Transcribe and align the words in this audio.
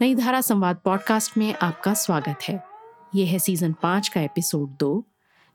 नई 0.00 0.14
धारा 0.14 0.40
संवाद 0.40 0.76
पॉडकास्ट 0.76 1.38
में 1.38 1.54
आपका 1.54 1.94
स्वागत 1.94 2.38
है। 2.48 2.66
ये 3.14 3.26
है 3.26 3.38
सीज़न 3.38 3.72
पाँच 3.72 4.08
का 4.08 4.20
एपिसोड 4.20 4.76
दो, 4.76 5.04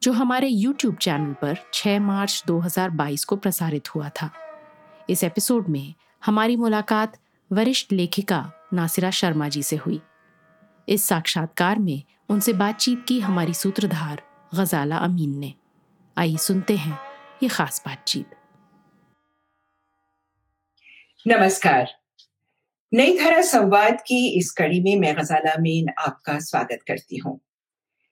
जो 0.04 0.12
हमारे 0.12 0.48
यूट्यूब 0.48 0.96
चैनल 0.96 1.34
पर 1.34 1.58
6 1.74 2.00
मार्च 2.00 2.44
2022 2.48 3.26
को 3.26 3.36
प्रसारित 3.36 3.96
हुआ 3.96 4.10
था। 4.10 4.32
इस 5.10 5.24
एपिसोड 5.24 5.68
में 5.68 5.94
हमारी 6.26 6.56
मुलाकात 6.56 7.18
वरिष्ठ 7.52 7.92
लेखिका 7.92 8.52
नासिरा 8.74 9.12
शर्मा 9.12 9.50
जी 9.50 9.64
से 9.64 9.76
हुई। 9.76 10.02
इस 10.90 11.04
साक्षात्कार 11.04 11.80
में 11.80 12.04
उनसे 12.30 12.54
बातचीत 12.54 13.06
की 13.08 13.20
हमारी 13.20 13.54
सूत्रधार 13.54 14.22
गजाला 14.56 14.98
अमीन 14.98 15.40
ने। 15.40 15.54
आइए 16.18 16.38
सुनते 16.38 16.78
हैं 16.78 17.00
ये 17.44 17.50
खास 17.50 17.84
बातचीत। 17.88 18.30
नमस्कार। 21.28 22.01
नई 22.94 23.18
धारा 23.18 23.42
संवाद 23.42 24.02
की 24.02 24.40
इस 24.40 24.52
कड़ी 24.52 24.82
में 24.82 25.00
मैं 25.00 25.18
गजाला 25.18 25.56
मीन 25.60 25.86
आपका 26.00 26.40
स्वागत 26.40 26.80
करती 26.88 27.18
हूँ। 27.18 27.42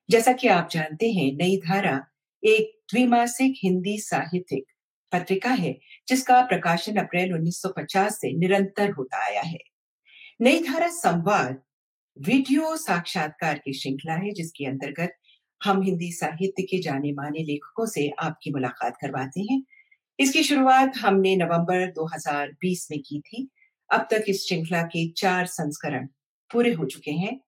जैसा 0.09 0.31
कि 0.31 0.47
आप 0.47 0.69
जानते 0.71 1.11
हैं, 1.11 1.33
नई 1.33 1.57
धारा 1.57 2.07
एक 2.43 2.79
द्विमासिक 2.93 3.53
हिंदी 3.63 3.97
साहित्यिक 3.99 4.63
पत्रिका 5.11 5.49
है, 5.49 5.79
जिसका 6.07 6.41
प्रकाशन 6.41 6.95
अप्रैल 6.95 7.33
1950 7.33 8.21
से 8.21 8.37
निरंतर 8.37 8.91
होता 8.91 9.25
आया 9.25 9.41
है। 9.41 9.59
नई 10.41 10.59
धारा 10.59 10.87
संवाद 10.87 11.61
वीडियो 12.19 12.77
साक्षात्कार 12.77 13.57
की 13.57 13.73
श्रृंखला 13.73 14.13
है, 14.13 14.31
जिसके 14.31 14.65
अंतर्गत 14.65 15.13
हम 15.63 15.81
हिंदी 15.81 16.11
साहित्य 16.11 16.63
के 16.63 16.81
जाने 16.81 17.11
माने 17.11 17.43
लेखकों 17.43 17.85
से 17.85 18.11
आपकी 18.19 18.51
मुलाकात 18.51 18.97
करवाते 19.01 19.41
हैं। 19.41 19.63
इसकी 20.19 20.43
शुरुआत 20.43 20.97
हमने 20.97 21.35
नवंबर 21.35 21.91
2020 21.91 22.87
में 22.91 22.99
की 22.99 23.19
थी 23.19 23.49
अब 23.91 24.07
तक 24.11 24.25
इस 24.27 24.47
श्रृंखला 24.47 24.81
के 24.83 25.07
चार 25.11 25.45
संस्करण 25.45 26.07
पूरे 26.51 26.73
हो 26.73 26.85
चुके 26.85 27.11
हैं। 27.11 27.39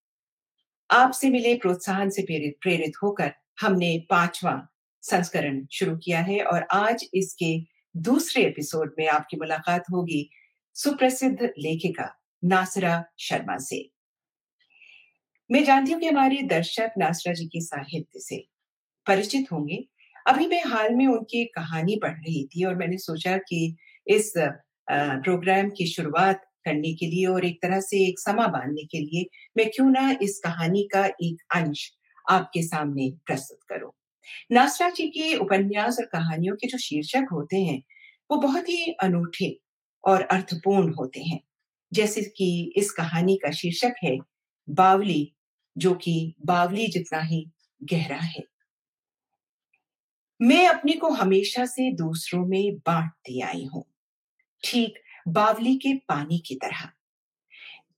आपसे 0.89 1.29
मिले 1.29 1.55
प्रोत्साहन 1.55 2.09
से 2.09 2.21
प्रेरित 2.61 2.93
होकर 3.03 3.31
हमने 3.61 3.97
पांचवा 4.09 4.67
संस्करण 5.03 5.65
शुरू 5.71 5.95
किया 5.97 6.19
है 6.19 6.43
और 6.43 6.65
आज 6.71 7.05
इसके 7.13 7.57
दूसरे 7.95 8.43
एपिसोड 8.43 8.93
में 8.99 9.07
आपकी 9.07 9.37
मुलाकात 9.37 9.83
होगी 9.91 10.29
सुप्रसिद्ध 10.75 11.41
लेखिका 11.41 12.09
नासरा 12.43 13.03
शर्मा 13.19 13.57
से। 13.57 13.89
मैं 15.49 15.63
जानती 15.63 15.91
हूँ 15.91 15.99
कि 16.01 16.07
हमारे 16.07 16.41
दर्शक 16.41 16.91
नासरा 16.97 17.33
जी 17.33 17.45
के 17.45 17.61
साहित्य 17.61 18.19
से 18.19 18.43
परिचित 19.07 19.51
होंगे। 19.51 19.83
अभी 20.27 20.47
मैं 20.47 20.63
हाल 20.63 20.95
में 20.95 21.05
उनकी 21.07 21.43
कहानी 21.45 21.95
पढ़ 21.95 22.11
रही 22.11 22.43
थी 22.47 22.63
और 22.63 22.75
मैंने 22.75 22.97
सोचा 22.97 23.37
कि 23.37 23.75
इस 24.07 24.33
प्रोग्राम 24.89 25.69
की 25.69 25.87
शुरुआत 25.87 26.41
करने 26.65 26.93
के 26.93 27.05
लिए 27.05 27.25
और 27.25 27.45
एक 27.45 27.59
तरह 27.61 27.79
से 27.79 28.07
एक 28.07 28.19
समा 28.19 28.47
बांधने 28.47 28.83
के 28.83 28.99
लिए 28.99 29.25
मैं 29.57 29.69
क्यों 29.69 29.89
ना 29.89 30.17
इस 30.21 30.41
कहानी 30.43 30.89
का 30.93 31.05
एक 31.05 31.37
अंश 31.55 31.91
आपके 32.29 32.63
सामने 32.63 33.11
प्रस्तुत 33.25 33.59
करूँ। 33.69 33.91
नासरा 34.51 34.89
जी 34.89 35.07
के 35.07 35.35
उपन्यास 35.35 35.97
और 35.99 36.05
कहानियों 36.05 36.55
के 36.55 36.67
जो 36.67 36.77
शीर्षक 36.77 37.25
होते 37.31 37.57
हैं, 37.57 37.83
वो 38.31 38.37
बहुत 38.37 38.69
ही 38.69 38.91
अनूठे 39.03 39.59
और 40.03 40.21
अर्थपूर्ण 40.21 40.93
होते 40.93 41.19
हैं। 41.19 41.41
जैसे 41.93 42.21
कि 42.21 42.73
इस 42.77 42.91
कहानी 42.91 43.35
का 43.35 43.51
शीर्षक 43.51 43.93
है, 44.03 44.17
बावली, 44.69 45.33
जो 45.77 45.93
कि 45.93 46.35
बावली 46.45 46.87
जितना 46.87 47.19
ही 47.19 47.51
गहरा 47.83 48.17
है। 48.17 48.43
मैं 50.41 50.67
अपने 50.67 50.93
को 50.93 51.09
हमेशा 51.09 51.65
से 51.65 51.91
दूसरों 51.91 52.45
में 52.45 52.75
बांटती 52.75 53.41
आई 53.41 53.65
हूँ। 53.65 53.90
ठीक 54.63 54.99
बावली 55.27 55.75
के 55.75 55.93
पानी 55.93 56.39
की 56.39 56.55
तरह। 56.55 56.89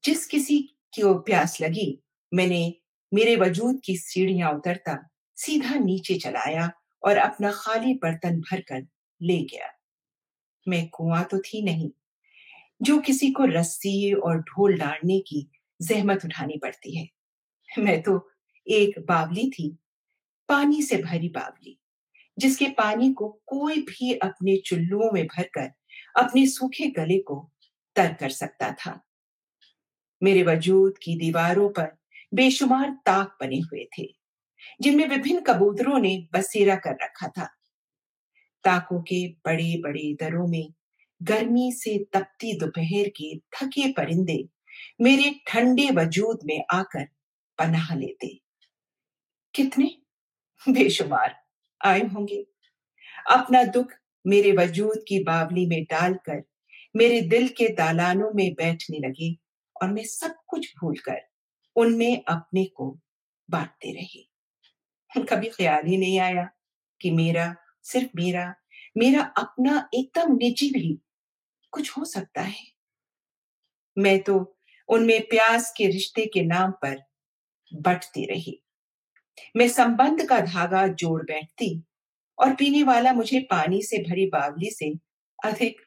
जिस 0.05 0.25
किसी 0.25 0.59
को 0.99 1.19
प्यास 1.19 1.61
लगी, 1.61 2.03
मैंने 2.33 2.73
मेरे 3.13 3.35
वजूद 3.35 3.81
की 3.85 3.97
सीढ़ियाँ 3.97 4.51
उतरता 4.51 5.09
सीधा 5.37 5.75
नीचे 5.75 6.15
चलाया 6.15 6.71
और 7.03 7.17
अपना 7.17 7.51
खाली 7.51 7.93
बर्तन 7.93 8.39
भरकर 8.41 8.87
ले 9.21 9.37
गया। 9.43 9.67
मैं 10.67 10.89
कुआँ 10.89 11.23
तो 11.23 11.39
थी 11.39 11.61
नहीं, 11.61 11.89
जो 12.81 12.97
किसी 12.99 13.31
को 13.31 13.45
रस्सी 13.45 14.13
और 14.13 14.37
ढोल 14.39 14.77
डालने 14.77 15.19
की 15.19 15.51
जहमत 15.81 16.25
उठानी 16.25 16.57
पड़ती 16.57 16.97
है। 16.97 17.07
मैं 17.79 18.01
तो 18.01 18.31
एक 18.67 18.99
बावली 18.99 19.49
थी, 19.49 19.77
पानी 20.49 20.81
से 20.81 20.97
भरी 20.97 21.29
बावली, 21.29 21.79
जिसके 22.39 22.67
पानी 22.67 23.13
को 23.13 23.41
कोई 23.45 23.81
भी 23.81 24.13
अपने 24.13 24.57
चुल्लुओं 24.57 25.11
में 25.11 25.25
भरकर 25.27 25.71
अपने 26.17 26.47
सूखे 26.47 26.87
गले 26.87 27.19
को 27.19 27.51
तर 27.95 28.13
कर 28.13 28.29
सकता 28.29 28.71
था। 28.71 29.05
मेरे 30.23 30.43
वजूद 30.43 30.97
की 30.97 31.15
दीवारों 31.15 31.69
पर 31.69 31.97
बेशुमार 32.33 32.89
ताक 33.05 33.37
बने 33.41 33.59
हुए 33.59 33.89
थे, 33.99 34.15
जिनमें 34.81 35.07
विभिन्न 35.07 35.41
कबूतरों 35.41 35.99
ने 35.99 36.27
बसेरा 36.33 36.75
कर 36.75 36.97
रखा 37.03 37.27
था। 37.27 37.45
ताकों 38.63 39.01
के 39.01 39.27
बड़े 39.27 39.81
बड़े 39.81 40.13
दरों 40.13 40.47
में 40.47 40.73
गर्मी 41.23 41.71
से 41.71 42.05
तपती 42.13 42.57
दोपहर 42.57 43.09
के 43.09 43.37
थके 43.37 43.91
परिंदे 43.91 44.49
मेरे 45.01 45.41
ठंडे 45.47 45.89
वजूद 45.91 46.39
में 46.45 46.65
आकर 46.73 47.05
पनाह 47.59 47.95
लेते। 47.95 48.41
कितने? 49.55 49.97
बेशुमार, 50.69 51.43
आए 51.85 51.99
होंगे। 51.99 52.47
अपना 53.31 53.63
दुख 53.63 53.93
मेरे 54.27 54.51
वजूद 54.51 55.05
की 55.07 55.23
बावली 55.23 55.65
में 55.65 55.83
डालकर, 55.83 56.43
मेरे 56.95 57.21
दिल 57.21 57.47
के 57.47 57.67
दालानों 57.67 58.31
में 58.35 58.53
बैठने 58.53 59.07
लगे 59.07 59.35
और 59.81 59.93
मैं 59.93 60.03
सब 60.03 60.35
कुछ 60.47 60.73
भूलकर 60.81 61.21
उनमें 61.75 62.23
अपने 62.27 62.65
को 62.65 62.99
बांटते 63.49 63.93
रहे। 63.93 64.29
कभी 65.25 65.49
ख्याल 65.49 65.85
ही 65.85 65.97
नहीं 65.97 66.19
आया 66.19 66.49
कि 67.01 67.11
मेरा, 67.11 67.55
सिर्फ़ 67.83 68.09
मेरा 68.15 68.55
मेरा 68.97 69.21
अपना 69.21 69.89
एकदम 69.93 70.35
निजी 70.35 70.69
भी 70.69 70.99
कुछ 71.71 71.97
हो 71.97 72.05
सकता 72.05 72.41
है। 72.41 72.65
मैं 73.97 74.23
तो 74.23 74.57
उनमें 74.89 75.21
प्यास 75.21 75.73
के 75.77 75.87
रिश्ते 75.87 76.25
के 76.25 76.43
नाम 76.43 76.71
पर 76.71 77.03
बटती 77.75 78.25
रही। 78.25 78.63
मैं 79.57 79.67
संबंध 79.69 80.27
का 80.27 80.39
धागा 80.39 80.87
जोड़ 80.87 81.23
बैठती 81.23 81.83
और 82.39 82.55
पीने 82.55 82.83
वाला 82.83 83.13
मुझे 83.13 83.39
पानी 83.39 83.81
से 83.81 83.97
भरी 83.97 84.25
बावली 84.25 84.71
से 84.71 84.93
अधिक 85.45 85.81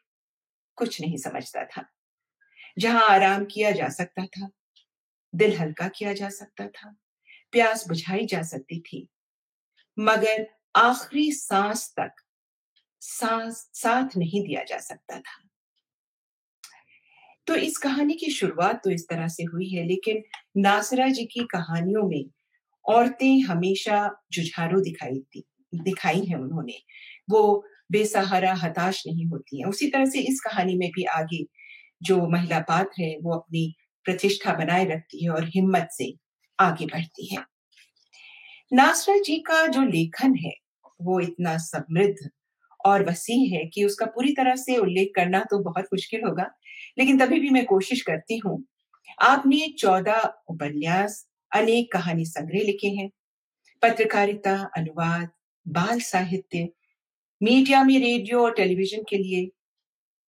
कुछ 0.76 1.00
नहीं 1.00 1.16
समझता 1.16 1.64
था। 1.64 1.86
जहाँ 2.78 3.08
आराम 3.08 3.44
किया 3.44 3.70
जा 3.70 3.88
सकता 3.88 4.26
था, 4.26 4.50
दिल 5.34 5.56
हल्का 5.56 5.88
किया 5.88 6.12
जा 6.12 6.28
सकता 6.28 6.68
था, 6.68 6.96
प्यास 7.52 7.88
बुझाई 7.88 8.26
जा 8.26 8.42
सकती 8.42 8.80
थी, 8.80 9.08
मगर 9.98 10.46
आखिरी 10.76 11.32
सांस 11.32 11.94
तक 12.00 12.10
सांस, 13.00 13.70
साथ 13.74 14.16
नहीं 14.16 14.42
दिया 14.46 14.62
जा 14.64 14.78
सकता 14.78 15.20
था। 15.20 15.42
तो 17.46 17.54
इस 17.54 17.78
कहानी 17.78 18.14
की 18.14 18.30
शुरुआत 18.30 18.80
तो 18.84 18.90
इस 18.90 19.08
तरह 19.08 19.28
से 19.28 19.44
हुई 19.44 19.68
है, 19.68 19.84
लेकिन 19.86 20.22
नासरा 20.56 21.08
जी 21.08 21.24
की 21.24 21.44
कहानियों 21.44 22.08
में 22.08 22.24
औरतें 22.84 23.40
हमेशा 23.40 24.24
जुझारू 24.32 24.80
दिखाई 24.80 25.18
दी। 25.18 25.44
दिखाई 25.72 26.20
है 26.20 26.36
उन्होंने। 26.36 26.78
वो 27.30 27.64
बेसहारा, 27.92 28.52
हताश 28.54 29.02
नहीं 29.06 29.26
होती 29.26 29.60
है। 29.60 29.68
उसी 29.68 29.86
तरह 29.86 30.04
से 30.04 30.20
इस 30.20 30.40
कहानी 30.40 30.76
में 30.76 30.88
भी 30.90 31.04
आगे 31.04 31.44
जो 32.02 32.26
महिला 32.28 32.58
पात्र 32.60 33.02
है, 33.02 33.16
वो 33.22 33.34
अपनी 33.34 33.74
प्रतिष्ठा 34.04 34.52
बनाए 34.52 34.84
रखती 34.84 35.24
है 35.24 35.30
और 35.30 35.44
हिम्मत 35.44 35.88
से 35.92 36.12
आगे 36.58 36.86
बढ़ती 36.86 37.34
है। 37.34 37.44
नासरा 38.72 39.16
जी 39.18 39.36
का 39.38 39.66
जो 39.66 39.82
लेखन 39.82 40.34
है, 40.36 40.52
वो 41.02 41.20
इतना 41.20 41.56
समृद्ध 41.58 42.30
और 42.84 43.04
वसी 43.04 43.44
है 43.46 43.64
कि 43.66 43.84
उसका 43.84 44.06
पूरी 44.06 44.32
तरह 44.32 44.56
से 44.56 44.76
उल्लेख 44.76 45.12
करना 45.16 45.40
तो 45.40 45.58
बहुत 45.58 45.84
मुश्किल 45.84 46.20
होगा, 46.24 46.50
लेकिन 46.98 47.18
तभी 47.18 47.40
भी 47.40 47.50
मैं 47.50 47.64
कोशिश 47.64 48.02
करती 48.02 48.38
हूँ। 48.38 48.64
आपने 49.22 49.68
चौदह 49.78 50.32
उपन्यास, 50.48 51.26
अनेक 51.52 51.92
कहानी 51.92 52.24
संग्रह 52.24 52.60
लिखे 52.60 52.88
हैं। 52.88 53.10
पत्रकारिता, 53.82 54.70
अनुवाद 54.76 55.28
बाल 55.68 56.00
साहित्य, 56.00 56.68
मीडिया 57.42 57.84
में 57.84 58.00
रेडियो 58.00 58.42
और 58.44 58.54
टेलीविज़न 58.54 59.02
के 59.08 59.18
लिए 59.18 59.50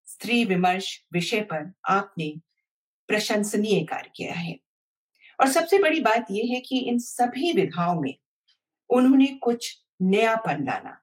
स्त्री 0.06 0.44
विमर्श 0.44 1.04
विषय 1.12 1.40
पर 1.40 1.72
आपने 1.88 2.34
प्रशंसनीय 3.08 3.84
कार्य 3.84 4.10
किया 4.16 4.32
है। 4.32 4.58
और 5.40 5.48
सबसे 5.48 5.78
बड़ी 5.78 6.00
बात 6.00 6.26
यह 6.30 6.54
है 6.54 6.60
कि 6.60 6.78
इन 6.78 6.98
सभी 6.98 7.52
विधाओं 7.52 8.00
में 8.00 8.14
उन्होंने 8.90 9.26
कुछ 9.26 9.78
नयापन 10.02 10.64
लाना 10.64 11.00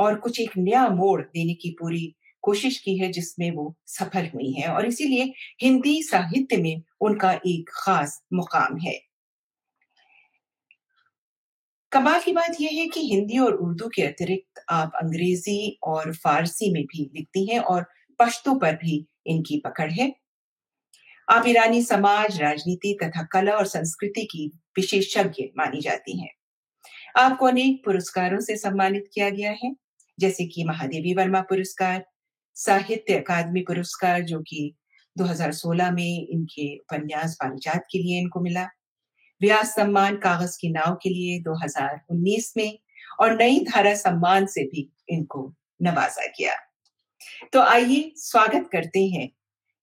और 0.00 0.14
कुछ 0.14 0.40
एक 0.40 0.50
नया 0.58 0.88
मोड़ 0.88 1.22
देने 1.22 1.54
की 1.54 1.70
पूरी 1.70 2.16
कोशिश 2.42 2.78
की 2.78 2.98
है 2.98 3.12
जिसमें 3.12 3.50
वो 3.50 3.76
सफल 3.86 4.26
हुई 4.34 4.52
है 4.52 4.68
और 4.68 4.86
इसीलिए 4.86 5.32
हिंदी 5.62 6.02
साहित्य 6.02 6.56
में 6.56 6.82
उनका 7.00 7.32
एक 7.32 7.70
खास 7.72 8.24
मुकाम 8.32 8.78
है। 8.78 9.05
कमाल 11.96 12.20
की 12.20 12.32
बात 12.32 12.56
यह 12.60 12.70
है 12.72 12.86
कि 12.86 13.00
हिंदी 13.00 13.38
और 13.38 13.54
उर्दू 13.54 13.88
के 13.88 14.02
अतिरिक्त 14.02 14.64
आप 14.68 14.92
अंग्रेज़ी 15.02 15.78
और 15.82 16.14
फारसी 16.14 16.72
में 16.72 16.82
भी 16.84 17.10
लिखती 17.14 17.52
हैं 17.52 17.60
और 17.60 17.86
पश्तो 18.18 18.54
पर 18.54 18.74
भी 18.74 19.06
इनकी 19.26 19.62
पकड़ 19.64 19.90
है। 19.90 20.12
आप 21.30 21.48
ईरानी 21.48 21.82
समाज, 21.82 22.42
राजनीति 22.42 22.98
तथा 23.02 23.22
कला 23.22 23.52
और 23.52 23.66
संस्कृति 23.66 24.24
की 24.24 24.46
विशेषज्ञ 24.76 25.42
मानी 25.58 25.80
जाती 25.80 26.20
हैं। 26.20 26.30
आपको 27.16 27.46
अनेक 27.46 27.84
पुरस्कारों 27.84 28.40
से 28.40 28.56
सम्मानित 28.56 29.10
किया 29.14 29.30
गया 29.30 29.50
है, 29.50 29.76
जैसे 30.20 30.46
कि 30.46 30.64
महादेवी 30.64 31.14
वर्मा 31.14 31.40
पुरस्कार, 31.40 32.06
साहित्य 32.54 33.14
अकादमी 33.14 33.60
पुरस्कार 33.60 34.22
जो 34.22 34.40
कि 34.40 34.74
2016 35.18 35.90
में 35.90 36.26
इनके 36.28 36.78
उपन्यास 36.78 37.34
पारिजात 37.34 37.86
के 37.90 37.98
लिए 37.98 38.20
इनको 38.20 38.40
मिला 38.40 38.68
व्यास 39.40 39.74
सम्मान 39.74 40.16
कागज़ 40.16 40.58
की 40.60 40.68
नाव 40.68 40.94
के 41.02 41.10
लिए 41.10 41.40
2019 41.42 42.52
में 42.56 42.78
और 43.20 43.36
नई 43.36 43.58
धारा 43.60 43.94
सम्मान 43.94 44.46
से 44.46 44.62
भी 44.64 44.90
इनको 45.08 45.54
नवाजा 45.82 46.26
गया। 46.26 46.54
तो 47.52 47.60
आइए 47.60 48.12
स्वागत 48.16 48.68
करते 48.72 49.06
हैं 49.06 49.28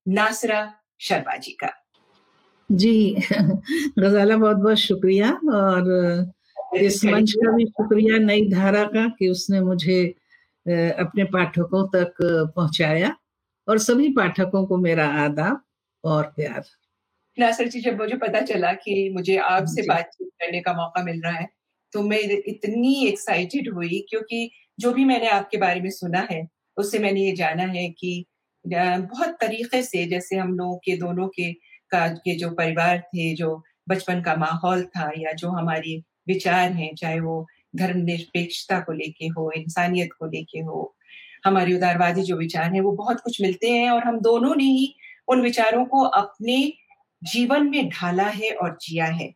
नासरा 0.07 0.73
शर्मा 0.99 1.35
जी 1.35 1.51
का। 1.51 1.69
जी 2.71 3.15
गजाला 3.99 4.37
बहुत 4.37 4.57
बहुत 4.57 4.77
शुक्रिया 4.77 5.31
और 5.31 6.33
इस 6.77 7.03
मंच 7.05 7.31
का 7.31 7.51
भी 7.55 7.65
शुक्रिया 7.65 8.17
नई 8.17 8.49
धारा 8.49 8.83
का 8.83 9.07
कि 9.19 9.29
उसने 9.29 9.61
मुझे 9.61 10.03
अपने 10.99 11.23
पाठकों 11.23 11.87
तक 11.87 12.13
पहुँचाया 12.55 13.15
और 13.67 13.77
सभी 13.77 14.09
पाठकों 14.09 14.65
को 14.65 14.77
मेरा 14.77 15.07
आदाब 15.25 15.61
और 16.03 16.23
प्यार। 16.23 16.63
नासर 17.37 17.67
जी 17.67 17.79
जब 17.81 17.97
मुझे 17.97 18.15
पता 18.17 18.41
चला 18.41 18.71
कि 18.75 19.09
मुझे 19.13 19.37
आपसे 19.37 19.81
बातचीत 19.87 20.27
करने 20.41 20.59
का 20.61 20.73
मौका 20.73 21.03
मिल 21.03 21.21
रहा 21.21 21.33
है 21.33 21.47
तो 21.93 22.01
मैं 22.01 22.19
इतनी 22.47 22.93
एक्साइटेड 23.07 23.73
हुई 23.73 23.99
क्योंकि 24.09 24.49
जो 24.79 24.91
भी 24.93 25.05
मैंने 25.05 25.27
आपके 25.29 25.57
बारे 25.57 25.81
में 25.81 25.89
सुना 25.89 26.27
है 26.31 26.47
उससे 26.77 26.99
मैंने 26.99 27.21
ये 27.21 27.31
जाना 27.35 27.63
है 27.63 27.89
कि 27.89 28.23
बहुत 28.65 29.37
तरीके 29.41 29.81
से 29.83 30.05
जैसे 30.05 30.35
हम 30.35 30.53
लोगों 30.57 30.77
के 30.77 30.97
दोनों 30.97 31.27
के 31.27 31.51
का 31.91 32.07
के 32.17 32.35
जो 32.35 32.49
परिवार 32.51 32.99
थे 32.99 33.33
जो 33.35 33.61
बचपन 33.89 34.21
का 34.21 34.35
माहौल 34.35 34.83
था 34.87 35.11
या 35.17 35.31
जो 35.33 35.49
हमारी 35.49 36.03
विचार 36.27 36.71
हैं 36.71 36.93
चाहे 36.95 37.19
वो 37.19 37.45
धर्मनिरपेक्षता 37.75 38.79
को 38.79 38.91
लेके 38.91 39.27
हो 39.27 39.51
इंसानियत 39.51 40.09
को 40.19 40.25
लेके 40.25 40.59
हो 40.59 40.95
हमारे 41.45 41.75
उदारवादी 41.75 42.21
जो 42.21 42.37
विचार 42.37 42.73
हैं 42.73 42.81
वो 42.81 42.91
बहुत 42.91 43.19
कुछ 43.19 43.41
मिलते 43.41 43.69
हैं 43.69 43.89
और 43.91 44.03
हम 44.03 44.19
दोनों 44.19 44.55
ने 44.55 44.63
ही 44.63 44.93
उन 45.27 45.41
विचारों 45.41 45.85
को 45.85 46.03
अपने 46.13 46.57
जीवन 47.23 47.69
में 47.69 47.89
ढाला 47.89 48.27
है 48.27 48.51
और 48.51 48.77
जिया 48.81 49.05
है। 49.05 49.27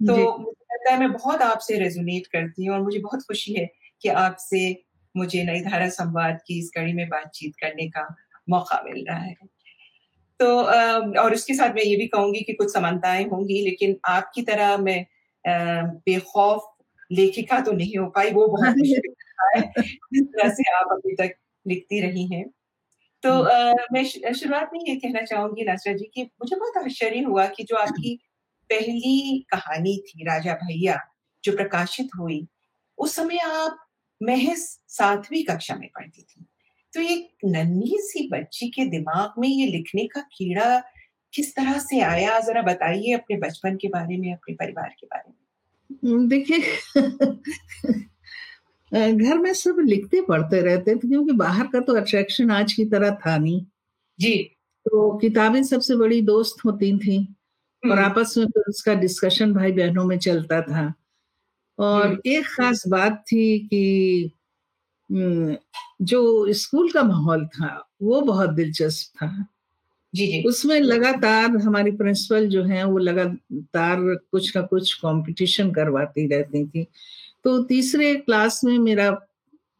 तो 0.00 0.38
मुझे 0.38 0.74
लगता 0.74 0.92
है 0.92 0.98
मैं 1.00 1.12
बहुत 1.12 1.42
आपसे 1.42 1.78
रेजोनेट 1.78 2.26
करती 2.26 2.64
हूँ 2.64 2.76
और 2.76 2.82
मुझे 2.82 2.98
बहुत 2.98 3.22
खुशी 3.22 3.54
है 3.54 3.70
कि 4.02 4.08
आपसे 4.08 4.84
मुझे 5.16 5.44
नई 5.44 5.60
धारा 5.60 5.88
संवाद 5.88 6.38
की 6.46 6.58
इस 6.58 6.70
कड़ी 6.76 6.92
में 6.92 7.08
बातचीत 7.08 7.52
करने 7.60 7.88
का 7.88 8.14
मौका 8.50 8.82
मिल 8.84 9.04
रहा 9.08 9.18
है। 9.18 9.34
तो 10.40 10.62
और 11.22 11.34
उसके 11.34 11.54
साथ 11.54 11.68
मैं 11.68 11.82
ये 11.82 11.96
भी 11.96 12.06
कहूँगी 12.06 12.40
कि 12.40 12.52
कुछ 12.52 12.72
समानताएँ 12.72 13.24
होंगी 13.24 13.64
लेकिन 13.64 13.96
आपकी 14.08 14.42
तरह 14.42 14.76
मैं 14.76 15.06
बेखौफ 16.06 16.70
लेखिका 17.12 17.60
तो 17.60 17.72
नहीं 17.72 17.96
हो 17.98 18.06
पाई 18.06 18.30
वो 18.30 18.46
बहुत 18.46 18.74
मुश्किल 18.78 19.14
है 19.56 19.72
जिस 20.14 20.22
तरह 20.22 20.50
से 20.50 20.76
आप 20.76 20.86
अभी 20.92 21.14
तक 21.14 21.34
लिखती 21.66 22.00
रही 22.00 22.26
हैं। 22.26 22.50
तो 23.24 23.32
हम्म। 23.32 23.84
मैं 23.92 24.04
शुरुआत 24.04 24.70
में 24.72 24.80
ये 24.88 24.94
कहना 24.96 25.20
चाहूँगी 25.22 25.64
नासरा 25.64 25.92
जी 25.92 26.10
कि 26.14 26.22
मुझे 26.22 26.56
बहुत 26.56 26.76
आश्चर्य 26.78 27.20
हुआ 27.22 27.46
कि 27.46 27.64
जो 27.64 27.76
आपकी 27.76 28.18
पहली 28.70 29.38
कहानी 29.50 29.96
थी 29.98 30.24
राजा 30.24 30.54
भैया 30.54 30.98
जो 31.44 31.52
प्रकाशित 31.56 32.10
हुई 32.18 32.46
उस 32.98 33.14
समय 33.16 33.38
आप 33.44 33.78
महज 34.20 34.58
सातवीं 34.88 35.44
कक्षा 35.44 35.76
में 35.76 35.88
पढ़ती 35.88 36.22
थी 36.22 36.46
तो 36.92 37.00
ये 37.00 37.16
नन्ही 37.46 37.98
सी 38.00 38.28
बच्ची 38.28 38.68
के 38.70 38.84
दिमाग 38.90 39.40
में 39.40 39.48
ये 39.48 39.66
लिखने 39.66 40.06
का 40.06 40.20
कीड़ा 40.32 40.78
किस 41.32 41.54
तरह 41.54 41.78
से 41.78 42.00
आया 42.02 42.38
जरा 42.40 42.62
बताइए 42.62 43.12
अपने 43.12 43.36
बचपन 43.38 43.76
के 43.76 43.88
बारे 43.88 44.16
में 44.16 44.32
अपने 44.32 44.54
परिवार 44.54 44.94
के 45.00 45.06
बारे 45.06 45.32
में 46.10 46.28
देखिए 46.28 46.60
घर 48.94 49.38
में 49.38 49.52
सब 49.54 49.76
लिखते 49.80 50.20
पढ़ते 50.20 50.60
रहते 50.60 50.94
थे 50.94 51.08
क्योंकि 51.08 51.32
बाहर 51.32 51.66
का 51.66 51.80
तो 51.80 51.94
अट्रैक्शन 51.94 52.50
आज 52.50 52.72
की 52.72 52.84
तरह 52.84 53.10
था 53.26 53.36
नहीं। 53.38 53.64
जी। 54.18 54.36
तो 54.86 55.16
किताबें 55.18 55.62
सबसे 55.62 55.96
बड़ी 55.96 56.20
दोस्त 56.22 56.64
होती 56.64 56.96
थी 56.98 57.18
और 57.82 57.90
हम्म। 57.90 58.04
आपस 58.04 58.34
में 58.38 58.46
तो 58.46 58.60
उसका 58.68 58.94
डिस्कशन 58.94 59.54
भाई 59.54 59.72
बहनों 59.72 60.04
में 60.04 60.18
चलता 60.18 60.60
था। 60.62 60.92
और 61.78 62.20
एक 62.26 62.44
खास 62.46 62.82
बात 62.88 63.24
थी 63.32 63.58
कि 63.58 64.30
जो 66.02 66.52
स्कूल 66.52 66.90
का 66.92 67.02
माहौल 67.02 67.46
था 67.46 67.88
वो 68.02 68.20
बहुत 68.20 68.50
दिलचस्प 68.50 69.16
था। 69.16 69.46
जी 70.14 70.26
जी। 70.26 70.42
उसमें 70.42 70.80
लगातार 70.80 71.56
हमारी 71.56 71.90
प्रिंसिपल 71.90 72.48
जो 72.48 72.62
है 72.64 72.84
वो 72.84 72.98
लगातार 72.98 73.98
कुछ 74.30 74.56
ना 74.56 74.62
कुछ 74.62 74.92
कंपटीशन 74.94 75.72
करवाती 75.72 76.26
रहती 76.26 76.66
थी। 76.66 76.86
तो 77.44 77.62
तीसरे 77.62 78.14
क्लास 78.14 78.60
में 78.64 78.78
मेरा, 78.78 79.16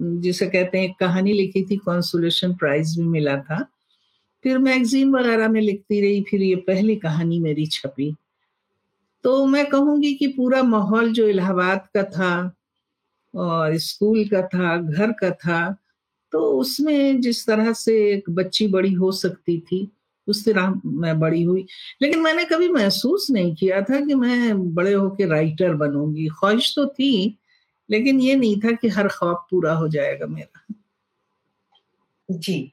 जिसे 0.03 0.47
कहते 0.47 0.79
हैं 0.79 0.93
कहानी 1.01 1.33
लिखी 1.33 1.63
थी 1.63 1.77
कॉन्सुलेशन 1.77 2.55
प्राइज 2.55 2.99
भी 2.99 3.05
मिला 3.05 3.37
था। 3.37 3.63
फिर 4.45 4.59
मैगजीन 4.59 5.15
वगैरह 5.15 5.49
में 5.49 5.61
लिखती 5.61 6.01
रही, 6.01 6.21
फिर 6.23 6.43
ये 6.43 6.57
पहली 6.57 6.97
कहानी 6.97 7.39
मेरी 7.41 7.67
छपी। 7.67 8.15
तो 9.25 9.45
मैं 9.47 9.65
कहूँगी 9.67 10.13
कि 10.15 10.27
पूरा 10.27 10.63
माहौल 10.63 11.13
जो 11.13 11.29
इलाहाबाद 11.29 11.87
का 11.95 12.03
था 12.03 12.57
और 13.35 13.77
स्कूल 13.79 14.25
का 14.25 14.43
था, 14.43 14.77
घर 14.77 15.13
का 15.13 15.31
था 15.31 15.77
तो 16.33 16.41
उसमें 16.61 17.21
जिस 17.21 17.47
तरह 17.47 17.73
से 17.73 17.93
एक 18.13 18.29
बच्ची 18.31 18.67
बड़ी 18.69 18.93
हो 18.93 19.11
सकती 19.13 19.59
थी, 19.61 19.89
उस 20.29 20.45
तरह 20.45 20.75
मैं 20.85 21.19
बड़ी 21.21 21.43
हुई। 21.43 21.65
लेकिन 22.03 22.21
मैंने 22.21 22.45
कभी 22.45 22.69
महसूस 22.69 23.27
नहीं 23.31 23.55
किया 23.55 23.81
था 23.81 24.01
कि 24.01 24.15
मैं 24.15 24.75
बड़े 24.75 24.93
होकर 24.93 25.29
राइटर 25.29 25.75
बनूँगी। 25.75 26.27
ख्वाहिश 26.29 26.73
तो 26.77 26.87
थी 26.89 27.39
लेकिन 27.91 28.21
ये 28.21 28.37
नहीं 28.37 28.61
था 28.61 28.73
कि 28.73 28.89
हर 28.89 29.09
ख्वाब 29.09 29.47
पूरा 29.51 29.73
हो 29.73 29.89
जाएगा 29.89 30.27
मेरा। 30.27 30.75
जी। 32.31 32.73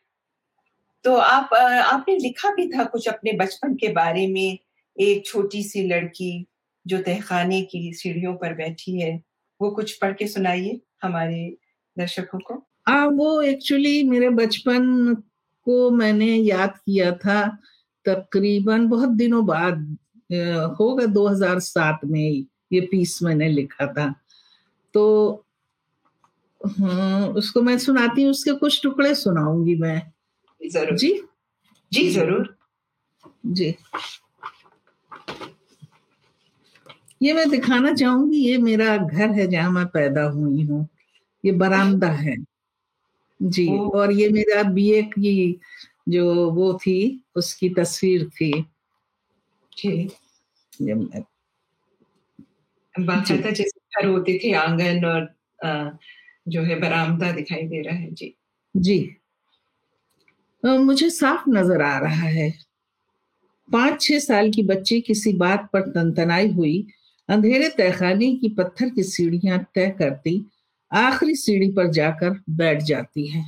तो 1.04 1.16
आप 1.16 1.54
आपने 1.86 2.18
लिखा 2.18 2.52
भी 2.52 2.68
था 2.68 2.84
कुछ 2.84 3.08
अपने 3.08 3.34
बचपन 3.34 3.76
के 3.76 3.88
बारे 3.88 4.28
में 4.28 4.58
एक 5.00 5.26
छोटी 5.26 5.64
सी 5.64 5.88
लड़की 5.88 6.46
जो 6.88 6.98
तहखाने 6.98 7.62
की 7.62 7.94
सीढ़ियों 7.94 8.34
पर 8.34 8.54
बैठी 8.54 9.02
है 9.02 9.24
वो 9.62 9.72
कुछ 9.72 9.98
पढ़ 9.98 10.14
के 10.14 10.28
सुनाइए 10.28 10.82
हमारे 11.04 11.58
दर्शकों 11.98 12.40
को। 12.40 12.68
आ, 12.88 13.06
वो 13.06 13.42
एक्चुअली 13.42 14.04
मेरे 14.04 14.30
बचपन 14.30 15.14
को 15.64 15.90
मैंने 15.90 16.36
याद 16.36 16.78
किया 16.78 17.12
था 17.12 17.58
तकरीबन 18.06 18.88
बहुत 18.88 19.10
दिनों 19.10 19.46
बाद 19.46 19.98
होगा 20.80 21.06
2007 21.06 22.00
में 22.06 22.46
ये 22.74 22.82
पीस 22.82 23.24
मैंने 23.24 23.50
लिखा 23.50 23.88
था। 23.88 24.21
तो 24.94 25.46
हाँ 26.62 27.28
उसको 27.28 27.62
मैं 27.62 27.78
सुनाती 27.78 28.24
हूँ 28.24 28.32
उसके 28.32 28.54
कुछ 28.54 28.84
टुकड़े 28.84 29.16
सुनाऊँगी 29.16 29.76
मैं। 29.76 30.02
ज़रूर। 30.62 30.98
जी? 30.98 31.22
जी 31.92 32.10
ज़रूर। 32.10 32.56
जी। 33.48 33.76
ये 37.22 37.34
मैं 37.34 37.50
दिखाना 37.50 37.94
चाहूँगी 37.94 38.38
ये 38.38 38.58
मेरा 38.58 38.98
घर 38.98 39.30
है 39.32 39.48
जहाँ 39.48 39.72
मैं 39.72 39.86
पैदा 39.88 40.24
हुई 40.24 40.64
हूँ। 40.64 40.88
ये 41.46 41.52
बरामदा 41.52 42.08
है। 42.08 42.36
जी 43.42 43.68
और 43.78 44.12
ये 44.12 44.30
मेरा 44.30 44.64
बीए 44.64 45.02
की 45.04 45.60
जो 46.10 46.52
वो 46.52 46.74
थी 46.74 47.24
उसकी 47.36 47.70
तस्वीर 47.70 48.30
थी। 48.30 48.66
जैसे 52.96 53.80
घर 54.02 54.08
होते 54.08 54.38
थे 54.44 54.52
आँगन 54.56 55.06
और 55.06 55.30
जो 56.48 56.62
है 56.64 56.80
बरामदा 56.80 57.32
दिखाई 57.32 57.68
दे 57.68 57.82
रहा 57.82 57.96
है। 57.96 58.12
जी। 58.14 58.36
जी। 58.76 58.98
मुझे 60.64 61.10
साफ़ 61.10 61.44
नज़र 61.50 61.82
आ 61.82 61.98
रहा 62.00 62.28
है। 62.30 62.52
पाँच 63.70 64.02
छह 64.02 64.20
साल 64.20 64.50
की 64.52 64.64
बच्ची 64.64 65.00
किसी 65.02 65.34
बात 65.38 65.70
पर 65.74 65.82
तनतनाई 65.92 66.48
हुई 66.54 66.76
अंधेरे 67.30 67.70
तहखाने 67.70 68.32
की 68.36 68.50
पत्थर 68.58 68.90
की 68.90 69.04
सीढ़ियाँ 69.06 69.60
तय 69.76 69.90
करती 70.00 70.36
आखिरी 70.92 71.36
सीढ़ी 71.38 71.72
पर 71.72 71.92
जाकर 71.92 72.40
बैठ 72.52 72.82
जाती 72.84 73.28
है। 73.28 73.44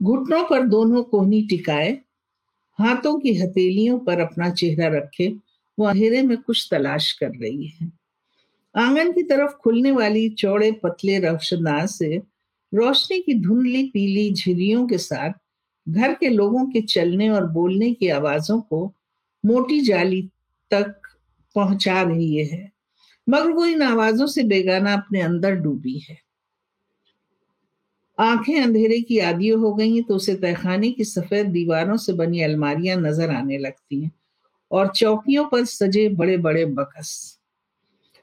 घुटनों 0.00 0.42
पर 0.44 0.62
दोनों 0.68 1.02
कोहनी 1.04 1.42
टिकाए 1.48 1.90
हाथों 2.78 3.18
की 3.20 3.34
हथेलियों 3.34 3.98
पर 4.00 4.20
अपना 4.20 4.50
चेहरा 4.52 4.88
रखे 4.96 5.28
वो 5.78 5.86
अंधेरे 5.86 6.22
में 6.22 6.36
कुछ 6.36 6.68
तलाश 6.70 7.12
कर 7.12 7.30
रही 7.30 7.66
है। 7.66 7.90
आँगन 8.74 9.12
की 9.12 9.22
तरफ़ 9.22 9.52
खुलने 9.54 9.90
वाली 9.92 10.28
चौड़े 10.28 10.70
पतले 10.72 11.18
रोशनदान 11.18 11.86
से 11.86 12.16
रोशनी 12.72 13.20
की 13.20 13.34
धुंधली 13.34 13.82
पीली 13.84 14.32
झिरियों 14.32 14.86
के 14.86 14.98
साथ 14.98 15.32
घर 15.86 16.14
के 16.14 16.28
लोगों 16.28 16.66
के 16.66 16.80
चलने 16.80 17.28
और 17.28 17.46
बोलने 17.46 17.92
की 17.94 18.08
आवाजों 18.08 18.60
को 18.60 18.84
मोटी 19.44 19.80
जाली 19.80 20.22
तक 20.70 20.94
पहुँचा 21.56 22.02
रही 22.02 22.36
है। 22.36 22.70
मगर 23.26 23.50
वो 23.50 23.64
इन 23.66 23.82
आवाजों 23.82 24.26
से 24.26 24.42
बेगाना 24.42 24.92
अपने 24.92 25.20
अंदर 25.20 25.54
डूबी 25.54 25.98
है। 25.98 26.18
आँखें 28.18 28.60
अंधेरे 28.62 29.00
की 29.00 29.18
आदि 29.18 29.48
हो 29.48 29.74
गई 29.74 30.02
तो 30.02 30.16
उसे 30.16 30.34
तहखाने 30.34 30.90
की 30.90 31.04
सफ़ेद 31.04 31.46
दीवारों 31.46 31.96
से 31.96 32.12
बनी 32.12 32.42
अलमारियाँ 32.42 32.96
नज़र 32.96 33.30
आने 33.30 33.58
लगती 33.58 34.02
हैं। 34.02 34.10
और 34.74 34.88
चौकियों 34.88 35.44
पर 35.44 35.64
सजे 35.64 36.08
बड़े 36.08 36.36
बड़े 36.36 36.64
बकस। 36.64 37.38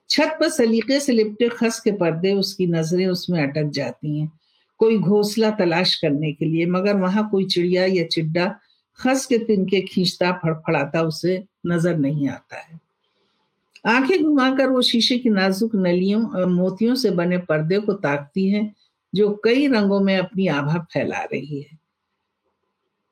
छत 0.09 0.37
पर 0.39 0.49
सलीके 0.49 0.99
से 0.99 1.13
लिपटे 1.13 1.49
खस 1.49 1.79
के 1.79 1.91
पर्दे 1.91 2.33
उसकी 2.33 2.67
नज़रें 2.67 3.07
उसमें 3.07 3.47
अटक 3.47 3.69
जाती 3.69 4.19
हैं। 4.19 4.31
कोई 4.77 4.97
घोंसला 4.97 5.51
तलाश 5.51 5.95
करने 5.95 6.33
के 6.33 6.45
लिए, 6.45 6.65
मगर 6.65 6.95
वहाँ 6.95 7.29
कोई 7.29 7.45
चिड़िया 7.45 7.85
या 7.85 8.03
चिड्डा 8.03 8.59
खस 8.99 9.25
के 9.25 9.37
तिनके 9.37 9.81
खींचता, 9.81 10.31
फड़फड़ाता 10.31 11.01
उसे 11.01 11.43
नज़र 11.67 11.97
नहीं 11.97 12.29
आता 12.29 12.57
है। 12.57 12.79
आँखें 13.85 14.23
घुमाकर 14.23 14.67
वो 14.67 14.81
शीशे 14.81 15.17
की 15.17 15.29
नाजुक 15.29 15.75
नलियों 15.75 16.25
और 16.29 16.45
मोतियों 16.45 16.95
से 16.95 17.11
बने 17.11 17.37
पर्दे 17.37 17.79
को 17.79 17.93
ताकती 17.93 18.49
है, 18.49 18.73
जो 19.15 19.41
कई 19.43 19.67
रंगों 19.67 19.99
में 19.99 20.17
अपनी 20.17 20.47
आभा 20.47 20.87
फैला 20.93 21.23
रही 21.23 21.61
है। 21.61 21.80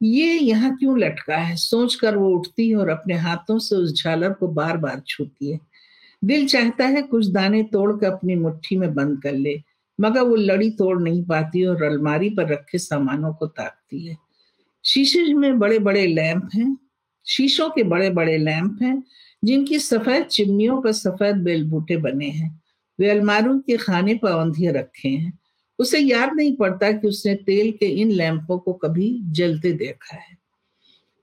ये 0.03 0.33
यहाँ 0.33 0.77
क्यों 0.77 0.99
लटका 0.99 1.37
है? 1.37 1.55
सोचकर 1.55 2.15
वो 2.17 2.29
उठती 2.29 2.69
है 2.69 2.75
और 2.75 2.89
अपने 2.89 3.13
हाथों 3.13 3.59
से 3.59 3.75
उस 3.75 4.03
झालर 4.03 4.33
को 4.33 4.47
बार 4.47 4.77
बार 4.77 4.99
छूती 5.07 5.51
है। 5.51 5.59
दिल 6.23 6.47
चाहता 6.47 6.85
है 6.85 7.01
कुछ 7.01 7.27
दाने 7.27 7.63
तोड़कर 7.63 8.11
अपनी 8.11 8.35
मुट्ठी 8.35 8.77
में 8.77 8.93
बंद 8.93 9.21
कर 9.23 9.33
ले, 9.33 9.63
मगर 10.01 10.21
वो 10.21 10.35
लड़ी 10.35 10.71
तोड़ 10.71 11.01
नहीं 11.01 11.23
पाती 11.23 11.65
और 11.65 11.83
अलमारी 11.83 12.29
पर 12.29 12.47
रखे 12.47 12.77
सामानों 12.77 13.33
को 13.33 13.47
ताकती 13.47 14.07
है। 14.07 14.17
शीशे 14.85 15.33
में 15.33 15.59
बड़े 15.59 15.79
बड़े 15.79 16.07
लैंप 16.07 16.49
हैं। 16.55 16.77
शीशों 17.27 17.69
के 17.69 17.83
बड़े 17.83 18.09
बड़े 18.09 18.37
लैंप 18.37 18.79
हैं, 18.81 19.03
जिनकी 19.43 19.79
सफ़ेद 19.79 20.23
चिमनियों 20.23 20.81
पर 20.81 20.91
सफ़ेद 20.91 21.35
बेलबूटे 21.35 21.97
बने 21.97 22.29
हैं। 22.29 22.61
वे 22.99 23.09
अलमारू 23.09 23.59
के 23.59 23.77
खाने 23.77 24.15
पर 24.15 24.31
औंधिए 24.31 24.71
रखे 24.71 25.09
हैं। 25.09 25.38
उसे 25.79 25.99
याद 25.99 26.33
नहीं 26.33 26.55
पड़ता 26.55 26.91
कि 26.91 27.07
उसने 27.07 27.35
तेल 27.35 27.71
के 27.71 27.85
इन 27.85 28.11
लैंपों 28.11 28.59
को 28.59 28.73
कभी 28.73 29.19
जलते 29.23 29.71
देखा 29.71 30.15
है। 30.15 30.37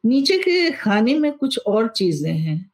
नीचे 0.04 0.38
के 0.38 0.70
खाने 0.70 1.18
में 1.18 1.32
कुछ 1.32 1.58
और 1.58 1.88
चीज़ें 1.88 2.32
हैं, 2.32 2.70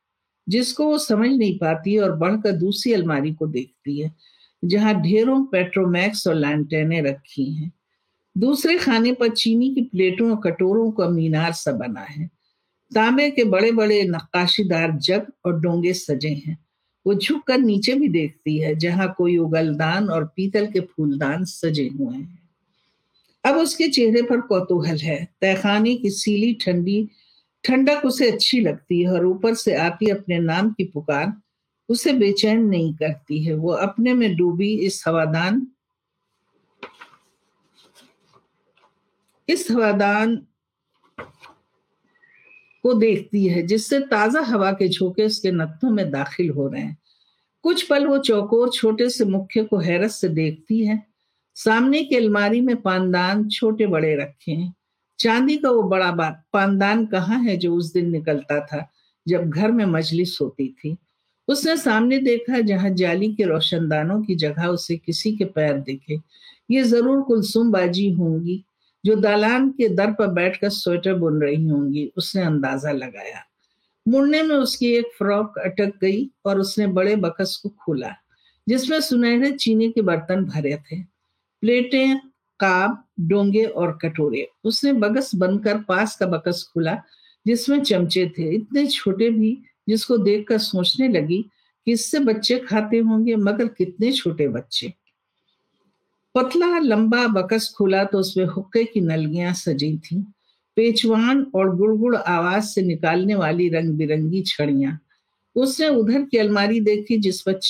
जिसको 0.49 0.87
वो 0.87 0.99
समझ 0.99 1.31
नहीं 1.31 1.59
पाती 1.59 1.99
और 1.99 2.17
बढ़कर 2.17 2.53
दूसरी 2.53 2.93
अलमारी 2.93 3.35
को 3.35 3.47
देखती 3.47 4.01
है, 4.01 4.15
जहाँ 4.65 5.03
ढेरों 5.03 5.45
पेट्रोमैक्स 5.45 6.27
और 6.27 6.35
लैंटेने 6.35 7.01
रखी 7.01 7.53
हैं। 7.53 7.73
दूसरे 8.39 8.79
खाने 8.79 9.13
पर 9.13 9.29
चीनी 9.29 9.75
की 9.75 9.83
प्लेटों 9.83 10.31
और 10.31 10.41
कटोरों 10.45 10.91
का 10.91 11.09
मीनार 11.09 11.53
सा 11.53 11.73
बना 11.73 12.01
है। 12.01 12.31
तांबे 12.95 13.31
के 13.31 13.45
बड़े 13.45 13.73
बड़े 13.73 14.03
नक्काशीदार 14.03 14.93
जग 14.93 15.33
और 15.47 15.61
डोंगे 15.61 15.93
सजे 15.93 16.43
हैं। 16.47 16.65
वो 17.07 17.15
झुक 17.15 17.47
कर 17.47 17.59
नीचे 17.59 17.95
भी 17.95 18.09
देखती 18.09 18.59
है, 18.59 18.75
जहाँ 18.75 19.15
कोई 19.19 19.37
उगलदान 19.37 20.09
और 20.09 20.25
पीतल 20.37 20.67
के 20.67 20.81
फूलदान 20.81 21.45
सजे 21.45 21.89
हुए 21.89 22.17
हैं। 22.17 22.43
अब 23.45 23.57
उसके 23.57 23.89
चेहरे 23.89 24.23
पर 24.23 24.41
कौतूहल 24.41 24.97
है। 24.97 25.29
तहखाने 25.41 25.95
की 25.95 26.11
सीली 26.11 26.55
ठंडी, 26.55 27.09
ठंडक 27.65 28.05
उसे 28.05 28.31
अच्छी 28.31 28.61
लगती 28.61 29.03
है 29.03 29.13
और 29.13 29.27
ऊपर 29.27 29.55
से 29.55 29.75
आती 29.75 30.07
अपने 30.07 30.39
नाम 30.39 30.71
की 30.71 30.85
पुकार 30.85 31.33
उसे 31.89 32.13
बेचैन 32.13 32.65
नहीं 32.65 32.95
करती 32.95 33.45
है। 33.45 33.55
वो 33.55 33.73
अपने 33.73 34.15
में 34.15 34.37
डूबी 34.37 34.75
इस 34.79 35.05
हवादान 35.07 35.67
इस 39.49 39.71
हवादान 39.71 40.47
को 42.83 42.95
देखती 42.95 43.47
है, 43.47 43.63
जिससे 43.63 44.01
ताज़ा 44.01 44.41
हवा 44.41 44.73
के 44.73 44.89
झोंके 44.89 45.27
उसके 45.27 45.51
नथनों 45.51 45.91
में 45.91 46.11
दाखिल 46.11 46.51
हो 46.51 46.69
रहे 46.69 46.83
हैं। 46.83 46.97
कुछ 47.63 47.83
पल 47.83 48.07
वो 48.07 48.19
चौकोर 48.19 48.71
छोटे 48.71 49.09
से 49.09 49.25
मुख्य 49.25 49.63
को 49.65 49.79
हैरत 49.79 50.11
से 50.11 50.29
देखती 50.29 50.87
है। 50.87 51.03
सामने 51.55 52.03
की 52.03 52.17
अलमारी 52.17 52.61
में 52.61 52.77
पानदान 52.77 53.49
छोटे 53.49 53.87
बड़े 53.87 54.15
रखे 54.17 54.53
हैं। 54.53 54.75
चांदी 55.19 55.57
का 55.57 55.71
वो 55.71 55.83
बड़ा 55.83 56.11
बात 56.13 56.43
पानदान 56.53 57.07
कहाँ 57.07 57.39
है 57.43 57.57
जो 57.57 57.75
उस 57.75 57.93
दिन 57.93 58.11
निकलता 58.11 58.61
था, 58.61 58.87
जब 59.29 59.51
घर 59.51 59.71
में 59.71 59.85
मजलिस 59.85 60.39
होती 60.41 60.69
थी? 60.69 60.97
उसने 61.49 61.77
सामने 61.77 62.19
देखा 62.19 62.61
जहाँ 62.61 62.91
जाली 62.91 63.33
के 63.35 63.45
रोशनदानों 63.45 64.23
की 64.23 64.35
जगह 64.35 64.67
उसे 64.67 64.97
किसी 64.97 65.37
के 65.37 65.45
पैर 65.45 65.79
दिखे। 65.79 66.21
ये 66.71 66.83
ज़रूर 66.83 67.23
कुलसुम 67.23 67.71
बाजी 67.73 68.11
होंगी। 68.11 68.65
जो 69.05 69.17
दालान 69.17 69.71
के 69.71 69.89
दर 69.89 70.13
पर 70.13 70.27
बैठकर 70.27 70.69
स्वेटर 70.69 71.15
बुन 71.15 71.43
रही 71.43 71.69
होंगी, 71.69 72.13
उसने 72.17 72.43
अंदाज़ा 72.43 72.93
लगाया। 72.93 73.45
मुड़ने 74.09 74.43
में 74.43 74.57
उसकी 74.57 74.87
एक 74.87 75.11
फ्रॉक 75.19 75.59
अटक 75.59 75.93
गई 76.01 76.31
और 76.45 76.61
उसने 76.61 76.87
बड़े 76.87 77.17
बकस 77.17 77.61
को 77.63 77.69
खोला, 77.69 78.15
जिसमें 78.69 79.01
सुनहरे 79.01 79.51
चीनी 79.51 79.91
के 79.91 80.03
बर्तन 80.03 80.45
भरे 80.45 80.77
थे। 80.77 81.03
प्लेटें, 81.63 82.19
काब, 82.61 83.05
डोंगे 83.21 83.65
और 83.65 83.99
कटोरे। 84.03 84.49
उसने 84.65 84.93
बगस 84.93 85.35
बनकर 85.35 85.79
पास 85.79 86.17
का 86.17 86.27
बकस 86.27 86.71
खोला, 86.75 87.03
जिसमें 87.47 87.83
चमचे 87.83 88.33
थे। 88.39 88.55
इतने 88.55 88.87
छोटे 88.87 89.31
भी, 89.31 89.63
जिसको 89.89 90.19
देखकर 90.19 90.59
सोचने 90.59 91.09
लगी 91.09 91.51
कि 91.87 91.93
इससे 91.93 92.19
बच्चे 92.19 92.59
खाते 92.59 92.99
होंगे, 92.99 93.37
मगर 93.37 93.67
कितने 93.69 94.13
छोटे 94.13 94.49
बच्चे। 94.49 94.93
पतला, 96.35 96.79
लंबा 96.79 97.27
बकस 97.27 97.75
खुला 97.79 98.05
तो 98.05 98.19
उसमें 98.19 98.45
हुक्के 98.45 98.85
की 98.85 99.01
नलगियाँ 99.01 99.53
सजी 99.53 99.99
थी। 99.99 100.27
पेचवान 100.77 101.47
और 101.55 101.77
गुड़गुड़ 101.77 102.17
आवाज़ 102.17 102.65
से 102.65 102.83
निकालने 102.83 103.35
वाली 103.35 103.69
रंग 103.69 103.91
बिरंगी 103.91 104.43
छड़ियाँ। 104.43 104.99
उसने 105.57 105.89
उधर 105.89 106.23
की 106.23 106.39
अलमारी 106.39 106.81
देखी 106.81 107.19
जिस 107.19 107.41
पर 107.41 107.61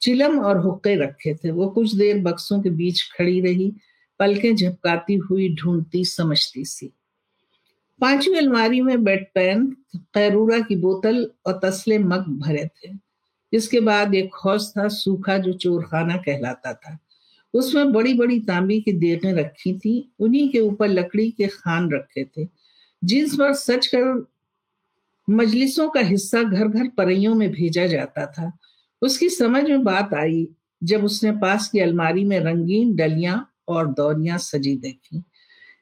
चिलम 0.00 0.38
और 0.38 0.58
हुक्के 0.58 0.94
रखे 0.94 1.34
थे। 1.34 1.50
वो 1.50 1.68
कुछ 1.68 1.94
देर 1.94 2.18
बक्सों 2.18 2.62
के 2.62 2.70
बीच 2.70 3.02
खड़ी 3.02 3.40
रही, 3.40 3.72
पलकें 4.18 4.56
झपकाती 4.56 5.14
हुई 5.14 5.54
ढूंढती, 5.54 6.04
समझती 6.04 6.64
सी। 6.64 6.92
पांचवी 8.00 8.38
अलमारी 8.38 8.80
में 8.80 9.04
बेड 9.04 9.26
पैन 9.34 9.76
कैरूरा 9.96 10.58
की 10.58 10.76
बोतल 10.76 11.30
और 11.46 11.60
तसले 11.64 11.98
मग 11.98 12.24
भरे 12.28 12.66
थे। 12.66 12.92
इसके 13.52 13.80
बाद 13.80 14.14
एक 14.14 14.34
हौस 14.34 14.72
था, 14.78 14.88
सूखा 14.88 15.38
जो 15.38 15.52
चोरखाना 15.52 16.16
कहलाता 16.16 16.74
था। 16.74 16.98
उसमें 17.56 17.92
बड़ी 17.92 18.12
बड़ी 18.14 18.38
तांबी 18.40 18.80
की 18.80 18.92
देखें 18.94 19.32
रखी 19.32 19.72
थी, 19.74 20.12
उन्हीं 20.20 20.48
के 20.48 20.60
ऊपर 20.60 20.88
लकड़ी 20.88 21.30
के 21.30 21.46
खान 21.46 21.90
रखे 21.92 22.24
थे, 22.26 22.48
जिस 23.02 23.34
पर 23.34 23.52
सच 23.54 23.86
कर 23.86 24.26
मजलिसों 25.28 25.88
का 25.90 26.00
हिस्सा 26.00 26.42
घर 26.42 26.68
घर 26.68 26.88
परइयों 26.88 27.34
में 27.34 27.50
भेजा 27.52 27.86
जाता 27.86 28.26
था। 28.28 28.52
उसकी 29.02 29.28
समझ 29.30 29.62
में 29.64 29.84
बात 29.84 30.14
आई 30.14 30.46
जब 30.82 31.04
उसने 31.04 31.32
पास 31.32 31.68
की 31.68 31.78
अलमारी 31.80 32.24
में 32.24 32.38
रंगीन 32.40 32.94
डलियाँ 32.96 33.48
और 33.68 33.86
दौरियाँ 33.88 34.38
सजी 34.38 34.76
देखी। 34.76 35.22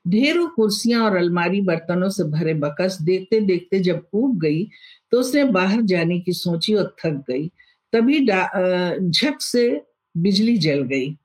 ढेरों 0.04 0.46
कुर्सियाँ 0.48 1.02
और 1.04 1.16
अलमारी 1.16 1.60
बर्तनों 1.60 2.08
से 2.08 2.24
भरे 2.30 2.54
बकस 2.54 2.98
देखते 3.02 3.40
देखते 3.40 3.80
जब 3.80 4.06
उब 4.14 4.38
गई 4.40 4.64
तो 5.12 5.20
उसने 5.20 5.44
बाहर 5.44 5.82
जाने 5.82 6.18
की 6.20 6.32
सोची 6.32 6.74
और 6.74 6.94
थक 6.98 7.24
गई। 7.30 7.46
तभी 7.92 8.20
झक 8.20 9.40
से 9.40 9.82
बिजली 10.14 10.56
जल 10.58 10.82
गई। 10.82 11.16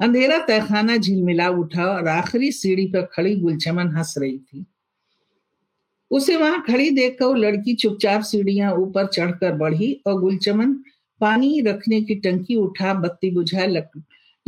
अंधेरा 0.00 0.38
तहखाना 0.38 0.96
झिलमिला 0.96 1.48
उठा 1.48 1.84
और 1.84 2.08
आखिरी 2.08 2.52
सीढ़ी 2.52 2.86
पर 2.86 3.02
खड़ी 3.02 3.36
गुलचमन 3.36 3.88
हंस 3.88 4.14
रही 4.18 4.38
थी। 4.38 4.66
उसे 6.10 6.36
वहाँ 6.36 6.64
खड़ी 6.68 6.90
देखकर 6.90 7.24
वो 7.24 7.34
लड़की 7.34 7.74
चुपचाप 7.74 8.22
सीढ़ियाँ 8.22 8.74
ऊपर 8.74 9.06
चढ़कर 9.06 9.52
बढ़ी 9.52 10.00
और 10.06 10.20
गुलचमन 10.20 10.72
पानी 11.20 11.60
रखने 11.60 12.02
की 12.02 12.14
टंकी 12.14 12.56
उठा, 12.56 12.94
बत्ती 12.94 13.30
बुझा 13.30 13.66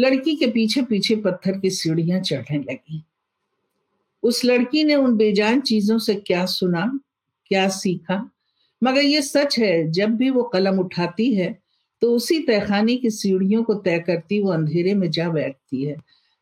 लड़की 0.01 0.37
के 0.37 0.47
पीछे 0.47 0.83
पीछे 0.83 1.17
पत्थर 1.17 1.59
की 1.59 1.71
सीढ़ियाँ 1.71 2.21
चढ़ने 2.21 2.59
लगी। 2.59 3.05
उस 4.23 4.45
लड़की 4.45 4.85
ने 4.85 4.95
उन 4.95 5.17
बेजान 5.17 5.61
चीज़ों 5.61 5.99
से 5.99 6.15
क्या 6.15 6.47
सुना, 6.47 7.01
क्या 7.47 7.69
सीखा? 7.69 8.31
मगर 8.85 9.01
ये 9.01 9.23
सच 9.23 9.59
है, 9.59 9.91
जब 9.91 10.11
भी 10.11 10.31
वो 10.31 10.43
कलम 10.43 10.79
उठाती 10.79 11.35
है 11.35 11.62
तो 12.03 12.15
उसी 12.15 12.39
तहखाने 12.39 12.97
की 12.97 13.11
सीढ़ियों 13.11 13.63
को 13.63 13.75
तय 13.75 13.99
करती 13.99 14.41
वो 14.43 14.51
अंधेरे 14.53 14.95
में 14.95 15.11
जा 15.11 15.29
बैठती 15.31 15.85
है। 15.85 15.97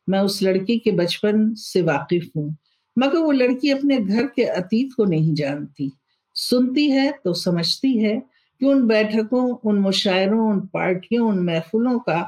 मैं 0.07 0.19
उस 0.19 0.41
लड़की 0.43 0.77
के 0.79 0.91
बचपन 0.91 1.53
से 1.55 1.81
वाकिफ 1.81 2.29
हूँ, 2.35 2.55
मगर 2.97 3.17
वो 3.17 3.31
लड़की 3.31 3.69
अपने 3.71 3.97
घर 3.97 4.25
के 4.25 4.43
अतीत 4.43 4.93
को 4.93 5.05
नहीं 5.05 5.33
जानती। 5.33 5.91
सुनती 6.35 6.89
है 6.89 7.11
तो 7.25 7.33
समझती 7.33 7.97
है 7.97 8.17
कि 8.61 8.65
उन 8.65 8.85
बैठकों, 8.87 9.47
उन 9.55 9.79
मुशायरों, 9.79 10.49
उन 10.49 10.59
पार्टियों, 10.73 11.27
उन 11.29 11.39
महफिलों 11.39 11.97
का 11.99 12.21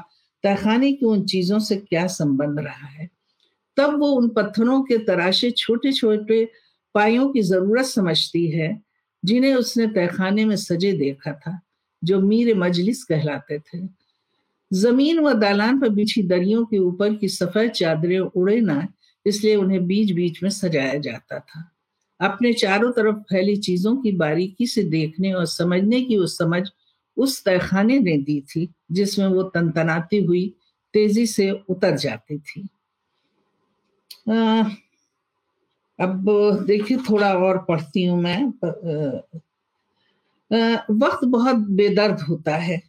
तहखाने 0.44 0.92
की 0.92 1.06
उन 1.06 1.24
चीज़ों 1.24 1.58
से 1.58 1.76
क्या 1.76 2.06
संबंध 2.06 2.58
रहा 2.60 2.86
है। 2.88 3.08
तब 3.76 3.98
वो 4.00 4.10
उन 4.12 4.28
पत्थरों 4.28 4.82
के 4.82 4.98
तराशे 4.98 5.50
छोटे 5.50 5.92
छोटे 5.92 6.44
पायों 6.94 7.28
की 7.28 7.42
ज़रूरत 7.42 7.84
समझती 7.86 8.46
है, 8.48 8.80
जिन्हें 9.22 9.54
उसने 9.54 9.86
तहखाने 9.86 10.44
में 10.44 10.56
सजे 10.56 10.92
देखा 10.92 11.32
था। 11.32 11.60
जो 12.04 12.20
मीर 12.20 12.54
मजलिस 12.58 13.02
कहलाते 13.04 13.58
थे। 13.58 13.78
ज़मीन 14.70 15.18
व 15.20 15.32
दालान 15.32 15.80
पर 15.80 15.88
बिछी 15.88 16.22
दरियों 16.22 16.64
के 16.64 16.78
ऊपर 16.78 17.14
की 17.14 17.28
सफ़ेद 17.28 17.70
चादरें 17.70 18.18
उड़े 18.18 18.60
ना 18.60 18.86
इसलिए 19.26 19.56
उन्हें 19.56 19.86
बीच 19.86 20.12
बीच 20.12 20.42
में 20.42 20.50
सजाया 20.50 20.98
जाता 20.98 21.38
था। 21.38 21.70
अपने 22.20 22.52
चारों 22.52 22.90
तरफ़ 22.92 23.16
फैली 23.30 23.56
चीज़ों 23.56 23.96
की 23.96 24.12
बारीकी 24.12 24.66
से 24.66 24.82
देखने 24.82 25.32
और 25.32 25.46
समझने 25.46 26.00
की 26.02 26.18
वो 26.18 26.26
समझ 26.26 26.62
उस 27.16 27.44
तहखाने 27.44 27.98
ने 27.98 28.16
दी 28.18 28.40
थी 28.40 28.68
जिसमें 28.92 29.26
वो 29.26 29.42
तनतनाती 29.42 30.24
हुई 30.24 30.46
तेज़ी 30.94 31.26
से 31.26 31.50
उतर 31.68 31.96
जाती 31.96 32.38
थी। 32.38 32.68
आ, 34.30 34.64
अब 35.98 36.24
देखिए 36.66 36.96
थोड़ा 37.10 37.32
और 37.34 37.58
पढ़ती 37.68 38.04
हूँ 38.04 38.20
मैं 38.22 38.52
वक्त 40.90 41.24
बहुत 41.24 41.56
बेदर्द 41.56 42.20
होता 42.20 42.56
है। 42.56 42.82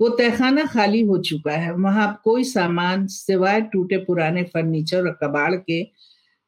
वो 0.00 0.08
तहखाना 0.08 0.64
खाली 0.64 1.00
हो 1.00 1.18
चुका 1.18 1.52
है। 1.52 1.74
वहाँ 1.74 2.20
कोई 2.24 2.44
सामान 2.44 3.06
सिवाय 3.06 3.60
टूटे 3.60 3.96
पुराने 3.96 4.42
फर्नीचर 4.42 5.06
और 5.06 5.18
कबाड़ 5.22 5.54
के, 5.54 5.82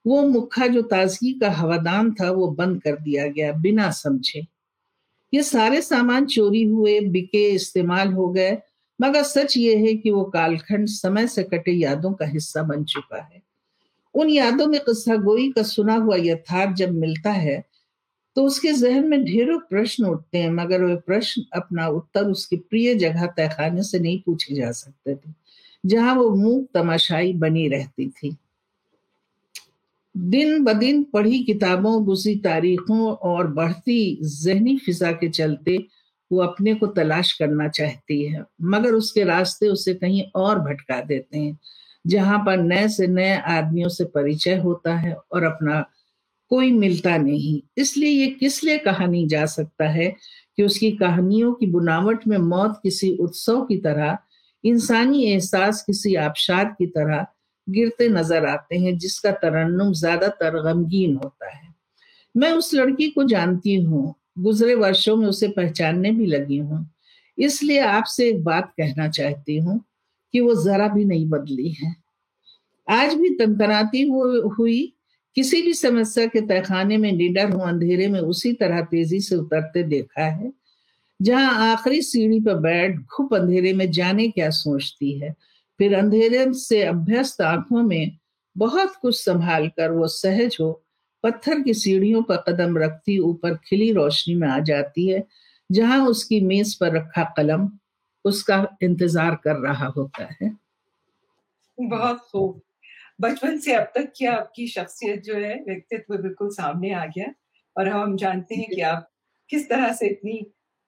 वो 0.07 0.23
मुखा 0.23 0.67
जो 0.67 0.83
ताजगी 0.83 1.33
का 1.33 1.51
हवादान 1.51 2.13
था, 2.13 2.31
वो 2.31 2.49
बंद 2.49 2.83
कर 2.83 2.97
दिया 2.97 3.27
गया 3.27 3.53
बिना 3.53 3.91
समझे। 3.91 4.47
ये 5.35 5.43
सारे 5.43 5.83
सामान 5.83 6.27
चोरी 6.27 6.63
हुए, 6.63 7.01
बिके, 7.01 7.49
इस्तेमाल 7.49 8.09
हो 8.09 8.29
गए, 8.29 8.59
मगर 9.01 9.23
सच 9.23 9.57
ये 9.57 9.77
है 9.77 9.95
कि 9.95 10.11
वो 10.11 10.25
कालखंड 10.25 10.89
समय 10.89 11.27
से 11.27 11.43
कटे 11.43 11.73
यादों 11.73 12.13
का 12.13 12.27
हिस्सा 12.27 12.63
बन 12.63 12.85
चुका 12.85 13.23
है। 13.23 13.43
उन 14.15 14.29
यादों 14.29 14.67
में 14.67 14.81
किस्सा 14.81 15.17
गोई 15.17 15.53
का 15.53 15.63
सुना 15.63 15.95
हुआ 15.95 16.17
यथार्थ 16.17 16.77
जब 16.77 16.93
मिलता 16.93 17.33
है 17.33 17.72
तो 18.37 18.45
उसके 18.45 18.73
जहन 18.73 19.09
में 19.09 19.25
ढेरों 19.25 19.59
प्रश्न 19.61 20.05
उठते 20.07 20.39
हैं, 20.39 20.51
मगर 20.51 20.85
वे 20.85 20.95
प्रश्न 20.97 21.43
अपना 21.55 21.87
उत्तर 21.89 22.27
उसकी 22.27 22.57
प्रिय 22.57 22.95
जगह 22.95 23.27
तहखाने 23.29 23.83
से 23.83 23.99
नहीं 23.99 24.21
पूछे 24.27 24.55
जा 24.55 24.71
सकते 24.73 25.15
थे, 25.15 25.33
जहाँ 25.85 26.15
वो 26.17 26.29
मुँह 26.31 26.65
तमाशाई 26.75 27.33
बनी 27.35 27.69
रहती 27.69 28.09
थी। 28.11 28.37
दिन 30.15 30.63
ब 30.65 30.73
दिन 30.73 31.03
पढ़ी 31.05 31.43
किताबों 31.45 32.05
गुजरी 32.05 32.35
तारीखों 32.37 33.13
और 33.13 33.47
बढ़ती 33.49 34.19
जहनी 34.23 34.77
फिजा 34.79 35.13
के 35.13 35.29
चलते 35.31 35.77
वो 36.31 36.41
अपने 36.43 36.75
को 36.75 36.87
तलाश 36.89 37.33
करना 37.33 37.69
चाहती 37.69 38.23
है, 38.25 38.45
मगर 38.63 38.93
उसके 38.93 39.25
रास्ते 39.25 39.69
उसे 39.69 39.95
कहीं 39.95 40.23
और 40.35 40.59
भटका 40.61 41.01
देते 41.03 41.39
हैं, 41.39 41.59
जहाँ 42.05 42.39
पर 42.39 42.57
नए 42.59 42.89
से 42.89 43.07
नए 43.07 43.35
आदमियों 43.39 43.89
से 43.89 44.05
परिचय 44.07 44.57
होता 44.59 44.97
है 44.97 45.15
और 45.33 45.43
अपना 45.45 45.85
कोई 46.53 46.71
मिलता 46.73 47.17
नहीं। 47.17 47.61
इसलिए 47.79 48.09
ये 48.09 48.27
किस 48.27 48.63
लिए 48.65 48.79
कहा 48.79 49.07
नहीं 49.07 49.27
जा 49.29 49.45
सकता 49.47 49.89
है 49.89 50.09
कि 50.57 50.63
उसकी 50.63 50.91
कहानियों 50.91 51.53
की 51.53 51.67
बुनावट 51.67 52.27
में 52.27 52.37
मौत 52.39 52.81
किसी 52.83 53.11
उत्सव 53.17 53.61
की 53.61 53.77
तरह, 53.77 54.19
इंसानी 54.65 55.25
एहसास 55.25 55.83
किसी 55.83 56.15
आबशार 56.15 56.65
की 56.65 56.87
तरह 56.87 57.27
गिरते 57.69 58.09
नज़र 58.09 58.47
आते 58.47 58.77
हैं, 58.77 58.99
जिसका 58.99 59.31
तरन्नुम 59.31 59.93
ज़्यादातर 59.93 60.63
गमगीन 60.63 61.17
होता 61.17 61.51
है। 61.51 61.75
मैं 62.35 62.53
उस 62.53 62.75
लड़की 62.75 63.09
को 63.09 63.25
जानती 63.25 63.75
हूँ, 63.75 64.15
गुजरे 64.39 64.75
वर्षों 64.75 65.17
में 65.17 65.27
उसे 65.27 65.49
पहचानने 65.49 66.11
भी 66.11 66.27
लगी 66.27 66.59
हूँ। 66.59 66.87
इसलिए 67.39 67.79
आपसे 67.79 68.29
एक 68.29 68.45
बात 68.45 68.73
कहना 68.81 69.09
चाहती 69.09 69.59
हूँ 69.59 69.85
कि 70.35 70.41
वो 70.41 70.55
जरा 70.65 70.89
भी 70.89 71.05
नहीं 71.05 71.29
बदली 71.29 71.71
है। 71.73 71.95
आज 72.89 73.15
भी 73.15 73.35
तनतनाती 73.35 74.03
हुई 74.03 74.93
किसी 75.37 75.63
भी 75.63 75.73
समस्या 75.75 76.27
के 76.27 76.41
तहखाने 76.43 76.97
में 76.97 77.11
निडर 77.13 77.51
हो, 77.51 77.61
अंधेरे 77.61 78.09
में 78.09 78.21
उसी 78.21 78.53
तरह 78.55 78.81
तेज़ी 78.83 79.21
से 79.21 79.37
उतरते 79.37 79.83
देखा 79.85 80.25
है, 80.25 80.53
जहाँ 81.21 81.73
आखिरी 81.73 82.03
सीढ़ी 82.03 82.41
पर 82.41 82.55
बैठ 82.61 82.97
घुप 82.97 83.35
अंधेरे 83.35 83.73
में 83.73 83.91
जाने 83.93 84.29
क्या 84.29 84.51
सोचती 84.53 85.13
है। 85.21 85.35
फिर 85.81 85.95
अंधेरे 85.95 86.53
से 86.55 86.83
अभ्यस्त 86.85 87.41
आँखों 87.43 87.83
में 87.83 88.19
बहुत 88.57 88.97
कुछ 89.03 89.19
संभाल 89.21 89.69
कर 89.69 89.91
वो 89.91 90.09
सहज 90.09 90.57
हो, 90.61 90.73
पत्थर 91.25 91.61
की 91.63 91.75
सीढ़ियों 91.75 92.23
पर 92.23 92.45
कदम 92.49 92.79
रखती 92.79 93.19
ऊपर 93.21 93.55
खिली 93.67 93.91
रोशनी 93.93 94.35
में 94.35 94.49
आ 94.49 94.59
जाती 94.61 95.09
है, 95.09 95.25
जहाँ 95.71 96.01
उसकी 96.07 96.41
मेज 96.43 96.75
पर 96.75 96.93
रखा 96.93 97.25
कलम 97.37 97.71
उसका 98.25 98.67
इंतज़ार 98.83 99.35
कर 99.45 99.57
रहा 99.59 99.87
होता 99.89 100.29
है। 100.43 100.51
बहुत 101.79 102.19
खूब। 102.33 102.61
बचपन 103.19 103.59
से 103.59 103.73
अब 103.75 103.85
तक 103.97 104.13
की 104.17 104.27
आपकी 104.27 104.67
शख्सियत 104.69 105.23
जो 105.23 105.35
है 105.37 105.55
व्यक्तित्व 105.65 106.17
बिल्कुल 106.19 106.49
सामने 106.53 106.93
आ 106.95 107.05
गया। 107.07 107.33
और 107.77 107.89
हम 107.89 108.17
जानते 108.17 108.55
हैं 108.55 108.69
कि 108.71 108.81
आप 108.83 109.09
किस 109.51 109.69
तरह 109.69 109.93
से 109.93 110.07
इतनी 110.07 110.41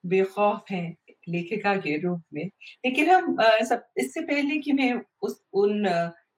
बेखौफ 0.04 0.70
हैं 0.70 0.96
लेखिका 1.28 1.74
के 1.76 1.96
रूप 2.00 2.22
में। 2.34 2.44
लेकिन 2.86 3.10
हम 3.10 3.36
सब 3.64 3.84
इससे 3.98 4.20
पहले 4.22 4.58
कि 4.60 4.72
मैं 4.72 4.92
उस 5.22 5.40
उन 5.54 5.84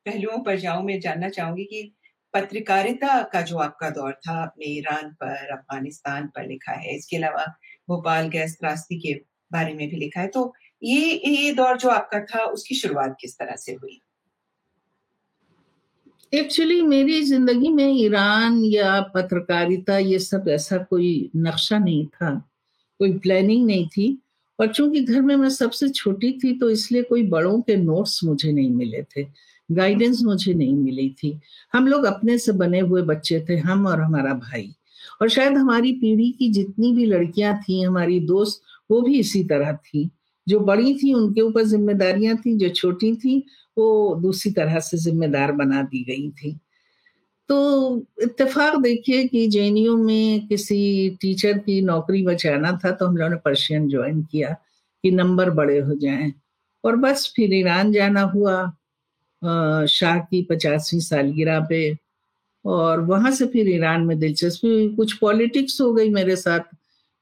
पहलुओं 0.07 0.38
पर 0.44 0.57
जाऊँ 0.59 0.85
मैं 0.85 0.99
जानना 1.01 1.29
चाहूँगी 1.31 1.64
कि 1.64 1.83
पत्रकारिता 2.35 3.22
का 3.33 3.40
जो 3.42 3.59
आपका 3.59 3.90
दौर 3.90 4.12
था 4.27 4.33
आपने 4.42 4.66
ईरान 4.68 5.11
पर 5.22 5.53
अफ़गानिस्तान 5.53 6.27
पर 6.37 6.46
लिखा 6.46 6.72
है 6.72 6.96
इसके 6.96 7.16
अलावा 7.16 7.44
भोपाल 7.88 8.29
गैस 8.31 8.57
त्रास्ती 8.61 8.99
के 9.01 9.14
बारे 9.51 9.75
में 9.75 9.88
भी 9.88 9.96
लिखा 9.96 10.20
है 10.20 10.27
तो 10.29 10.53
ये 10.83 11.12
ये 11.27 11.53
दौर 11.55 11.77
जो 11.79 11.88
आपका 11.90 12.20
था 12.27 12.44
उसकी 12.49 12.75
शुरुआत 12.75 13.16
किस 13.20 13.38
तरह 13.38 13.57
से 13.57 13.72
हुई? 13.75 14.01
एक्चुअली 16.33 16.81
मेरी 16.83 17.21
ज़िंदगी 17.23 17.69
में 17.69 17.93
ईरान 17.95 18.59
या 18.65 19.01
पत्रकारिता, 19.15 19.99
ये 19.99 20.19
सब 20.19 20.49
ऐसा 20.49 20.79
कोई 20.81 21.31
नक्शा 21.37 21.79
नहीं 21.79 22.07
था, 22.07 22.31
कोई 23.01 23.12
प्लानिंग 23.19 23.67
नहीं 23.67 23.87
थी। 23.89 24.19
और 24.59 24.73
चूँकि 24.73 25.01
घर 25.01 25.21
में 25.21 25.35
मैं 25.37 25.49
सबसे 25.51 25.89
छोटी 25.89 26.33
थी 26.45 26.53
तो 26.59 26.71
इसलिए 26.71 27.03
कोई 27.03 27.23
बड़ों 27.29 27.61
के 27.61 27.77
नोट्स 27.77 28.21
मुझे 28.25 28.53
नहीं 28.53 28.71
मिले 28.71 29.03
थे 29.03 29.27
गाइडेंस 29.71 30.23
मुझे 30.25 30.55
नहीं 30.55 30.75
मिली 30.75 31.09
थी। 31.19 31.39
हम 31.73 31.87
लोग 31.89 32.05
अपने 32.05 32.39
से 32.39 32.53
बने 32.53 32.81
हुए 32.81 33.03
बच्चे 33.03 33.41
थे, 33.49 33.57
हम 33.57 33.87
और 33.87 34.01
हमारा 34.01 34.35
भाई। 34.35 34.71
और 35.23 35.29
शायद 35.29 35.57
हमारी 35.57 35.93
पीढ़ी 35.93 36.31
की 36.31 36.49
जितनी 36.51 36.93
भी 36.95 37.07
लड़कियाँ 37.07 37.57
थी, 37.59 37.81
हमारी 37.83 38.21
दोस्त, 38.23 38.62
वो 38.91 39.01
भी 39.03 39.19
इसी 39.19 39.43
तरह 39.45 39.73
थी। 39.73 40.09
जो 40.47 40.61
बड़ी 40.61 40.95
थी, 40.95 41.12
उनके 41.15 41.41
ऊपर 41.41 41.65
जिम्मेदारियाँ 41.65 42.37
थी, 42.37 42.57
जो 42.57 42.69
छोटी 42.71 43.15
थी 43.17 43.43
वो 43.77 44.15
दूसरी 44.23 44.53
तरह 44.53 44.79
से 44.81 44.99
जिम्मेदार 44.99 45.53
बना 45.53 45.83
दी 45.83 46.03
गई 46.05 46.29
थी। 46.33 46.57
तो 47.49 47.57
इत्तेफाक 48.23 48.77
देखिए 48.81 49.25
कि 49.29 49.47
जे 49.49 49.71
में 49.97 50.47
किसी 50.49 50.79
टीचर 51.21 51.59
की 51.59 51.81
नौकरी 51.83 52.23
बचाना 52.23 52.73
था 52.85 52.91
तो 52.91 53.07
हम 53.07 53.17
लोगों 53.17 53.31
ने 53.31 53.37
पर्शियन 53.45 53.89
ज्वाइन 53.89 54.23
किया 54.23 54.53
कि 55.05 55.11
नंबर 55.11 55.51
बड़े 55.51 55.79
हो 55.81 55.95
जाएँ। 55.95 56.33
और 56.85 56.97
बस 56.97 57.33
फिर 57.37 57.55
ईरान 57.55 57.93
जाना 57.93 58.23
हुआ 58.33 58.57
शाह 59.87 60.19
की 60.21 60.43
पचासवीं 60.51 61.01
सालगिरह 61.01 61.61
पे। 61.69 61.97
और 62.65 63.01
वहाँ 63.01 63.31
से 63.31 63.47
फिर 63.47 63.69
ईरान 63.69 64.07
में 64.07 64.19
दिलचस्पी 64.19 64.95
कुछ 64.97 65.12
पॉलिटिक्स 65.12 65.81
हो 65.81 65.93
गई 65.95 66.09
मेरे 66.11 66.37
साथ 66.37 66.61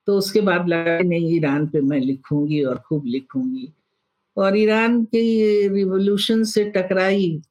तो 0.09 0.17
उसके 0.19 0.41
बाद 0.41 0.69
लगा 0.69 0.99
नहीं, 0.99 1.35
ईरान 1.37 1.67
पे 1.67 1.81
मैं 1.81 1.99
लिखूँगी 2.01 2.63
और 2.65 2.79
खूब 2.89 3.07
लिखूँगी। 3.07 3.69
और 4.37 4.57
ईरान 4.57 5.05
की 5.05 5.69
रिवोल्यूशन 5.69 6.45
से 6.45 6.65
टकराई 6.65 7.43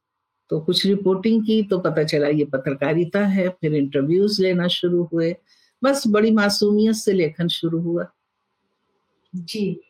तो 0.49 0.59
कुछ 0.59 0.85
रिपोर्टिंग 0.85 1.45
की 1.45 1.63
तो 1.63 1.79
पता 1.79 2.03
चला 2.03 2.27
ये 2.27 2.45
पत्रकारिता 2.45 3.25
है 3.25 3.49
फिर 3.49 3.75
इंटरव्यूज़ 3.75 4.41
लेना 4.41 4.67
शुरू 4.67 5.03
हुए 5.03 5.35
बस 5.83 6.03
बड़ी 6.07 6.31
मासूमियत 6.31 6.95
से 6.95 7.13
लेखन 7.13 7.47
शुरू 7.47 7.79
हुआ 7.79 8.07
जी 9.35 9.81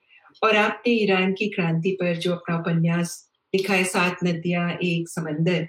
और 0.44 0.56
आपने 0.56 0.94
ईरान 0.94 1.34
की 1.34 1.50
क्रांति 1.50 1.92
पर 1.92 2.16
जो 2.16 2.34
अपना 2.34 2.58
उपन्यास 2.58 3.30
लिखा 3.56 3.74
है 3.74 3.84
सात 3.84 4.24
नदियाँ 4.24 4.70
एक 4.72 5.10
समंदर 5.10 5.68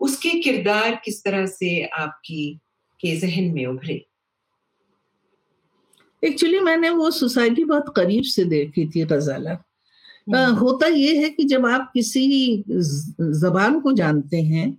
उसके 0.00 0.30
किरदार 0.40 1.00
किस 1.04 1.24
तरह 1.24 1.46
से 1.46 1.84
आपकी 1.84 2.60
के 3.00 3.16
जहन 3.16 3.44
में 3.44 3.66
उभरे 3.66 4.04
एक्चुअली 6.24 6.60
मैंने 6.60 6.90
वो 6.90 7.10
सोसाइटी 7.10 7.64
बहुत 7.64 7.92
करीब 7.96 8.22
से 8.22 8.44
देखी 8.44 8.88
थी 8.88 9.04
गजाला। 9.04 9.64
होता 10.28 10.86
ये 10.86 11.16
है 11.18 11.28
कि 11.30 11.44
जब 11.44 11.66
आप 11.66 11.90
किसी 11.94 12.64
जबान 12.70 13.80
को 13.80 13.92
जानते 13.92 14.42
हैं 14.42 14.78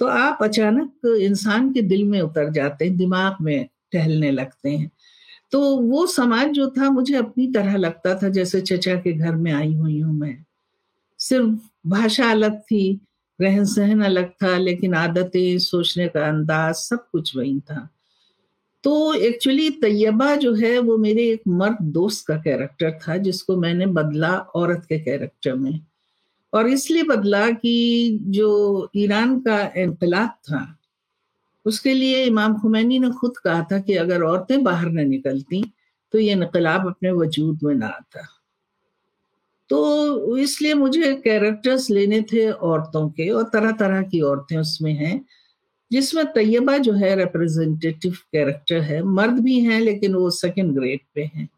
तो 0.00 0.06
आप 0.06 0.38
अचानक 0.42 1.06
इंसान 1.22 1.72
के 1.72 1.82
दिल 1.82 2.04
में 2.04 2.20
उतर 2.20 2.50
जाते 2.52 2.84
हैं 2.84 2.96
दिमाग 2.96 3.36
में 3.42 3.68
टहलने 3.92 4.30
लगते 4.30 4.70
हैं। 4.70 4.90
तो 5.52 5.60
वो 5.78 6.06
समाज 6.06 6.48
जो 6.48 6.68
था 6.70 6.90
मुझे 6.90 7.16
अपनी 7.16 7.46
तरह 7.52 7.76
लगता 7.76 8.14
था 8.14 8.28
जैसे 8.28 8.60
चचा 8.60 8.94
के 8.96 9.12
घर 9.12 9.36
में 9.36 9.52
आई 9.52 9.74
हुई 9.74 10.00
हूँ 10.00 10.14
मैं। 10.14 10.36
सिर्फ़ 11.20 11.58
भाषा 11.88 12.30
अलग 12.30 12.60
थी 12.62 13.00
रहन 13.40 13.64
सहन 13.64 14.02
अलग 14.04 14.30
था 14.42 14.56
लेकिन 14.58 14.94
आदतें 14.94 15.58
सोचने 15.58 16.08
का 16.08 16.28
अंदाज 16.28 16.74
सब 16.74 17.08
कुछ 17.12 17.36
वही 17.36 17.60
था। 17.60 17.88
तो 18.84 19.14
एक्चुअली 19.14 19.70
तैयबा 19.70 20.34
जो 20.36 20.54
है, 20.54 20.78
वो 20.78 20.96
मेरे 20.98 21.28
एक 21.30 21.42
मर्द 21.48 21.78
दोस्त 21.92 22.26
का 22.26 22.36
कैरेक्टर 22.36 22.98
था, 22.98 23.16
जिसको 23.16 23.56
मैंने 23.56 23.86
बदला 23.86 24.30
औरत 24.54 24.86
के 24.88 24.98
कैरेक्टर 24.98 25.54
में। 25.54 25.80
और 26.52 26.68
इसलिए 26.68 27.02
बदला 27.02 27.50
कि 27.50 28.18
जो 28.22 28.90
ईरान 28.96 29.38
का 29.40 29.60
इनकलाब 29.76 30.28
था, 30.28 30.78
उसके 31.66 31.94
लिए 31.94 32.24
इमाम 32.24 32.58
खुमैनी 32.58 32.98
ने 32.98 33.10
खुद 33.10 33.36
कहा 33.36 33.66
था 33.72 33.78
कि 33.78 33.94
अगर 33.94 34.22
औरतें 34.22 34.62
बाहर 34.64 34.88
न 34.88 35.08
निकलती 35.08 35.64
तो 36.14 36.18
ये 36.18 36.32
इनकलाब 36.32 36.86
अपने 36.86 37.10
वजूद 37.10 37.60
में 37.62 37.74
ना 37.74 37.86
आता। 37.86 38.26
तो 39.70 40.36
इसलिए 40.36 40.74
मुझे 40.74 41.12
कैरेक्टर्स 41.24 41.88
लेने 41.90 42.20
थे 42.22 42.50
औरतों 42.50 43.08
के, 43.08 43.28
और 43.30 43.42
तरह 43.42 43.72
तरह 43.72 44.02
की 44.02 44.20
औरतें 44.20 44.56
उसमें 44.56 44.92
हैं। 44.92 45.24
जिसमें 45.92 46.24
तैयबा 46.26 46.78
जो 46.78 46.92
है 46.92 47.16
रिप्रेजेंटेटिव 47.16 48.12
कैरेक्टर 48.12 48.80
है, 48.80 49.02
मर्द 49.02 49.38
भी 49.38 49.60
हैं, 49.60 49.80
लेकिन 49.80 50.14
वो 50.14 50.30
सेकंड 50.30 50.74
ग्रेड 50.74 51.00
पे 51.14 51.22
हैं। 51.24 51.48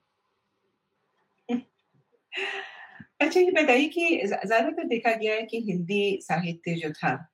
अच्छा 3.20 3.40
ये 3.40 3.50
बताइए 3.50 3.88
कि 3.88 4.08
ज़्यादातर 4.26 4.84
देखा 4.84 5.14
गया 5.14 5.34
है 5.34 5.42
कि 5.42 5.60
हिंदी 5.60 6.18
साहित्य 6.22 6.74
जो 6.74 6.90
था, 6.90 7.30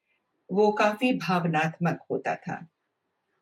वो 0.51 0.73
काफ़ी 0.73 1.13
भावनात्मक 1.13 1.99
होता 2.11 2.35
था। 2.35 2.67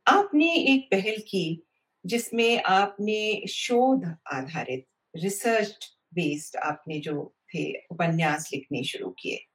आपने 0.06 0.54
एक 0.54 0.88
पहल 0.90 1.16
की 1.18 1.64
जिसमें 2.04 2.62
आपने 2.62 3.46
शोध 3.48 4.04
आधारित 4.32 4.86
रिसर्च 5.16 5.90
बेस्ड 6.14 6.56
आपने 6.56 6.98
जो 7.00 7.34
थे, 7.54 7.72
उपन्यास 7.90 8.50
लिखने 8.54 8.84
शुरू 8.84 9.10
किए। 9.10 9.47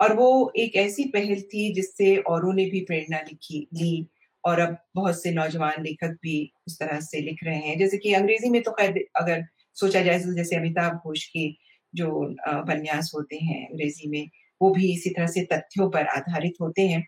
और 0.00 0.14
वो 0.16 0.52
एक 0.58 0.76
ऐसी 0.76 1.04
पहल 1.10 1.40
थी 1.44 1.72
जिससे 1.74 2.16
औरों 2.28 2.52
ने 2.54 2.64
भी 2.70 2.80
प्रेरणा 2.82 3.18
लिखी, 3.20 3.66
ली 3.74 4.06
और 4.44 4.60
अब 4.60 4.76
बहुत 4.96 5.22
से 5.22 5.30
नौजवान 5.32 5.82
लेखक 5.82 6.16
भी 6.22 6.36
उस 6.68 6.78
तरह 6.80 7.00
से 7.00 7.20
लिख 7.20 7.44
रहे 7.44 7.58
हैं। 7.58 7.78
जैसे 7.78 7.98
कि 7.98 8.12
अंग्रेज़ी 8.14 8.50
में 8.50 8.62
तो 8.62 8.70
खैर 8.72 9.04
अगर 9.16 9.44
सोचा 9.76 10.00
जाए 10.02 10.18
तो 10.20 10.34
जैसे 10.34 10.56
अमिताभ 10.56 11.00
घोष 11.06 11.24
के 11.28 11.48
जो 11.94 12.08
उपन्यास 12.10 13.10
होते 13.16 13.36
हैं 13.36 13.66
अंग्रेज़ी 13.68 14.08
में, 14.10 14.28
वो 14.60 14.70
भी 14.70 14.92
इसी 14.94 15.10
तरह 15.10 15.26
से 15.26 15.42
तथ्यों 15.52 15.90
पर 15.90 16.06
आधारित 16.08 16.54
होते 16.60 16.82
हैं। 16.88 17.04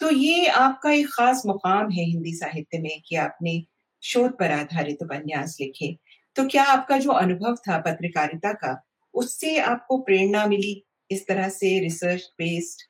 तो 0.00 0.10
ये 0.10 0.46
आपका 0.48 0.92
एक 0.92 1.06
खास 1.08 1.42
मुकाम 1.46 1.90
है 1.90 2.04
हिंदी 2.04 2.34
साहित्य 2.36 2.78
में 2.78 3.00
कि 3.08 3.16
आपने 3.18 3.62
शोध 4.02 4.38
पर 4.38 4.52
आधारित 4.52 5.02
उपन्यास 5.02 5.56
लिखे। 5.60 5.96
तो 6.36 6.46
क्या 6.48 6.64
आपका 6.64 6.98
जो 6.98 7.10
अनुभव 7.12 7.56
था 7.68 7.78
पत्रकारिता 7.80 8.52
का, 8.54 8.76
उससे 9.14 9.58
आपको 9.60 9.98
प्रेरणा 10.00 10.46
मिली? 10.46 10.74
इस 11.10 11.26
तरह 11.26 11.48
से 11.48 11.78
रिसर्च 11.80 12.22
बेस्ड 12.38 12.82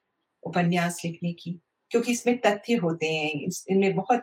उपन्यास 0.43 1.03
लिखने 1.05 1.33
की 1.33 1.61
क्योंकि 1.91 2.13
इसमें 2.13 2.39
तथ्य 2.39 2.75
होते 2.75 3.07
हैं 3.07 3.49
इनमें 3.69 3.95
बहुत 3.95 4.23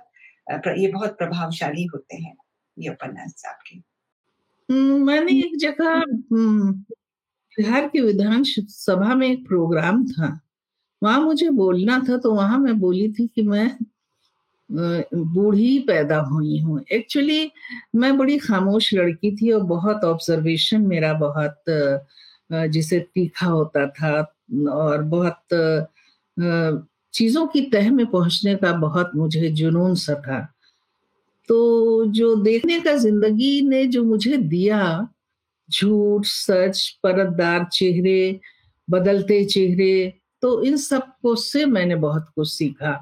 ये 0.77 0.87
बहुत 0.87 1.17
प्रभावशाली 1.17 1.85
होते 1.85 2.15
हैं 2.15 2.35
ये 2.79 2.89
उपन्यास 2.89 3.43
आपके। 3.47 3.75
हम्म, 4.73 5.05
मैंने 5.05 5.31
एक 5.31 5.57
जगह 5.57 5.89
हम्म, 6.31 6.71
बिहार 7.57 7.87
के 7.87 8.01
विधान 8.01 8.43
सभा 8.47 9.15
में 9.15 9.27
एक 9.27 9.47
प्रोग्राम 9.47 10.07
था। 10.07 10.39
वहाँ 11.03 11.21
मुझे 11.21 11.49
बोलना 11.49 12.05
था 12.09 12.17
तो 12.17 12.33
वहाँ 12.33 12.59
मैं 12.59 12.79
बोली 12.79 13.11
थी 13.11 13.27
कि 13.27 13.41
मैं 13.41 13.77
बूढ़ी 15.33 15.79
पैदा 15.79 16.17
हुई 16.17 16.59
हूँ। 16.59 16.83
एक्चुअली 16.91 17.51
मैं 17.95 18.17
बड़ी 18.17 18.37
खामोश 18.37 18.93
लड़की 18.93 19.35
थी 19.35 19.51
और 19.51 19.63
बहुत 19.63 20.03
ऑब्जर्वेशन 20.03 20.81
मेरा 20.81 21.13
बहुत 21.13 21.63
जिसे 22.51 22.99
तीखा 23.15 23.47
होता 23.47 23.85
था, 23.89 24.19
और 24.71 25.03
बहुत 25.05 25.43
चीज़ों 27.13 27.45
की 27.47 27.61
तह 27.71 27.91
में 27.91 28.05
पहुँचने 28.07 28.55
का 28.55 28.71
बहुत 28.79 29.11
मुझे 29.15 29.49
जुनून 29.51 29.95
सा 29.95 30.13
था। 30.17 30.39
तो 31.49 32.05
जो 32.07 32.35
देखने 32.37 32.79
का 32.79 32.95
ज़िंदगी 32.97 33.61
ने 33.61 33.85
जो 33.87 34.03
मुझे 34.03 34.37
दिया, 34.37 35.07
झूठ, 35.69 36.25
सच, 36.25 36.89
परतदार 37.03 37.65
चेहरे, 37.73 38.39
बदलते 38.87 39.43
चेहरे 39.45 40.13
तो 40.43 40.61
इन 40.63 40.77
सबको 40.77 41.35
से 41.37 41.65
मैंने 41.65 41.95
बहुत 41.97 42.29
कुछ 42.35 42.49
सीखा। 42.49 42.93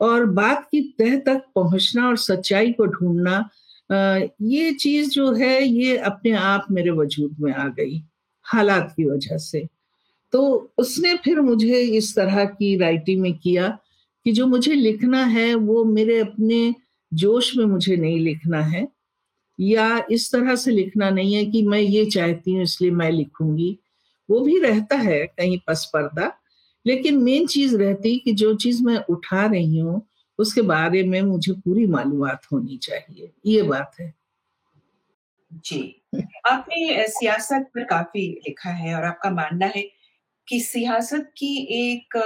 और 0.00 0.24
बात 0.26 0.68
की 0.72 0.80
तह 0.98 1.16
तक 1.26 1.42
पहुँचना 1.54 2.06
और 2.08 2.16
सच्चाई 2.18 2.72
को 2.72 2.86
ढूंढना 2.88 3.48
ये 3.90 4.72
चीज़ 4.72 5.10
जो 5.10 5.32
है, 5.32 5.62
ये 5.64 5.96
अपने 5.98 6.32
आप 6.32 6.66
मेरे 6.70 6.90
वजूद 6.92 7.36
में 7.40 7.52
आ 7.54 7.66
गई। 7.70 8.02
हालात 8.48 8.94
की 8.96 9.04
वजह 9.04 9.38
से। 9.38 9.66
तो 10.32 10.72
उसने 10.78 11.14
फिर 11.16 11.40
मुझे 11.40 11.80
इस 11.80 12.16
तरह 12.16 12.44
की 12.44 12.76
राइटिंग 12.78 13.22
में 13.22 13.34
किया 13.38 13.68
कि 14.26 14.32
जो 14.32 14.46
मुझे 14.46 14.74
लिखना 14.74 15.24
है, 15.24 15.54
वो 15.54 15.84
मेरे 15.84 16.20
अपने 16.20 16.74
जोश 17.14 17.56
में 17.56 17.64
मुझे 17.66 17.96
नहीं 17.96 18.20
लिखना 18.20 18.60
है, 18.62 18.88
या 19.60 20.06
इस 20.12 20.32
तरह 20.32 20.56
से 20.56 20.70
लिखना 20.70 21.10
नहीं 21.10 21.34
है 21.34 21.44
कि 21.46 21.62
मैं 21.62 21.80
ये 21.80 22.06
चाहती 22.06 22.54
हूँ, 22.54 22.62
इसलिए 22.62 22.90
मैं 22.90 23.10
लिखूँगी। 23.12 23.78
वो 24.30 24.40
भी 24.40 24.58
रहता 24.60 24.96
है 24.96 25.26
कहीं 25.26 25.58
पस 25.66 25.90
पर्दा, 25.94 26.32
लेकिन 26.86 27.18
मेन 27.18 27.46
चीज़ 27.46 27.76
रहती 27.76 28.18
कि 28.18 28.32
जो 28.32 28.54
चीज़ 28.54 28.84
मैं 28.84 28.98
उठा 29.10 29.46
रही 29.46 29.78
हूँ, 29.78 30.02
उसके 30.38 30.62
बारे 30.62 31.02
में 31.02 31.22
मुझे 31.22 31.52
पूरी 31.52 31.86
मालूम 31.86 32.26
होनी 32.28 32.76
चाहिए। 32.76 33.30
ये 33.46 33.62
बात 33.62 33.92
है। 34.00 34.14
जी। 35.64 35.97
आपने 36.12 37.06
सियासत 37.08 37.70
पर 37.74 37.84
काफ़ी 37.84 38.26
लिखा 38.46 38.70
है 38.72 38.94
और 38.94 39.04
आपका 39.04 39.30
मानना 39.30 39.66
है 39.66 39.82
कि 40.48 40.60
सियासत 40.60 41.30
की 41.38 41.54
एक 41.72 42.16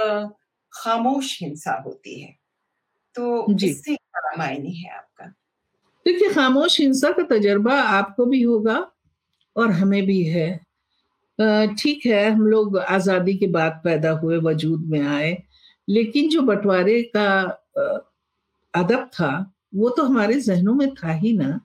खामोश 0.73 1.37
हिंसा 1.41 1.73
होती 1.85 2.19
है। 2.21 2.33
तो 3.15 3.55
इससे 3.55 3.95
क्या 3.95 4.35
मायने 4.37 4.69
है 4.69 4.89
आपका? 4.89 5.25
देखिए 6.05 6.29
खामोश 6.29 6.79
हिंसा 6.79 7.09
का 7.11 7.23
तजर्बा 7.27 7.81
आपको 7.81 8.25
भी 8.25 8.41
होगा 8.41 8.77
और 9.55 9.71
हमें 9.71 10.01
भी 10.05 10.23
है। 10.25 10.49
ठीक 11.75 12.05
है 12.05 12.29
हम 12.29 12.45
लोग 12.47 12.77
आज़ादी 12.79 13.33
के 13.37 13.47
बाद 13.49 13.81
पैदा 13.83 14.11
हुए 14.13 14.37
वजूद 14.39 14.85
में 14.89 15.01
आए 15.01 15.37
लेकिन 15.87 16.29
जो 16.29 16.41
बंटवारे 16.41 17.01
का 17.15 17.29
अदब 18.73 19.09
था 19.13 19.31
वो 19.75 19.89
तो 19.89 20.03
हमारे 20.03 20.39
जहनों 20.41 20.73
में 20.73 20.93
था 20.95 21.11
ही 21.13 21.33
ना। 21.37 21.59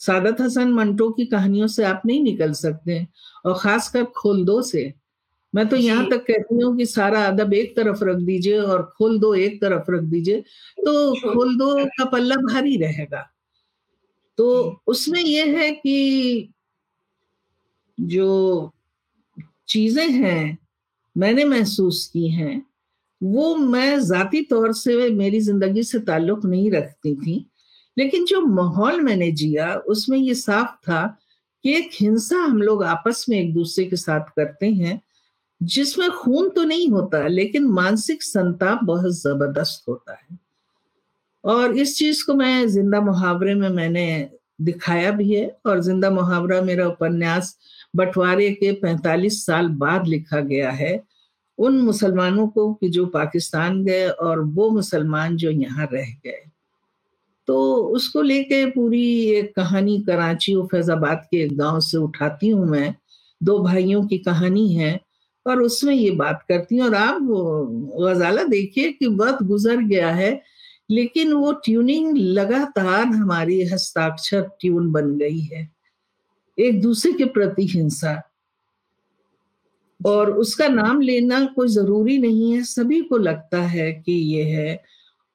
सादत 0.00 0.40
हसन 0.40 0.72
मंटो 0.72 1.10
की 1.10 1.26
कहानियों 1.26 1.66
से 1.68 1.84
आप 1.84 2.02
नहीं 2.06 2.22
निकल 2.22 2.52
सकते 2.54 3.06
और 3.44 3.58
खासकर 3.58 4.04
खोलदो 4.16 4.60
से। 4.62 4.92
मैं 5.54 5.68
तो 5.68 5.76
यहाँ 5.76 6.06
तक 6.10 6.24
कहती 6.26 6.62
हूँ 6.62 6.76
कि 6.76 6.86
सारा 6.86 7.24
अदब 7.26 7.52
एक 7.54 7.74
तरफ़ 7.76 8.04
रख 8.04 8.16
दीजिए 8.18 8.58
और 8.58 8.82
खोल 8.98 9.18
दो 9.18 9.34
एक 9.36 9.60
तरफ़ 9.62 9.90
रख 9.90 10.02
दीजिए 10.04 10.40
तो 10.78 11.14
खोल 11.22 11.56
दो 11.58 11.74
का 11.88 12.04
पल्ला 12.04 12.36
भारी 12.36 12.76
रहेगा। 12.76 13.28
तो 14.38 14.82
उसमें 14.86 15.20
यह 15.20 15.58
है 15.58 15.70
कि 15.72 16.52
जो 17.98 18.72
चीज़ें 19.68 20.08
हैं 20.10 20.58
मैंने 21.16 21.44
महसूस 21.44 22.06
की 22.12 22.28
हैं 22.28 22.62
वो 23.20 23.54
मैं 23.56 24.00
जाती 24.00 24.42
तौर 24.42 24.72
से 24.72 25.10
मेरी 25.12 25.40
ज़िंदगी 25.40 25.82
से 25.82 25.98
ताल्लुक 26.00 26.44
नहीं 26.44 26.70
रखती 26.70 27.14
थी। 27.16 27.49
लेकिन 28.00 28.24
जो 28.24 28.40
माहौल 28.40 29.00
मैंने 29.00 29.32
जिया, 29.32 29.74
उसमें 29.74 30.18
ये 30.18 30.34
साफ़ 30.34 30.74
था 30.88 31.18
कि 31.64 31.74
एक 31.76 31.90
हिंसा 32.00 32.36
हम 32.36 32.62
लोग 32.62 32.84
आपस 32.84 33.26
में 33.28 33.38
एक 33.38 33.54
दूसरे 33.54 33.84
के 33.84 33.96
साथ 33.96 34.20
करते 34.36 34.66
हैं, 34.66 35.00
जिसमें 35.62 36.10
खून 36.10 36.48
तो 36.48 36.64
नहीं 36.64 36.88
होता, 36.88 37.26
लेकिन 37.26 37.64
मानसिक 37.64 38.22
संताप 38.22 38.84
बहुत 38.84 39.12
ज़बरदस्त 39.12 39.88
होता 39.88 40.12
है। 40.12 40.38
और 41.44 41.76
इस 41.76 41.98
चीज़ 41.98 42.24
को 42.26 42.34
मैं 42.34 42.68
ज़िंदा 42.68 43.00
मुहावरे 43.00 43.54
में 43.54 43.68
मैंने 43.68 44.30
दिखाया 44.60 45.10
भी 45.10 45.34
है, 45.34 45.56
और 45.66 45.80
ज़िंदा 45.80 46.10
मुहावरा 46.10 46.62
मेरा 46.62 46.86
उपन्यास 46.86 47.58
बंटवारे 47.96 48.50
के 48.50 48.72
45 48.72 49.46
साल 49.46 49.68
बाद 49.68 50.06
लिखा 50.06 50.40
गया 50.40 50.70
है। 50.70 51.02
उन 51.58 51.78
मुसलमानों 51.78 52.48
को 52.48 52.74
कि 52.74 52.88
जो 52.88 53.06
पाकिस्तान 53.06 53.84
गए 53.84 54.08
और 54.08 54.40
वो 54.40 54.70
मुसलमान 54.70 55.36
जो 55.36 55.50
यहाँ 55.50 55.88
रह 55.92 56.12
गए। 56.26 56.49
तो 57.50 57.74
उसको 57.74 58.22
लेके 58.22 58.64
पूरी 58.66 59.04
एक 59.30 59.54
कहानी 59.56 59.98
कराची 60.00 60.54
और 60.54 60.66
फैजाबाद 60.66 61.26
के 61.30 61.36
एक 61.36 61.56
गाँव 61.58 61.80
से 61.80 61.98
उठाती 61.98 62.48
हूँ 62.48 62.66
मैं। 62.66 62.94
दो 63.42 63.58
भाइयों 63.58 64.06
की 64.06 64.18
कहानी 64.18 64.74
है 64.74 65.00
और 65.46 65.62
उसमें 65.62 65.94
ये 65.94 66.10
बात 66.10 66.44
करती 66.48 66.76
हूँ 66.76 66.86
और 66.86 66.94
आप 66.94 67.18
गजाला 68.00 68.44
देखिए 68.44 68.92
कि 68.92 69.06
वक्त 69.06 69.42
गुजर 69.42 69.76
गया 69.76 70.10
है, 70.10 70.42
लेकिन 70.90 71.32
वो 71.32 71.52
ट्यूनिंग 71.52 72.16
लगातार 72.16 73.06
हमारी 73.06 73.62
हस्ताक्षर 73.64 74.40
ट्यून 74.60 74.92
बन 74.92 75.18
गई 75.18 75.40
है। 75.40 75.68
एक 76.58 76.82
दूसरे 76.82 77.12
के 77.12 77.24
प्रति 77.24 77.66
हिंसा। 77.66 78.20
और 80.06 80.30
उसका 80.30 80.68
नाम 80.68 81.00
लेना 81.00 81.44
कोई 81.44 81.68
ज़रूरी 81.68 82.18
नहीं 82.18 82.52
है, 82.52 82.62
सभी 82.62 83.00
को 83.00 83.16
लगता 83.16 83.62
है 83.62 83.92
कि 83.92 84.12
ये 84.12 84.44
है। 84.44 84.82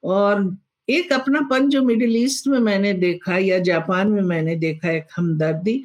और 0.04 0.56
एक 0.88 1.12
अपनापन 1.12 1.68
जो 1.68 1.82
मिडिल 1.82 2.16
ईस्ट 2.16 2.46
में 2.48 2.58
मैंने 2.60 2.92
देखा 2.94 3.36
या 3.38 3.58
जापान 3.58 4.10
में 4.10 4.22
मैंने 4.22 4.54
देखा 4.56 4.90
एक 4.90 5.06
हमदर्दी 5.16 5.82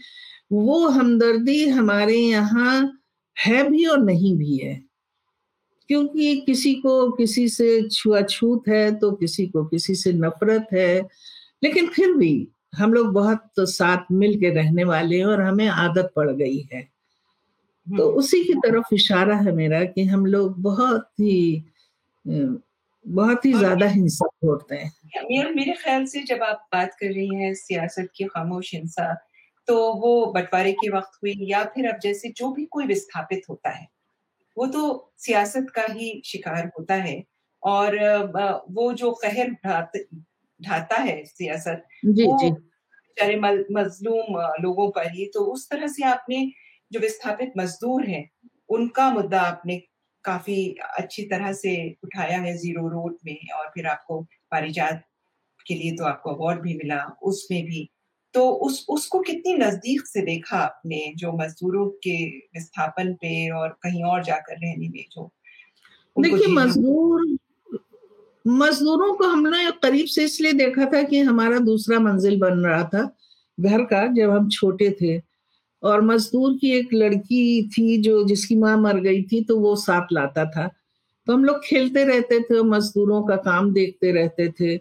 वो 0.51 0.87
हमदर्दी 0.89 1.65
हमारे 1.69 2.15
यहाँ 2.15 2.99
है 3.37 3.69
भी 3.69 3.85
और 3.85 3.99
नहीं 3.99 4.35
भी 4.37 4.57
है 4.57 4.81
क्योंकि 5.89 6.35
किसी 6.45 6.73
को 6.75 7.11
किसी 7.11 7.47
से 7.49 7.69
छुआछूत 7.89 8.67
है 8.67 8.91
तो 8.95 9.11
किसी 9.11 9.45
को 9.47 9.63
किसी 9.65 9.95
से 9.95 10.13
नफरत 10.13 10.67
है 10.73 11.01
लेकिन 11.63 11.87
फिर 11.87 12.13
भी 12.13 12.47
हम 12.75 12.93
लोग 12.93 13.11
बहुत 13.13 13.43
तो 13.55 13.65
साथ 13.65 14.11
मिल 14.11 14.39
के 14.39 14.49
रहने 14.49 14.83
वाले 14.83 15.17
हैं 15.17 15.25
और 15.25 15.41
हमें 15.41 15.67
आदत 15.67 16.11
पड़ 16.15 16.29
गई 16.31 16.59
है 16.73 16.81
तो 16.81 18.07
हम्म। 18.07 18.17
उसी 18.17 18.43
की 18.43 18.53
तरफ़ 18.65 18.93
इशारा 18.95 19.35
है 19.35 19.51
मेरा 19.51 19.83
कि 19.85 20.03
हम 20.05 20.25
लोग 20.25 20.61
बहुत 20.61 21.07
ही 21.19 21.63
बहुत 23.05 23.45
ही 23.45 23.53
ज़्यादा 23.53 23.85
हिंसा 23.87 24.25
होते 24.45 24.75
हैं। 24.75 24.91
मेरे 25.23 25.51
मेरे 25.51 25.73
ख्याल 25.75 26.05
से 26.05 26.21
जब 26.23 26.43
आप 26.43 26.67
बात 26.73 26.93
कर 26.99 27.07
रही 27.07 27.35
हैं 27.35 27.53
सियासत 27.55 28.09
की 28.15 28.25
खामोश 28.25 28.73
हिंसा 28.73 29.13
तो 29.67 29.75
वो 29.95 30.11
बंटवारे 30.33 30.71
के 30.73 30.89
वक्त 30.89 31.17
हुई 31.23 31.33
या 31.43 31.63
फिर 31.65 31.87
अब 31.89 31.99
जैसे 31.99 32.29
जो 32.37 32.51
भी 32.51 32.65
कोई 32.67 32.85
विस्थापित 32.87 33.41
होता 33.49 33.69
है 33.69 33.87
वो 34.57 34.67
तो 34.67 34.83
सियासत 35.19 35.67
का 35.75 35.85
ही 35.91 36.21
शिकार 36.25 36.71
होता 36.79 36.95
है 37.01 37.23
और 37.63 37.97
वो 38.71 38.91
जो 38.95 39.11
कहर 39.23 39.51
ढाता 40.59 40.97
है 41.01 41.23
सियासत 41.25 41.85
जी, 42.05 42.25
वो 42.25 42.37
बेचारे 42.49 43.37
मजलूम 43.73 44.37
लोगों 44.63 44.89
पर 44.91 45.11
ही 45.11 45.25
तो 45.33 45.45
उस 45.53 45.69
तरह 45.69 45.87
से 45.89 46.03
आपने 46.05 46.45
जो 46.91 46.99
विस्थापित 46.99 47.53
मजदूर 47.57 48.05
हैं 48.05 48.29
उनका 48.69 49.09
मुद्दा 49.11 49.41
आपने 49.43 49.81
काफ़ी 50.25 50.75
अच्छी 50.97 51.23
तरह 51.23 51.53
से 51.53 51.73
उठाया 52.03 52.38
है 52.39 52.55
ज़ीरो 52.57 52.88
रोड 52.89 53.15
में 53.25 53.38
और 53.55 53.67
फिर 53.67 53.88
आपको 53.88 54.21
पारिजात 54.51 55.03
के 55.65 55.75
लिए 55.75 55.95
तो 55.95 56.03
आपको 56.05 56.29
अवार्ड 56.29 56.62
भी 56.62 56.73
मिला 56.77 57.03
उसमें 57.23 57.63
भी। 57.65 57.89
तो 58.34 58.47
उस 58.65 58.86
उसको 58.89 59.19
कितनी 59.19 59.53
नज़दीक 59.53 60.05
से 60.07 60.21
देखा 60.21 60.57
आपने 60.57 61.01
जो 61.17 61.31
मजदूरों 61.34 61.86
के 62.03 62.15
विस्थापन 62.25 63.13
पे 63.13 63.49
और 63.49 63.69
कहीं 63.84 64.03
और 64.03 64.23
जाकर 64.23 64.55
रहने 64.55 64.89
में 64.89 65.03
जो 65.12 65.31
देखिए 66.15 66.47
मजदूर 66.47 67.38
मजदूरों 68.45 69.13
को 69.13 69.27
हमने 69.27 69.71
करीब 69.84 70.05
से 70.05 70.23
इसलिए 70.23 70.53
देखा 70.53 70.86
था 70.86 71.01
कि 71.03 71.19
हमारा 71.21 71.60
दूसरा 71.60 71.99
मंजिल 71.99 72.39
बन 72.39 72.60
रहा 72.60 72.84
था 72.84 73.03
घर 73.57 73.84
का 73.84 74.05
जब 74.13 74.29
हम 74.29 74.49
छोटे 74.49 74.89
थे। 75.01 75.17
और 75.84 76.02
मजदूर 76.02 76.58
की 76.62 76.72
एक 76.72 76.94
लड़की 76.94 77.70
थी 77.70 77.98
जो 77.98 78.24
जिसकी 78.24 78.56
माँ 78.56 78.78
मर 78.78 79.00
गई 79.00 79.24
थी 79.24 79.44
तो 79.44 79.60
वो 79.60 79.76
साथ 79.76 80.08
लाता 80.12 80.46
था। 80.46 80.70
तो 81.28 81.34
हम 81.34 81.46
लोग 81.46 81.63
खेलते 81.63 82.04
रहते 82.04 82.39
थे, 82.39 82.63
मजदूरों 82.63 83.24
का 83.24 83.36
काम 83.36 83.74
देखते 83.74 84.12
रहते 84.12 84.50
थे। 84.50 84.78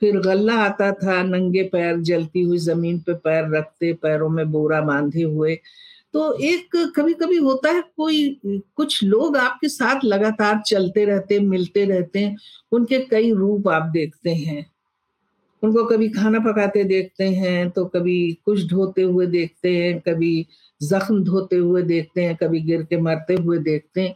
फिर 0.00 0.18
गल्ला 0.18 0.54
आता 0.54 0.92
था, 0.92 1.22
नंगे 1.22 1.62
पैर 1.62 2.00
जलती 2.00 2.42
हुई 2.42 2.58
ज़मीन 2.58 2.98
पे 2.98 3.14
पैर 3.14 3.56
रखते, 3.56 3.92
पैरों 3.92 4.28
में 4.28 4.52
बोरा 4.52 4.80
बांधे 4.80 5.22
हुए। 5.22 5.58
तो 6.12 6.34
एक 6.34 6.92
कभी 6.96 7.14
कभी 7.14 7.36
होता 7.36 7.70
है, 7.70 7.82
कोई, 7.96 8.40
कुछ 8.46 9.04
लोग 9.04 9.36
आपके 9.36 9.68
साथ 9.68 10.00
लगातार 10.04 10.62
चलते 10.66 11.04
रहते, 11.04 11.38
मिलते 11.38 11.84
रहते 11.84 12.18
हैं, 12.18 12.36
उनके 12.72 12.98
कई 12.98 13.32
रूप 13.32 13.68
आप 13.68 13.82
देखते 13.82 14.30
हैं। 14.30 14.71
उनको 15.62 15.84
कभी 15.86 16.08
खाना 16.08 16.38
पकाते 16.40 16.84
देखते 16.84 17.28
हैं 17.30 17.70
तो 17.70 17.84
कभी 17.86 18.16
कुछ 18.44 18.66
ढोते 18.70 19.02
हुए 19.02 19.26
देखते 19.26 19.76
हैं, 19.76 20.00
कभी 20.00 20.46
जख्म 20.80 21.22
धोते 21.24 21.56
हुए 21.56 21.82
देखते 21.82 22.24
हैं, 22.24 22.36
कभी 22.36 22.60
गिर 22.60 22.82
के 22.82 22.96
मरते 22.96 23.34
हुए 23.34 23.58
देखते 23.58 24.00
हैं। 24.00 24.14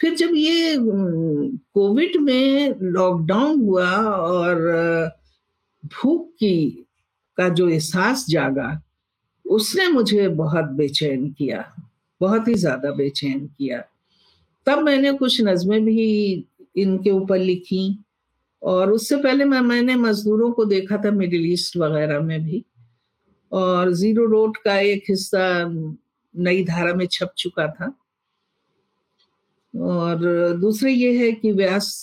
फिर 0.00 0.14
जब 0.14 0.30
ये 0.34 0.76
कोविड 0.78 2.16
में 2.16 2.74
लॉकडाउन 2.82 3.60
हुआ 3.60 3.90
और 3.90 4.60
भूख 5.84 6.28
की, 6.30 6.86
का 7.38 7.48
जो 7.48 7.68
एहसास 7.68 8.26
जागा, 8.28 8.80
उसने 9.44 9.88
मुझे 9.88 10.28
बहुत 10.28 10.64
बेचैन 10.76 11.28
किया, 11.30 11.64
बहुत 12.20 12.48
ही 12.48 12.54
ज़्यादा 12.54 12.90
बेचैन 12.90 13.46
किया। 13.48 13.82
तब 14.66 14.78
मैंने 14.78 15.12
कुछ 15.12 15.40
नज़में 15.40 15.84
भी 15.84 16.46
इनके 16.76 17.10
ऊपर 17.10 17.38
लिखी। 17.38 17.98
और 18.66 18.92
उससे 18.92 19.16
पहले 19.16 19.44
मैं, 19.44 19.60
मैंने 19.60 19.96
मजदूरों 19.96 20.52
को 20.52 20.64
देखा 20.64 20.96
था 20.96 21.10
मिडिल 21.10 21.52
ईस्ट 21.52 21.76
वगैरह 21.76 22.20
में 22.20 22.44
भी। 22.44 22.64
और 23.52 23.92
ज़ीरो 23.92 24.26
रोड 24.26 24.56
का 24.56 24.78
एक 24.78 25.04
हिस्सा 25.08 25.64
नई 26.36 26.64
धारा 26.64 26.94
में 26.94 27.06
छप 27.06 27.32
चुका 27.38 27.68
था। 27.68 27.98
और 29.80 30.16
दूसरे 30.52 30.92
ये 30.92 31.26
है 31.26 31.32
कि 31.32 31.52
व्यास, 31.52 32.02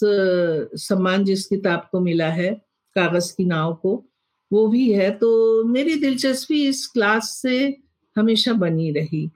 सम्मान 0.76 1.24
जिस 1.24 1.46
किताब 1.46 1.90
को 1.92 2.00
मिला 2.00 2.30
है, 2.30 2.54
कागज़ 2.96 3.36
की 3.38 3.46
नाव 3.46 3.74
को, 3.74 4.06
वो 4.54 4.68
भी 4.68 4.94
है। 4.94 5.12
तो 5.12 5.64
मेरी 5.64 5.96
दिलचस्पी 5.96 6.68
इस 6.68 6.88
क्लास 6.88 7.30
से 7.42 7.78
हमेशा 8.18 8.54
बनी 8.54 8.92
रही। 8.92 9.32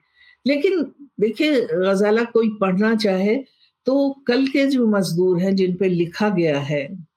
लेकिन 0.46 0.92
देखिए, 1.20 1.60
गजाला 1.60 2.24
कोई 2.24 2.48
पढ़ना 2.60 2.94
चाहे 2.96 3.44
तो 3.86 4.10
कल 4.26 4.46
के 4.46 4.66
जो 4.66 4.86
मजदूर 4.86 5.38
हैं 5.38 5.56
जिन 5.56 5.74
पे 5.74 5.88
लिखा 5.88 6.28
गया 6.28 6.60
है 6.60 7.07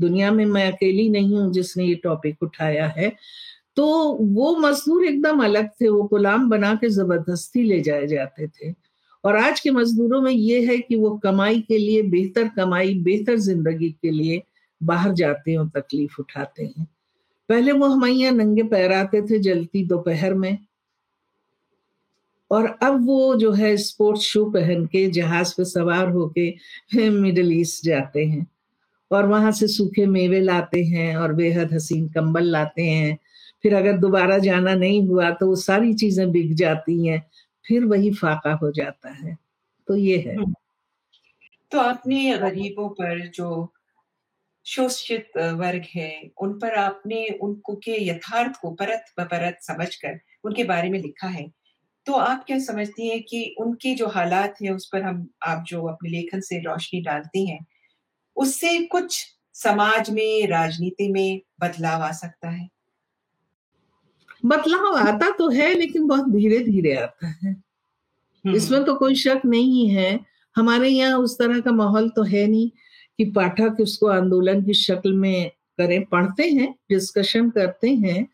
दुनिया 0.00 0.30
में 0.32 0.44
मैं 0.46 0.70
अकेली 0.72 1.08
नहीं 1.10 1.36
हूँ 1.36 1.52
जिसने 1.52 1.84
ये 1.84 1.94
टॉपिक 1.94 2.42
उठाया 2.42 2.86
है 2.88 3.12
तो 3.76 3.86
वो 4.34 4.56
मजदूर 4.56 5.04
एकदम 5.06 5.42
अलग 5.44 5.68
थे, 5.70 5.88
वो 5.88 6.02
गुलाम 6.02 6.48
बना 6.50 6.74
के 6.74 6.88
ज़बरदस्ती 6.88 7.62
ले 7.62 7.80
जाए 7.80 8.06
जाते 8.06 8.46
थे। 8.46 8.74
और 9.24 9.36
आज 9.36 9.60
के 9.60 9.70
मजदूरों 9.70 10.20
में 10.22 10.32
ये 10.32 10.60
है 10.66 10.78
कि 10.78 10.96
वो 10.96 11.10
कमाई 11.16 11.60
के 11.60 11.78
लिए, 11.78 12.02
बेहतर 12.02 12.48
कमाई, 12.48 12.94
बेहतर 12.94 13.36
ज़िंदगी 13.36 13.90
के 14.02 14.10
लिए 14.10 14.42
बाहर 14.80 15.12
जाते 15.12 15.50
हैं 15.50 15.58
और 15.58 15.68
तकलीफ़ 15.68 16.20
उठाते 16.20 16.64
हैं। 16.64 16.86
पहले 17.48 17.72
वो 17.72 17.86
हमारे 17.86 18.30
नंगे 18.30 18.62
पैर 18.62 18.92
आते 18.92 19.22
थे, 19.22 19.38
जलती 19.38 19.84
दोपहर 19.86 20.34
में। 20.34 20.58
और 22.50 22.66
अब 22.82 23.06
वो 23.06 23.34
जो 23.36 23.52
है 23.52 23.76
स्पोर्ट्स 23.76 24.22
शू 24.22 24.44
पहन 24.50 24.86
के, 24.86 25.06
जहाज़ 25.10 25.54
पे 25.56 25.64
सवार 25.64 26.08
होके, 26.08 26.50
मिडल 27.10 27.52
ईस्ट 27.52 27.84
जाते 27.84 28.24
हैं। 28.24 28.46
और 29.10 29.26
वहाँ 29.26 29.52
से 29.52 29.68
सूखे 29.68 30.06
मेवे 30.06 30.40
लाते 30.40 30.82
हैं 30.84 31.16
और 31.16 31.32
बेहद 31.34 31.72
हसीन 31.74 32.08
कंबल 32.08 32.44
लाते 32.44 32.82
हैं। 32.82 33.16
फिर 33.64 33.74
अगर 33.74 33.96
दोबारा 33.98 34.38
जाना 34.38 34.74
नहीं 34.74 35.06
हुआ 35.08 35.30
तो 35.32 35.46
वो 35.46 35.56
सारी 35.56 35.92
चीज़ें 35.94 36.30
बिक 36.32 36.54
जाती 36.54 37.06
हैं, 37.06 37.22
फिर 37.64 37.84
वही 37.84 38.10
फाका 38.12 38.52
हो 38.54 38.70
जाता 38.72 39.10
है। 39.14 39.36
तो 39.88 39.96
ये 39.96 40.18
है। 40.18 40.36
हम्म। 40.36 40.54
तो 41.72 41.80
आपने 41.80 42.36
गरीबों 42.38 42.88
पर 42.90 43.26
जो 43.28 43.72
शोषित 44.66 45.30
वर्ग 45.38 45.84
है, 45.94 46.30
उन 46.42 46.52
पर 46.54 46.74
आपने 46.74 47.26
उनको 47.42 47.74
के 47.76 47.96
यथार्थ 48.06 48.60
को 48.62 48.70
परत 48.72 49.04
परत 49.20 49.58
समझकर 49.62 50.18
उनके 50.44 50.64
बारे 50.64 50.90
में 50.90 50.98
लिखा 51.00 51.28
है 51.28 51.50
तो 52.06 52.12
आप 52.14 52.44
क्या 52.46 52.58
समझती 52.58 53.08
हैं 53.08 53.22
कि 53.22 53.44
उनके 53.60 53.94
जो 53.94 54.06
हालात 54.08 54.56
हैं 54.62 54.70
उस 54.70 54.86
पर 54.86 55.02
हम, 55.02 55.28
आप 55.46 55.64
जो 55.68 55.82
अपने 55.84 56.10
लेखन 56.10 56.40
से 56.40 56.58
रोशनी 56.60 57.00
डालती 57.02 57.46
हैं 57.46 57.64
उससे 58.40 58.78
कुछ 58.86 59.24
समाज 59.54 60.10
में 60.10 60.46
राजनीति 60.48 61.08
में 61.08 61.40
बदलाव 61.60 62.02
आ 62.02 62.10
सकता 62.12 62.50
है। 62.50 62.68
बदलाव 64.46 64.96
आता 64.98 65.30
तो 65.30 65.48
है 65.50 65.72
लेकिन 65.74 66.06
बहुत 66.06 66.28
धीरे 66.28 66.58
धीरे 66.64 66.94
आता 66.96 67.28
है। 67.28 67.52
हम्म। 67.52 68.54
इसमें 68.56 68.84
तो 68.84 68.94
कोई 68.94 69.14
शक 69.14 69.42
नहीं 69.46 69.88
है। 69.88 70.18
हमारे 70.56 70.88
यहाँ 70.88 71.18
उस 71.18 71.38
तरह 71.38 71.60
का 71.60 71.72
माहौल 71.72 72.08
तो 72.08 72.22
है 72.24 72.46
नहीं 72.46 72.70
कि 73.18 73.24
पाठक 73.30 73.80
उसको 73.80 74.06
आंदोलन 74.08 74.62
की 74.64 74.74
शक्ल 74.74 75.12
में 75.14 75.50
करें 75.78 76.04
पढ़ते 76.04 76.44
हैं 76.50 76.74
डिस्कशन 76.90 77.50
करते 77.50 77.90
हैं 77.96 78.26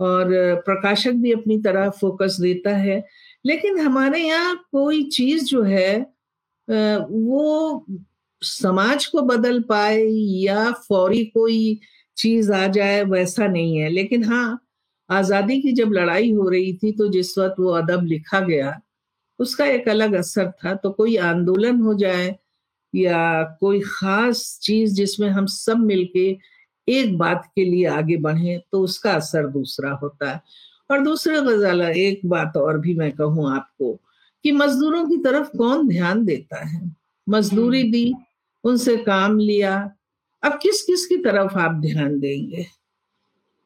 और 0.00 0.28
प्रकाशक 0.66 1.12
भी 1.22 1.32
अपनी 1.32 1.58
तरह 1.62 1.88
फोकस 1.90 2.36
देता 2.40 2.76
है। 2.76 3.02
लेकिन 3.46 3.78
हमारे 3.78 4.20
यहाँ 4.20 4.56
कोई 4.72 5.02
चीज़ 5.10 5.44
जो 5.44 5.62
है 5.62 5.98
वो 6.68 7.86
समाज 8.42 9.06
को 9.06 9.22
बदल 9.24 9.60
पाए 9.68 9.98
या 10.38 10.70
फौरी 10.88 11.24
कोई 11.26 11.78
चीज़ 12.16 12.52
आ 12.52 12.66
जाए, 12.68 13.02
वैसा 13.04 13.46
नहीं 13.48 13.76
है। 13.78 13.88
लेकिन 13.90 14.24
हाँ 14.24 14.60
आज़ादी 15.10 15.60
की 15.62 15.72
जब 15.74 15.92
लड़ाई 15.92 16.32
हो 16.32 16.48
रही 16.48 16.72
थी 16.74 16.92
तो 16.92 17.08
जिस 17.08 17.36
वक्त 17.38 17.56
वो 17.60 17.70
अदब 17.72 18.04
लिखा 18.06 18.40
गया, 18.40 18.74
उसका 19.38 19.66
एक 19.66 19.88
अलग 19.88 20.14
असर 20.14 20.50
था। 20.58 20.74
तो 20.76 20.90
कोई 20.92 21.16
आंदोलन 21.18 21.80
हो 21.82 21.94
जाए 21.94 22.34
या 22.94 23.42
कोई 23.60 23.80
खास 23.86 24.42
चीज़ 24.62 24.94
जिसमें 24.94 25.28
हम 25.30 25.46
सब 25.48 25.78
मिलके 25.82 26.28
एक 26.88 27.16
बात 27.18 27.44
के 27.56 27.64
लिए 27.64 27.86
आगे 27.88 28.16
बढ़े 28.18 28.58
तो 28.72 28.80
उसका 28.82 29.12
असर 29.14 29.48
दूसरा 29.50 29.90
होता 30.02 30.30
है। 30.32 30.40
और 30.90 31.00
दूसरा 31.04 31.40
गजाला, 31.42 31.88
एक 31.88 32.20
बात 32.26 32.56
और 32.56 32.78
भी 32.80 32.94
मैं 32.94 33.10
कहूँ 33.12 33.50
आपको 33.54 33.92
कि 34.44 34.52
मजदूरों 34.52 35.04
की 35.08 35.16
तरफ़ 35.24 35.48
कौन 35.58 35.88
ध्यान 35.88 36.24
देता 36.24 36.64
है? 36.66 36.80
मजदूरी 37.26 37.80
हम्म। 37.80 37.92
दी 37.92 38.14
उनसे 38.64 38.96
काम 38.96 39.38
लिया 39.38 39.96
अब 40.42 40.58
किस 40.62 40.82
किस 40.82 41.06
की 41.06 41.16
तरफ़ 41.16 41.58
आप 41.58 41.80
ध्यान 41.80 42.18
देंगे 42.20 42.66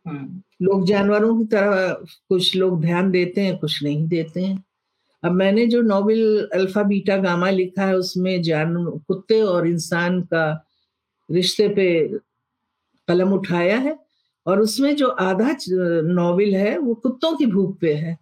हम्म। 0.07 0.43
लोग 0.63 0.87
जानवरों 0.87 1.39
की 1.39 1.45
तरह 1.45 1.93
कुछ 2.29 2.57
लोग 2.57 2.81
ध्यान 2.81 3.11
देते 3.11 3.41
हैं 3.41 3.59
कुछ 3.59 3.83
नहीं 3.83 4.09
देते 4.09 4.41
हैं 4.41 4.65
अब 5.23 5.33
मैंने 5.33 5.67
जो 5.67 5.83
नॉवल 5.83 6.49
अल्फ़ा 6.55 6.83
बीटा 6.83 7.17
गामा 7.17 7.51
लिखा 7.51 7.87
है 7.87 7.97
उसमें 7.97 8.43
जान 8.43 8.75
कुत्ते 9.09 9.41
और 9.41 9.67
इंसान 9.67 10.21
का 10.23 10.67
रिश्ते 11.31 11.69
पे 11.69 11.89
कलम 13.09 13.33
उठाया 13.33 13.79
है 13.79 13.99
और 14.47 14.61
उसमें 14.61 14.97
जो 14.97 15.09
आधा 15.09 15.57
नॉवल 16.13 16.55
है 16.55 16.79
वो 16.79 16.95
कुत्तों 16.95 17.37
की 17.37 17.47
भूख 17.47 17.79
पे 17.81 17.95
है 17.95 18.19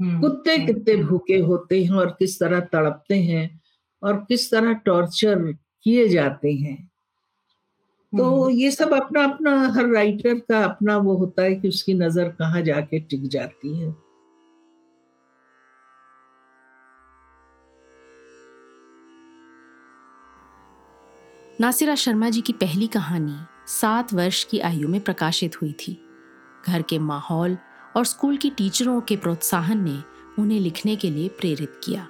हम्म, 0.00 0.20
कुत्ते। 0.20 0.58
कितने 0.58 0.96
भूखे 0.96 1.38
होते 1.38 1.82
हैं 1.84 1.92
और 1.92 2.16
किस 2.18 2.38
तरह 2.40 2.60
तड़पते 2.60 3.14
हैं 3.14 3.59
और 4.02 4.16
किस 4.16 4.50
तरह 4.50 4.72
टॉर्चर 4.72 5.52
किए 5.84 6.08
जाते 6.08 6.52
हैं। 6.52 6.90
तो 8.18 8.44
हम्म। 8.44 8.54
ये 8.54 8.70
सब 8.70 8.94
अपना 8.94 9.24
अपना 9.24 9.68
हर 9.68 9.86
राइटर 9.86 10.34
का 10.34 10.64
अपना 10.64 10.96
वो 10.96 11.16
होता 11.16 11.42
है 11.42 11.54
कि 11.54 11.68
उसकी 11.68 11.94
नज़र 11.94 12.28
कहाँ 12.28 12.62
जाके 12.62 13.00
टिक 13.00 13.28
जाती 13.28 13.78
है। 13.78 13.94
नासिरा 21.60 21.94
शर्मा 21.94 22.30
जी 22.30 22.40
की 22.40 22.52
पहली 22.52 22.86
कहानी 22.86 23.36
सात 23.66 24.14
वर्ष 24.14 24.44
की 24.44 24.60
आयु 24.60 24.88
में 24.88 25.00
प्रकाशित 25.00 25.62
हुई 25.62 25.72
थी। 25.72 25.98
घर 26.66 26.82
के 26.82 26.98
माहौल 26.98 27.58
और 27.96 28.04
स्कूल 28.04 28.36
की 28.36 28.50
टीचरों 28.50 29.00
के 29.00 29.16
प्रोत्साहन 29.16 29.84
ने 29.84 30.02
उन्हें 30.38 30.60
लिखने 30.60 30.96
के 30.96 31.10
लिए 31.10 31.28
प्रेरित 31.28 31.80
किया। 31.84 32.08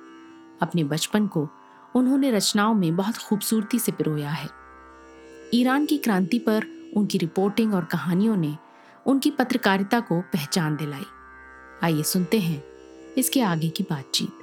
अपने 0.62 0.84
बचपन 0.84 1.26
को 1.26 1.48
उन्होंने 1.96 2.30
रचनाओं 2.30 2.74
में 2.74 2.96
बहुत 2.96 3.16
खूबसूरती 3.16 3.78
से 3.78 3.92
पिरोया 3.92 4.30
है। 4.30 4.48
ईरान 5.54 5.86
की 5.86 5.98
क्रांति 5.98 6.38
पर 6.38 6.64
उनकी 6.96 7.18
रिपोर्टिंग 7.18 7.74
और 7.74 7.84
कहानियों 7.84 8.36
ने 8.36 8.56
उनकी 9.06 9.30
पत्रकारिता 9.30 10.00
को 10.00 10.20
पहचान 10.20 10.76
दिलाई। 10.76 11.04
आइए 11.84 12.02
सुनते 12.02 12.38
हैं 12.38 12.64
इसके 13.18 13.40
आगे 13.40 13.68
की 13.68 13.84
बातचीत। 13.90 14.36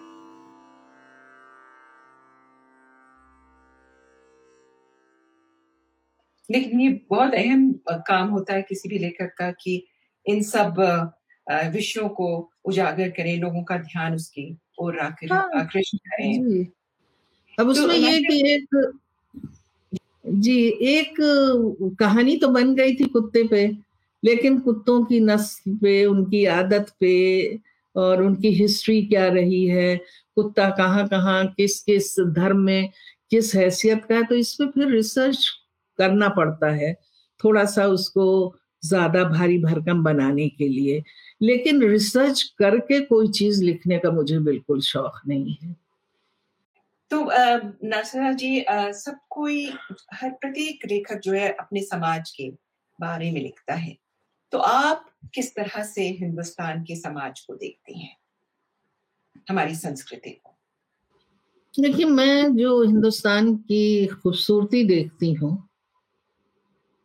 लेकिन 6.51 6.81
ये 6.81 6.89
बहुत 7.09 7.33
अहम 7.33 7.71
काम 7.91 8.27
होता 8.27 8.53
है 8.53 8.61
किसी 8.61 8.89
भी 8.89 8.99
लेखक 8.99 9.35
का 9.37 9.51
कि 9.51 9.87
इन 10.25 10.41
सब 10.43 10.75
विषयों 11.73 12.09
को 12.09 12.51
उजागर 12.65 13.09
करें 13.09 13.37
लोगों 13.37 13.63
का 13.63 13.77
ध्यान 13.77 14.13
उसकी 14.13 14.57
और 14.79 14.99
आकर्षित 14.99 15.31
हाँ, 15.33 15.65
करें। 16.07 16.67
अब 17.57 17.65
तो 17.65 17.71
उसमें 17.71 17.95
ये 17.95 18.19
कि 18.19 18.53
एक 18.53 18.93
जी 20.25 20.57
एक 20.69 21.15
कहानी 21.99 22.37
तो 22.37 22.47
बन 22.47 22.73
गई 22.75 22.95
थी 22.95 23.05
कुत्ते 23.05 23.43
पे 23.47 23.67
लेकिन 24.23 24.59
कुत्तों 24.59 25.03
की 25.05 25.19
नस्ल 25.19 25.75
पे 25.75 26.05
उनकी 26.05 26.45
आदत 26.45 26.91
पे 26.99 27.13
और 27.95 28.23
उनकी 28.23 28.51
हिस्ट्री 28.51 29.01
क्या 29.01 29.27
रही 29.27 29.65
है 29.67 29.95
कुत्ता 30.35 30.69
कहाँ 30.69 31.07
कहाँ 31.07 31.45
किस 31.47 31.79
किस 31.81 32.19
धर्म 32.19 32.57
में 32.57 32.89
किस 33.31 33.55
हैसियत 33.55 34.05
का 34.09 34.15
है 34.15 34.23
तो 34.23 34.35
इस 34.35 34.53
पर 34.53 34.67
फिर 34.67 34.87
रिसर्च 34.87 35.47
करना 35.99 36.29
पड़ता 36.29 36.71
है 36.71 36.93
थोड़ा 37.43 37.65
सा 37.65 37.85
उसको 37.87 38.55
ज़्यादा 38.83 39.23
भारी 39.23 39.57
भरकम 39.57 40.03
बनाने 40.03 40.47
के 40.49 40.67
लिए। 40.67 41.03
लेकिन 41.41 41.81
रिसर्च 41.83 42.41
करके 42.59 42.99
कोई 43.01 43.27
चीज़ 43.27 43.63
लिखने 43.63 43.97
का 43.99 44.11
मुझे 44.11 44.39
बिल्कुल 44.39 44.81
शौक 44.81 45.19
नहीं 45.27 45.55
है। 45.63 45.75
तो 47.11 47.23
नरसरा 47.83 48.31
जी 48.33 48.65
सब 48.69 49.19
कोई 49.29 49.65
हर 50.13 50.29
प्रत्येक 50.31 50.85
लेखक 50.85 51.19
जो 51.23 51.33
है 51.33 51.49
अपने 51.51 51.81
समाज 51.83 52.29
के 52.31 52.49
बारे 52.99 53.31
में 53.31 53.41
लिखता 53.41 53.73
है। 53.75 53.97
तो 54.53 54.57
आप 54.59 55.05
किस 55.35 55.55
तरह 55.55 55.83
से 55.83 56.07
हिंदुस्तान 56.19 56.83
के 56.83 56.95
समाज 56.95 57.39
को 57.39 57.55
देखती 57.55 57.99
हैं? 57.99 58.15
हमारी 59.49 59.75
संस्कृति 59.75 60.29
को। 60.29 60.53
देखिए, 61.73 62.05
मैं 62.05 62.55
जो 62.55 62.81
हिंदुस्तान 62.83 63.55
की 63.55 64.05
खूबसूरती 64.13 64.83
देखती 64.83 65.33
हूँ, 65.33 65.57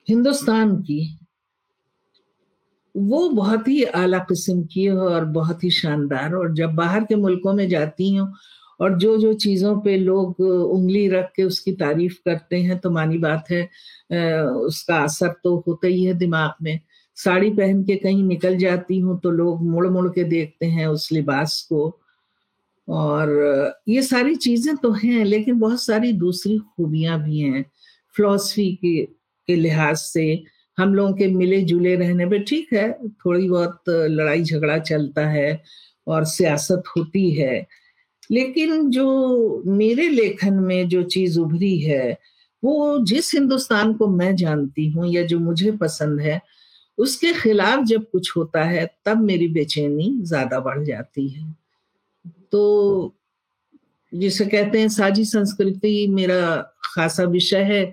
हिंदुस्तान 0.09 0.77
की, 0.83 1.19
वो 2.95 3.29
बहुत 3.31 3.69
ही 3.69 3.83
आला 3.85 4.19
किस्म 4.21 4.63
की 4.65 4.85
है 4.85 4.97
और 4.97 5.25
बहुत 5.35 5.65
ही 5.65 5.71
शानदार। 5.73 6.35
और 6.35 6.53
जब 6.55 6.75
बाहर 6.75 7.05
के 7.05 7.15
मुल्कों 7.17 7.53
में 7.53 7.69
जाती 7.69 8.15
हूँ 8.15 8.33
और 8.83 8.99
जो 8.99 9.17
जो 9.19 9.33
चीज़ों 9.35 9.75
पे 9.81 9.97
लोग 9.99 10.41
उंगली 10.41 11.07
रख 11.09 11.31
के 11.37 11.43
उसकी 11.45 11.73
तारीफ़ 11.75 12.15
करते 12.25 12.61
हैं 12.63 12.79
तो 12.79 12.91
मानी 12.91 13.19
बात 13.19 13.51
है 13.51 13.63
उसका 14.67 14.99
असर 14.99 15.35
तो 15.45 15.57
होता 15.67 15.87
ही 15.89 16.05
है 16.05 16.15
दिमाग 16.19 16.55
में। 16.63 16.79
साड़ी 17.17 17.51
पहन 17.51 17.83
के 17.85 17.97
कहीं 17.97 18.23
निकल 18.25 18.57
जाती 18.59 18.99
हूँ 19.01 19.19
तो 19.21 19.31
लोग 19.31 19.63
मुड़ 19.63 19.87
मुड़ 19.89 20.09
के 20.09 20.25
देखते 20.25 20.67
हैं 20.67 20.87
उस 20.87 21.11
लिबास 21.13 21.61
को। 21.69 21.99
और 22.89 23.31
ये 23.89 24.03
सारी 24.03 24.35
चीज़ें 24.37 24.77
तो 24.77 24.91
हैं 24.95 25.25
लेकिन 25.25 25.59
बहुत 25.59 25.83
सारी 25.83 26.13
दूसरी 26.15 26.59
खूबियाँ 26.59 27.23
भी 27.23 27.41
हैं। 27.41 27.65
फिलोसफी 28.17 28.73
के, 28.77 29.05
के 29.49 29.57
लिहाज 29.57 29.97
से 29.97 30.43
हम 30.79 30.95
लोगों 30.95 31.13
के 31.13 31.27
मिले 31.29 31.61
जुले 31.63 31.95
रहने 31.97 32.27
पे 32.27 32.39
ठीक 32.41 32.73
है 32.73 32.91
थोड़ी 33.25 33.49
बहुत 33.49 33.89
लड़ाई 33.89 34.43
झगड़ा 34.43 34.79
चलता 34.81 35.27
है 35.29 35.63
और 36.07 36.25
सियासत 36.27 36.83
होती 36.97 37.31
है। 37.31 37.67
लेकिन 38.31 38.91
जो 38.91 39.63
मेरे 39.69 40.09
लेखन 40.09 40.55
में 40.55 40.89
जो 40.89 41.03
चीज़ 41.05 41.39
उभरी 41.41 41.79
है, 41.79 42.19
वो 42.63 42.99
जिस 43.07 43.35
हिंदुस्तान 43.35 43.93
को 43.95 44.07
मैं 44.09 44.35
जानती 44.37 44.89
हूँ 44.91 45.07
या 45.09 45.23
जो 45.27 45.39
मुझे 45.41 45.73
पसंद 45.73 46.21
है, 46.21 46.41
उसके 46.99 47.33
खिलाफ 47.35 47.85
जब 47.85 48.11
कुछ 48.13 48.37
होता 48.37 48.65
है, 48.65 48.87
तब 49.07 49.23
मेरी 49.23 49.49
बेचैनी 49.49 50.15
ज़्यादा 50.25 50.61
बढ़ 50.61 50.83
जाती 50.85 51.29
है। 51.29 51.55
तो 52.53 53.15
जिसे 54.13 54.45
कहते 54.47 54.81
हैं 54.81 54.89
साझी 54.89 55.25
संस्कृति 55.25 56.07
मेरा 56.11 56.41
खासा 56.87 57.25
विषय 57.25 57.63
है, 57.65 57.85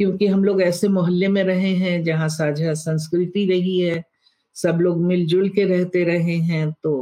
क्योंकि 0.00 0.26
हम 0.26 0.44
लोग 0.44 0.62
ऐसे 0.62 0.88
मोहल्ले 0.88 1.28
में 1.28 1.42
रहे 1.44 1.70
हैं 1.76 2.02
जहाँ 2.04 2.28
साझा 2.28 2.74
संस्कृति 2.74 3.46
रही 3.46 3.78
है, 3.80 4.02
सब 4.56 4.78
लोग 4.80 5.02
मिलजुल 5.02 5.48
के 5.48 5.64
रहते 5.64 6.04
रहे 6.04 6.36
हैं 6.44 6.70
तो 6.82 6.92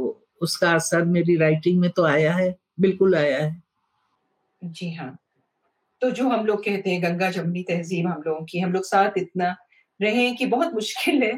उसका 0.41 0.71
असर 0.71 1.05
मेरी 1.05 1.35
राइटिंग 1.37 1.79
में 1.79 1.89
तो 1.91 2.03
आया 2.05 2.33
है। 2.35 2.55
बिल्कुल 2.81 3.15
आया 3.15 3.37
है। 3.37 3.61
जी 4.61 4.93
हाँ। 4.93 5.17
तो 6.01 6.11
जो 6.11 6.29
हम 6.29 6.45
लोग 6.45 6.63
कहते 6.65 6.89
हैं 6.89 7.03
गंगा 7.03 7.31
जमुनी 7.31 7.63
तहजीब 7.63 8.07
हम 8.07 8.21
लोगों 8.27 8.45
की 8.45 8.59
हम 8.59 8.73
लोग 8.73 8.83
साथ 8.85 9.17
इतना 9.17 9.55
रहे 9.99 10.31
कि 10.31 10.45
बहुत 10.45 10.73
मुश्किल 10.73 11.23
है। 11.23 11.31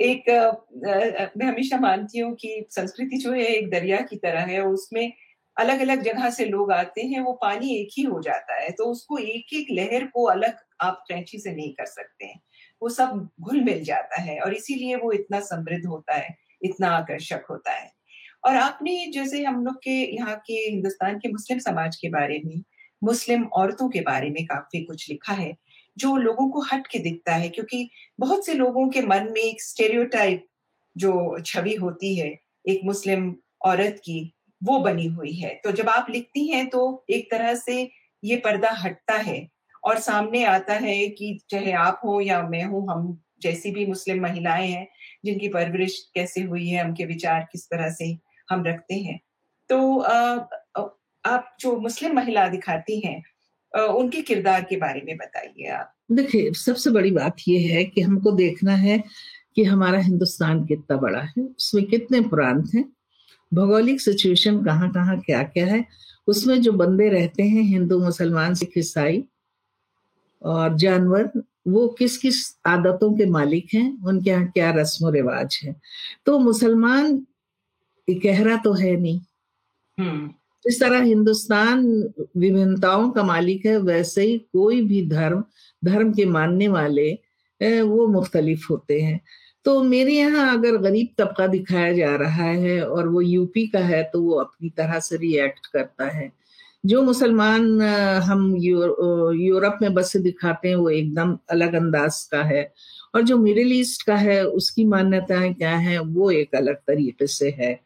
एक 0.00 0.30
आ, 0.30 1.26
मैं 1.38 1.46
हमेशा 1.46 1.78
मानती 1.80 2.18
हूँ 2.18 2.34
कि 2.36 2.66
संस्कृति 2.70 3.16
जो 3.16 3.32
है 3.32 3.46
एक 3.46 3.70
दरिया 3.70 4.00
की 4.00 4.16
तरह 4.16 4.40
है 4.40 4.60
और 4.62 4.72
उसमें 4.74 5.12
अलग 5.56 5.80
अलग 5.80 6.02
जगह 6.02 6.30
से 6.30 6.44
लोग 6.44 6.72
आते 6.72 7.02
हैं 7.02 7.20
वो 7.20 7.32
पानी 7.32 7.74
एक 7.76 7.88
ही 7.98 8.02
हो 8.04 8.20
जाता 8.22 8.60
है। 8.62 8.70
तो 8.70 8.84
उसको 8.84 9.18
एक 9.18 9.54
एक 9.54 9.66
लहर 9.72 10.06
को 10.06 10.24
अलग 10.24 10.56
आप 10.80 11.04
कैंची 11.08 11.38
से 11.38 11.52
नहीं 11.52 11.72
कर 11.74 11.86
सकते 11.86 12.26
हैं। 12.26 12.40
वो 12.82 12.88
सब 12.88 13.28
घुल 13.40 13.60
मिल 13.64 13.84
जाता 13.84 14.20
है 14.22 14.40
और 14.40 14.54
इसीलिए 14.54 14.96
वो 14.96 15.12
इतना 15.12 15.40
समृद्ध 15.40 15.86
होता 15.86 16.14
है 16.14 16.36
इतना 16.62 16.88
आकर्षक 16.88 17.44
होता 17.50 17.72
है। 17.72 17.92
और 18.44 18.56
आपने 18.56 19.06
जैसे 19.14 19.42
हम 19.44 19.64
लोग 19.64 19.76
के 19.76 19.90
यहाँ 20.14 20.36
के 20.46 20.52
हिंदुस्तान 20.52 21.18
के 21.18 21.28
मुस्लिम 21.28 21.58
समाज 21.58 21.96
के 21.96 22.08
बारे 22.08 22.40
में, 22.44 22.62
मुस्लिम 23.02 23.44
औरतों 23.54 23.88
के 23.88 24.00
बारे 24.00 24.30
में 24.30 24.44
काफ़ी 24.46 24.82
कुछ 24.84 25.08
लिखा 25.10 25.32
है, 25.32 25.54
जो 25.96 26.16
लोगों 26.16 26.48
को 26.48 26.60
हट 26.62 26.86
के 26.86 26.98
दिखता 26.98 27.34
है, 27.34 27.48
क्योंकि 27.48 27.88
बहुत 28.20 28.46
से 28.46 28.54
लोगों 28.54 28.88
के 28.88 29.02
मन 29.02 29.30
में 29.32 29.40
एक 29.42 29.62
स्टेरियोटाइप 29.62 30.46
जो 30.96 31.38
छवि 31.46 31.74
होती 31.74 32.14
है, 32.16 32.28
एक 32.68 32.80
मुस्लिम 32.84 33.34
औरत 33.66 34.00
की, 34.04 34.32
वो 34.62 34.78
बनी 34.78 35.06
हुई 35.06 35.32
है। 35.32 35.54
तो 35.64 35.72
जब 35.72 35.88
आप 35.88 36.06
लिखती 36.10 36.46
हैं 36.48 36.66
तो 36.68 37.04
एक 37.10 37.30
तरह 37.30 37.54
से 37.54 37.90
ये 38.22 38.36
पर्दा 38.36 38.70
हटता 38.74 39.14
है 39.14 39.46
और 39.84 39.98
सामने 39.98 40.44
आता 40.44 40.74
है 40.74 41.08
कि 41.08 41.38
चाहे 41.50 41.72
आप 41.72 42.00
हो 42.04 42.20
या 42.20 42.42
मैं 42.42 42.64
हूँ, 42.64 42.86
हम 42.90 43.18
जैसी 43.42 43.70
भी 43.70 43.86
मुस्लिम 43.86 44.22
महिलाएँ 44.22 44.70
हैं, 44.70 44.86
जिनकी 45.24 45.48
परवरिश 45.48 45.98
कैसे 46.14 46.40
हुई 46.42 46.68
है 46.68 46.84
उनके 46.84 47.04
विचार 47.04 47.46
किस 47.52 47.66
तरह 47.66 47.90
से 47.90 48.16
हम 48.48 48.64
रखते 48.66 48.94
हैं। 48.96 49.18
तो 49.70 49.98
आप 51.24 51.56
जो 51.60 51.76
मुस्लिम 51.80 52.14
महिला 52.16 52.46
दिखाती 52.48 53.00
हैं 53.00 53.22
उनके 53.72 54.20
किरदार 54.22 54.62
के 54.64 54.76
बारे 54.76 55.02
में 55.06 55.16
बताइए 55.16 55.66
आप। 55.70 55.94
देखिए, 56.12 56.52
सबसे 56.54 56.90
बड़ी 56.90 57.10
बात 57.10 57.36
यह 57.48 57.72
है 57.72 57.84
कि 57.84 58.00
हमको 58.00 58.30
देखना 58.32 58.74
है 58.74 59.02
कि 59.56 59.64
हमारा 59.64 59.98
हिंदुस्तान 60.00 60.64
कितना 60.66 60.96
बड़ा 60.96 61.20
है, 61.20 61.42
उसमें 61.42 61.84
कितने 61.86 62.20
प्रांत 62.28 62.70
हैं 62.74 62.84
भौगोलिक 63.52 64.00
सिचुएशन 64.00 64.62
कहाँ 64.64 64.90
कहाँ, 64.92 65.18
क्या 65.20 65.42
क्या 65.44 65.66
है, 65.66 65.84
उसमें 66.28 66.60
जो 66.62 66.72
बंदे 66.74 67.08
रहते 67.08 67.42
हैं, 67.42 67.62
हिंदू, 67.62 67.98
मुसलमान, 67.98 68.54
सिख, 68.54 68.72
ईसाई 68.78 69.24
और 70.42 70.76
जानवर, 70.78 71.30
वो 71.68 71.86
किस 71.88 72.16
किस 72.16 72.36
आदतों 72.66 73.12
के 73.16 73.26
मालिक 73.26 73.74
हैं, 73.74 74.04
उनके 74.04 74.30
यहाँ 74.30 74.46
क्या 74.48 74.70
रस्म 74.70 75.12
रिवाज 75.12 75.60
है। 75.64 75.74
तो 76.26 76.38
मुसलमान 76.38 77.26
इकहरा 78.08 78.56
तो 78.56 78.72
है 78.72 78.96
नहीं। 78.96 79.20
हम्म। 79.98 80.30
इस 80.64 80.80
तरह 80.80 81.02
हिंदुस्तान 81.02 81.84
विभिन्नताओं 82.36 83.10
का 83.10 83.22
मालिक 83.22 83.66
है 83.66 83.76
वैसे 83.80 84.22
ही 84.22 84.38
कोई 84.52 84.80
भी 84.82 85.06
धर्म 85.08 85.44
धर्म 85.82 86.12
के 86.12 86.24
मानने 86.26 86.68
वाले 86.68 87.10
वो 87.60 88.06
मुख्तलिफ़ 88.08 88.66
होते 88.70 89.00
हैं। 89.00 89.20
तो 89.66 89.82
मेरे 89.82 90.12
यहाँ 90.12 90.52
अगर 90.52 90.76
गरीब 90.78 91.08
तबका 91.18 91.46
दिखाया 91.46 91.92
जा 91.92 92.14
रहा 92.16 92.44
है 92.44 92.80
और 92.82 93.08
वो 93.08 93.20
यूपी 93.20 93.66
का 93.66 93.80
है 93.80 94.02
तो 94.12 94.22
वो 94.22 94.34
अपनी 94.40 94.68
तरह 94.70 94.98
से 95.00 95.16
रिएक्ट 95.16 95.66
करता 95.66 96.08
है। 96.10 96.30
जो 96.84 97.02
मुसलमान 97.02 97.80
हम 98.24 98.54
यूरोप 98.58 99.78
में 99.82 99.92
बस 99.94 100.16
दिखाते 100.16 100.68
हैं 100.68 100.76
वो 100.76 100.90
एकदम 100.90 101.36
अलग 101.50 101.74
अंदाज 101.74 102.22
का 102.32 102.42
है। 102.44 102.72
और 103.14 103.22
जो 103.22 103.38
मिडिल 103.38 103.72
ईस्ट 103.72 104.06
का 104.06 104.16
है 104.16 104.42
उसकी 104.46 104.84
मान्यताएँ 104.84 105.52
क्या 105.54 105.76
है 105.78 105.98
वो 106.00 106.30
एक 106.30 106.54
अलग 106.54 106.76
तरीके 106.86 107.26
से 107.26 107.50
है। 107.58 107.78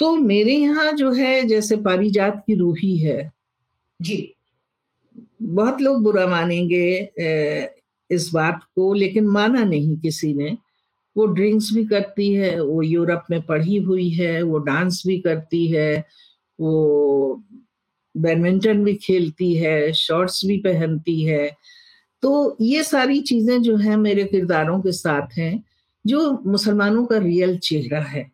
तो 0.00 0.14
मेरे 0.16 0.54
यहाँ 0.54 0.92
जो 0.92 1.12
है 1.12 1.42
जैसे 1.48 1.76
पारिजात 1.78 2.42
की 2.46 2.54
रूही 2.54 2.96
है। 2.98 3.30
जी। 4.00 4.32
बहुत 5.42 5.80
लोग 5.80 6.02
बुरा 6.02 6.26
मानेंगे 6.26 6.86
इस 8.10 8.30
बात 8.34 8.60
को 8.76 8.92
लेकिन 8.94 9.26
माना 9.28 9.64
नहीं 9.64 9.96
किसी 9.96 10.32
ने। 10.34 10.56
वो 11.16 11.26
ड्रिंक्स 11.26 11.70
भी 11.74 11.84
करती 11.86 12.32
है 12.34 12.60
वो 12.60 12.82
यूरोप 12.82 13.24
में 13.30 13.40
पढ़ी 13.42 13.76
हुई 13.76 14.08
है 14.10 14.42
वो 14.42 14.58
डांस 14.58 15.02
भी 15.06 15.18
करती 15.20 15.66
है 15.66 16.04
वो 16.58 17.42
बैडमिंटन 18.14 18.84
भी 18.84 18.94
खेलती 18.94 19.52
है 19.54 19.92
शॉर्ट्स 19.92 20.44
भी 20.46 20.56
पहनती 20.58 21.22
है। 21.22 21.48
तो 22.22 22.56
ये 22.60 22.82
सारी 22.84 23.20
चीज़ें 23.22 23.60
जो 23.62 23.76
है 23.76 23.96
मेरे 23.96 24.24
किरदारों 24.24 24.80
के 24.80 24.92
साथ 24.92 25.38
हैं 25.38 25.62
जो 26.04 26.30
मुसलमानों 26.46 27.04
का 27.06 27.18
रियल 27.18 27.58
चेहरा 27.58 28.00
है। 28.00 28.30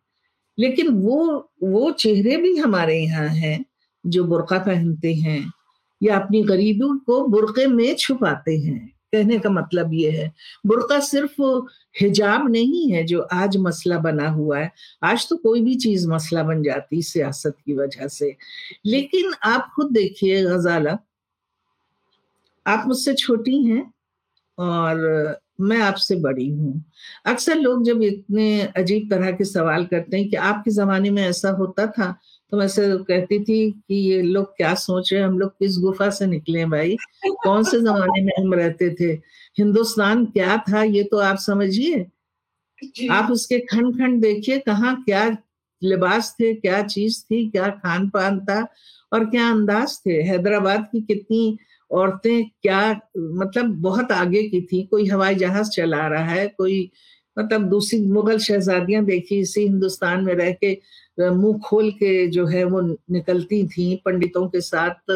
लेकिन 0.58 0.88
वो 0.88 1.50
वो 1.62 1.92
चेहरे 1.92 2.36
भी 2.36 2.56
हमारे 2.56 2.98
यहाँ 3.00 3.28
हैं, 3.28 3.64
जो 4.06 4.24
बुरका 4.24 4.58
पहनते 4.58 5.14
हैं, 5.14 5.52
या 6.02 6.18
अपनी 6.18 6.42
गरीबी 6.42 6.98
को 7.06 7.26
बुरके 7.28 7.66
में 7.66 7.96
छुपाते 7.96 8.58
हैं। 8.58 8.92
कहने 9.14 9.38
का 9.38 9.50
मतलब 9.50 9.94
ये 9.94 10.10
है, 10.10 10.32
बुरका 10.66 11.00
सिर्फ़ 11.00 11.42
हिजाब 12.00 12.50
नहीं 12.50 12.92
है, 12.92 13.04
जो 13.04 13.20
आज 13.20 13.56
मसला 13.56 13.98
बना 13.98 14.28
हुआ 14.28 14.58
है। 14.58 14.72
आज 15.04 15.28
तो 15.28 15.36
कोई 15.36 15.60
भी 15.60 15.74
चीज़ 15.74 16.08
मसला 16.08 16.42
बन 16.42 16.62
जाती 16.62 17.02
सियासत 17.02 17.56
की 17.66 17.74
वजह 17.74 18.08
से। 18.08 18.36
लेकिन 18.86 19.32
आप 19.44 19.70
खुद 19.76 19.92
देखिए, 19.92 20.42
गजाला, 20.44 20.98
आप 22.66 22.84
मुझसे 22.86 23.14
छोटी 23.14 23.64
हैं 23.64 23.92
और 24.58 25.38
मैं 25.58 25.78
आपसे 25.78 26.16
बड़ी 26.16 26.48
हूँ। 26.50 26.82
अक्सर 27.26 27.56
लोग 27.56 27.84
जब 27.84 28.02
इतने 28.02 28.60
अजीब 28.76 29.10
तरह 29.10 29.30
के 29.32 29.44
सवाल 29.44 29.84
करते 29.86 30.16
हैं 30.16 30.28
कि 30.28 30.36
आपके 30.36 30.70
जमाने 30.70 31.10
में 31.10 31.22
ऐसा 31.22 31.50
होता 31.50 31.86
था 31.88 32.10
तो 32.52 32.58
मैं 32.58 32.66
से 32.68 32.82
कहती 32.98 33.38
थी 33.44 33.70
कि 33.70 33.94
ये 33.94 34.22
लोग 34.22 34.56
क्या 34.56 34.74
सोच 34.74 35.12
रहे 35.12 35.20
हैं? 35.22 35.28
हम 35.28 35.38
लोग 35.38 35.50
किस 35.50 35.78
गुफा 35.78 36.08
से 36.10 36.26
निकले 36.26 36.64
भाई? 36.66 36.96
कौन 37.44 37.62
से 37.64 37.80
जमाने 37.80 38.22
में 38.24 38.32
हम 38.38 38.54
रहते 38.54 38.90
थे? 38.90 39.12
हिंदुस्तान 39.58 40.24
क्या 40.26 40.56
था? 40.68 40.82
ये 40.82 41.02
तो 41.04 41.18
आप 41.18 41.36
समझिए। 41.36 42.06
आप 43.10 43.30
उसके 43.30 43.58
खंड 43.60 43.94
खंड 43.94 44.20
देखिए 44.22 44.58
कहाँ 44.58 44.94
क्या 45.04 45.28
लिबास 45.82 46.34
थे 46.40 46.52
क्या 46.54 46.82
चीज़ 46.82 47.22
थी 47.24 47.46
क्या 47.50 47.68
खान 47.68 48.08
पान 48.08 48.38
था 48.40 48.66
और 49.12 49.24
क्या 49.24 49.48
अंदाज 49.50 49.98
थे? 50.06 50.22
हैदराबाद 50.22 50.88
की 50.92 51.00
कितनी 51.00 51.58
औरतें 51.92 52.44
क्या 52.62 52.80
मतलब 53.16 53.74
बहुत 53.82 54.12
आगे 54.12 54.42
की 54.48 54.60
थी। 54.62 54.82
कोई 54.82 55.06
हवाई 55.08 55.34
जहाज़ 55.34 55.70
चला 55.70 56.06
रहा 56.08 56.24
है 56.24 56.46
कोई 56.48 56.90
मतलब 57.36 57.68
दूसरी 57.68 58.00
मुगल 58.06 58.38
शहजादियाँ 58.38 59.04
देखी 59.04 59.38
इसी 59.40 59.60
हिंदुस्तान 59.62 60.24
में 60.24 60.34
रह 60.34 60.52
के 60.64 60.72
मुँह 61.20 61.58
खोल 61.64 61.90
के 61.92 62.26
जो 62.28 62.46
है 62.46 62.64
वो 62.64 62.80
निकलती 63.10 63.66
थी 63.68 63.94
पंडितों 64.04 64.46
के 64.48 64.60
साथ 64.60 65.12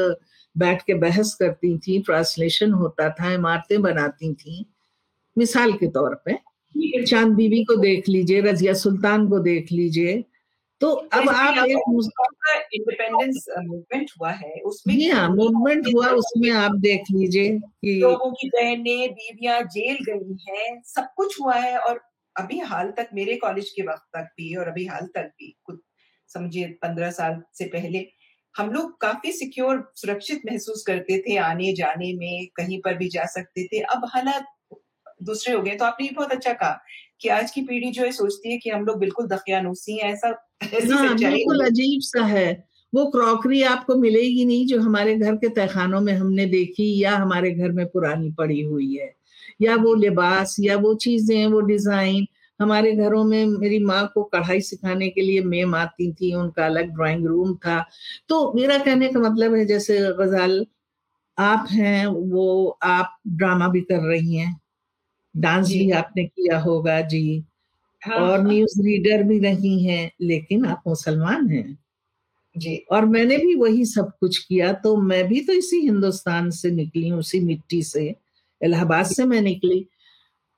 बैठ 0.57 0.83
के 0.83 0.95
बहस 0.95 1.35
करती 1.35 1.77
थी 1.79 1.99
ट्रांसलेशन 2.03 2.73
होता 2.73 3.09
था 3.11 3.33
इमारतें 3.33 3.81
बनाती 3.83 4.33
थी। 4.35 4.65
मिसाल 5.37 5.73
के 5.73 5.87
तौर 5.89 6.15
पे 6.25 6.39
चाँद 7.05 7.35
बीबी 7.35 7.63
को 7.65 7.77
देख 7.77 8.09
लीजिए 8.09 8.41
रजिया 8.41 8.73
सुल्तान 8.75 9.29
को 9.29 9.39
देख 9.39 9.73
लीजिए 9.73 10.25
तो 10.81 10.91
अब 10.91 11.29
आप 11.29 11.55
एक 11.59 11.79
इंडिपेंडेंस 12.75 13.47
मूवमेंट 13.59 14.11
हुआ 14.21 14.31
है 14.31 14.61
उसमें 14.61 15.13
हाँ 15.13 15.29
मूवमेंट 15.29 15.87
हुआ 15.87 16.07
उसमें 16.07 16.51
आप 16.51 16.73
देख 16.73 17.03
लीजिए 17.13 17.59
कि 17.59 17.99
लोगों 18.01 18.33
की 18.33 18.49
बहनें 18.49 19.11
बीवियाँ 19.13 19.63
जेल 19.63 19.97
गई 20.09 20.37
हैं 20.49 20.83
सब 20.85 21.09
कुछ 21.17 21.41
हुआ 21.41 21.55
है 21.55 21.79
और 21.79 22.01
अभी 22.37 22.59
हाल 22.59 22.91
तक 22.91 23.09
मेरे 23.15 23.37
कॉलेज 23.37 23.71
के 23.71 23.83
वक्त 23.83 24.03
तक 24.17 24.23
भी 24.23 24.55
और 24.55 24.69
अभी 24.69 24.87
हाल 24.87 25.07
तक 25.07 25.33
भी 25.39 25.57
कुछ 25.65 25.81
समझिए 26.29 26.67
पंद्रह 26.67 27.11
साल 27.11 27.43
से 27.55 27.65
पहले 27.65 28.07
हम 28.59 28.71
लोग 28.71 29.01
काफ़ी 29.01 29.33
सिक्योर 29.33 29.93
सुरक्षित 29.97 30.43
महसूस 30.47 30.85
करते 30.87 31.19
थे 31.19 31.37
आने 31.37 31.73
जाने 31.73 32.13
में 32.15 32.47
कहीं 32.57 32.81
पर 32.81 32.95
भी 32.95 33.09
जा 33.09 33.25
सकते 33.25 33.67
थे। 33.67 33.81
अब 33.81 34.03
हालात 34.05 34.47
दूसरे 35.23 35.55
हो 35.55 35.63
गए 35.63 35.75
तो 35.77 35.85
आपने 35.85 36.07
ये 36.07 36.13
बहुत 36.13 36.33
अच्छा 36.33 36.53
कहा 36.53 36.81
कि 37.21 37.29
आज 37.29 37.51
की 37.51 37.63
पीढ़ी 37.63 37.91
जो 37.91 38.05
है 38.05 38.13
सोचती 38.13 38.53
है 38.53 38.59
कि 38.59 38.71
हम 38.71 38.85
लोग 38.85 38.99
बिल्कुल 38.99 39.27
दकियानूसी 39.27 39.97
हैं 39.97 40.13
ऐसा 40.13 40.46
हाँ, 40.61 41.19
बिल्कुल 41.19 41.65
अजीब 41.65 42.01
सा 42.03 42.25
है। 42.27 42.47
वो 42.93 43.05
क्रॉकरी 43.11 43.63
आपको 43.65 43.95
मिलेगी 43.97 44.45
नहीं 44.45 44.67
जो 44.67 44.81
हमारे 44.81 45.15
घर 45.17 45.35
के 45.37 45.49
तहखानों 45.49 46.01
में 46.01 46.13
हमने 46.13 46.47
देखी 46.47 46.87
या 47.03 47.17
हमारे 47.17 47.51
घर 47.51 47.73
में 47.73 47.85
पुरानी 47.87 48.31
पड़ी 48.33 48.61
हुई 48.63 48.95
है। 48.97 49.13
या 49.63 49.75
वो 49.77 49.95
लिबास 49.95 50.57
या 50.61 50.77
वो 50.79 50.95
चीज़ें 50.97 51.47
वो 51.47 51.61
डिज़ाइन। 51.63 52.27
हमारे 52.61 52.93
घरों 52.97 53.23
में 53.25 53.45
मेरी 53.47 53.79
माँ 53.85 54.07
को 54.15 54.23
कढ़ाई 54.25 54.61
सिखाने 54.61 55.09
के 55.11 55.21
लिए 55.23 55.41
मेम 55.45 55.75
आती 55.75 56.13
थी 56.13 56.33
उनका 56.35 56.65
अलग 56.67 56.95
ड्राइंग 56.95 57.27
रूम 57.27 57.55
था। 57.57 57.79
तो 58.29 58.53
मेरा 58.55 58.79
कहने 58.79 59.09
का 59.09 59.21
मतलब 59.21 59.55
है 59.55 59.65
जैसे 59.67 59.99
गज़ल 60.21 60.65
आप 61.39 61.67
हैं 61.73 62.07
वो 62.07 62.69
आप 62.85 63.19
ड्रामा 63.29 63.69
भी 63.69 63.81
कर 63.83 64.01
रही 64.09 64.37
हैं। 64.37 64.57
डांस 65.35 65.75
भी 65.75 65.91
आपने 65.93 66.25
किया 66.27 66.59
होगा 66.61 67.01
जी। 67.03 67.45
हाँ, 68.07 68.19
और 68.19 68.41
हाँ। 68.41 68.49
न्यूज़ 68.49 68.81
रीडर 68.83 69.23
भी 69.23 69.39
नहीं 69.41 69.83
है 69.85 70.11
लेकिन 70.23 70.65
आप 70.67 70.83
मुसलमान 70.89 71.49
हैं। 71.51 71.79
जी। 72.57 72.77
और 72.93 73.07
मैंने 73.07 73.39
भी 73.39 73.55
वही 73.57 73.85
सब 73.87 74.11
कुछ 74.21 74.39
किया 74.39 74.73
तो 74.75 74.97
मैं 74.99 75.25
भी 75.29 75.41
तो 75.41 75.53
इसी 75.53 75.81
हिंदुस्तान 75.81 76.51
से 76.53 76.71
निकली 76.71 77.11
उसी 77.13 77.41
मिट्टी 77.41 77.83
से 77.85 78.07
इलाहाबाद 78.61 79.07
से 79.07 79.25
मैं 79.27 79.41
निकली। 79.43 79.87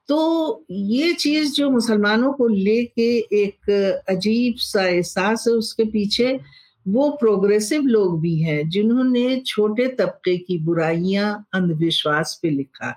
तो 0.09 0.65
ये 0.71 1.13
चीज़ 1.15 1.53
जो 1.55 1.71
मुसलमानों 1.71 2.33
को 2.33 2.49
लेके 2.49 3.09
एक 3.43 3.71
अजीब 4.11 4.57
सा 4.59 4.87
एहसास 4.89 5.45
है 5.49 5.55
उसके 5.55 5.85
पीछे 5.87 6.41
वो 6.87 7.11
प्रोग्रेसिव 7.21 7.83
लोग 7.87 8.21
भी 8.23 8.37
हैं 8.43 8.69
जिन्होंने 8.71 9.41
छोटे 9.47 9.89
तबके 10.01 10.37
की 10.39 10.59
बुराइयाँ 10.61 11.33
अंधविश्वास 11.55 12.39
पे 12.43 12.51
लिखा। 12.51 12.93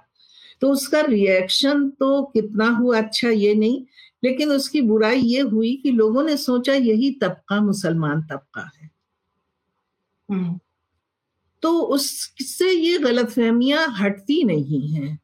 तो 0.61 0.71
उसका 0.71 1.01
रिएक्शन 1.01 1.89
तो 1.99 2.23
कितना 2.33 2.69
हुआ 2.71 2.97
अच्छा 2.97 3.29
ये 3.29 3.55
नहीं 3.55 3.81
लेकिन 4.23 4.49
उसकी 4.49 4.81
बुराई 4.81 5.19
ये 5.19 5.41
हुई 5.41 5.75
कि 5.75 5.91
लोगों 5.91 6.23
ने 6.23 6.37
सोचा 6.37 6.73
यही 6.73 7.11
तबका 7.11 7.61
मुसलमान 7.61 8.21
तबका 8.21 8.71
है। 8.77 8.89
हम्म। 10.31 10.59
तो 11.61 11.79
उससे 11.79 12.71
ये 12.71 12.97
गलत 12.97 13.29
फहमियाँ 13.29 13.87
हटती 13.87 14.43
नहीं 14.43 14.89
हैं। 14.89 15.19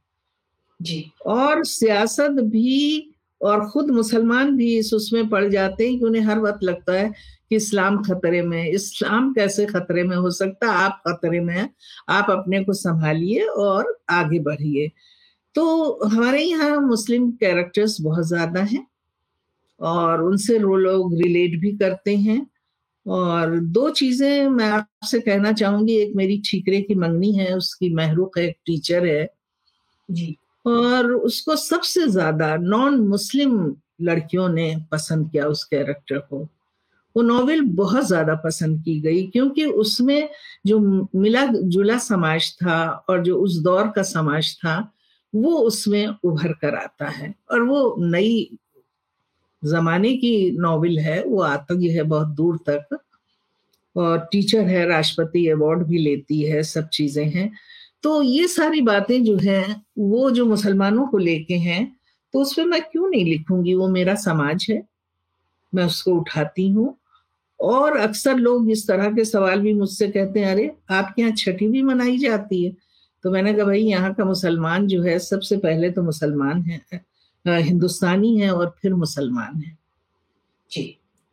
जी। 0.81 1.11
और 1.25 1.65
सियासत 1.65 2.31
भी 2.31 3.11
और 3.41 3.69
खुद 3.69 3.89
मुसलमान 3.89 4.55
भी 4.55 4.77
इस 4.77 4.93
उसमें 4.93 5.29
पड़ 5.29 5.45
जाते 5.45 5.89
हैं 5.89 5.99
कि 5.99 6.05
उन्हें 6.05 6.21
हर 6.21 6.39
वक्त 6.39 6.63
लगता 6.63 6.93
है 6.93 7.09
कि 7.49 7.55
इस्लाम 7.55 8.03
खतरे 8.03 8.41
में 8.41 8.69
इस्लाम 8.69 9.33
कैसे 9.33 9.65
खतरे 9.65 10.03
में 10.03 10.17
हो 10.17 10.31
सकता? 10.31 10.71
आप 10.71 11.03
खतरे 11.07 11.39
में 11.39 11.55
हैं। 11.55 11.75
आप 12.09 12.27
अपने 12.29 12.63
को 12.63 12.73
संभालिए 12.73 13.41
और 13.41 13.99
आगे 14.09 14.39
बढ़िए। 14.39 14.91
तो 15.57 16.07
हमारे 16.07 16.41
यहाँ 16.43 16.79
मुस्लिम 16.81 17.29
कैरेक्टर्स 17.31 17.99
बहुत 18.01 18.27
ज़्यादा 18.27 18.61
हैं 18.63 18.85
और 19.79 20.21
उनसे 20.23 20.57
वो 20.59 20.75
लोग 20.77 21.13
रिलेट 21.21 21.59
भी 21.61 21.71
करते 21.77 22.15
हैं। 22.17 22.45
और 23.05 23.57
दो 23.59 23.89
चीज़ें 23.89 24.47
मैं 24.49 24.67
आपसे 24.69 25.19
कहना 25.19 25.51
चाहूँगी। 25.51 25.95
एक 25.97 26.15
मेरी 26.15 26.37
ठीकरे 26.45 26.81
की 26.81 26.95
मंगनी 26.95 27.31
है 27.33 27.55
उसकी 27.57 27.93
महरूक 27.95 28.37
एक 28.37 28.55
टीचर 28.65 29.05
है। 29.05 29.27
जी। 30.09 30.35
और 30.65 31.11
उसको 31.11 31.55
सबसे 31.55 32.07
ज़्यादा 32.07 32.55
नॉन 32.57 32.99
मुस्लिम 33.07 33.75
लड़कियों 34.01 34.47
ने 34.49 34.75
पसंद 34.91 35.29
किया 35.31 35.45
उस 35.47 35.63
कैरेक्टर 35.63 36.17
को। 36.19 36.39
वो 37.15 37.21
नॉवेल 37.23 37.61
बहुत 37.61 38.05
ज़्यादा 38.07 38.35
पसंद 38.35 38.83
की 38.83 38.99
गई 39.01 39.25
क्योंकि 39.27 39.65
उसमें 39.65 40.29
जो 40.67 40.79
मिला 41.15 41.45
जुला 41.45 41.97
समाज 41.97 42.51
था 42.55 42.79
और 43.09 43.23
जो 43.23 43.37
उस 43.37 43.57
दौर 43.61 43.87
का 43.87 44.03
समाज 44.03 44.55
था 44.57 44.75
वो 45.35 45.57
उसमें 45.57 46.07
उभर 46.23 46.53
कर 46.53 46.75
आता 46.75 47.07
है। 47.07 47.35
और 47.51 47.61
वो 47.61 47.95
नई 47.99 48.57
जमाने 49.65 50.17
की 50.17 50.51
नॉवेल 50.51 50.99
है, 50.99 51.23
वो 51.23 51.41
आती 51.41 51.93
है 51.93 52.03
बहुत 52.03 52.27
दूर 52.27 52.59
तक। 52.69 52.99
और 53.97 54.19
टीचर 54.31 54.61
है, 54.61 54.87
राष्ट्रपति 54.87 55.49
अवार्ड 55.49 55.83
भी 55.83 55.97
लेती 55.97 56.41
है, 56.41 56.63
सब 56.63 56.89
चीज़ें 56.89 57.29
हैं। 57.29 57.53
तो 58.03 58.21
ये 58.21 58.47
सारी 58.47 58.81
बातें 58.81 59.23
जो 59.23 59.37
हैं, 59.37 59.85
वो 59.97 60.31
जो 60.31 60.45
मुसलमानों 60.45 61.07
को 61.07 61.17
लेके 61.17 61.53
हैं 61.53 61.97
तो 62.33 62.41
उस 62.41 62.53
पर 62.53 62.65
मैं 62.65 62.81
क्यों 62.81 63.09
नहीं 63.09 63.25
लिखूँगी? 63.25 63.73
वो 63.73 63.87
मेरा 63.87 64.15
समाज 64.15 64.67
है, 64.69 64.83
मैं 65.75 65.85
उसको 65.85 66.11
उठाती 66.11 66.69
हूँ। 66.69 66.97
और 67.59 67.97
अक्सर 67.97 68.35
लोग 68.35 68.71
इस 68.71 68.87
तरह 68.87 69.09
के 69.09 69.25
सवाल 69.25 69.61
भी 69.61 69.73
मुझसे 69.73 70.07
कहते 70.07 70.39
हैं, 70.39 70.51
अरे, 70.51 70.71
आपके 70.89 71.21
यहाँ 71.21 71.33
छठी 71.35 71.67
भी 71.67 71.81
मनाई 71.81 72.17
जाती 72.17 72.65
है। 72.65 72.86
तो 73.23 73.31
मैंने 73.31 73.53
कहा 73.53 73.65
भाई 73.65 73.81
यहाँ 73.81 74.13
का 74.13 74.25
मुसलमान 74.25 74.87
जो 74.87 75.01
है 75.03 75.17
सबसे 75.21 75.57
पहले 75.57 75.89
तो 75.91 76.03
मुसलमान 76.03 76.61
है 76.63 77.01
हिंदुस्तानी 77.45 78.37
है 78.39 78.51
और 78.51 78.75
फिर 78.81 78.93
मुसलमान 78.93 79.61
है। 79.61 79.77
जी। 80.71 80.83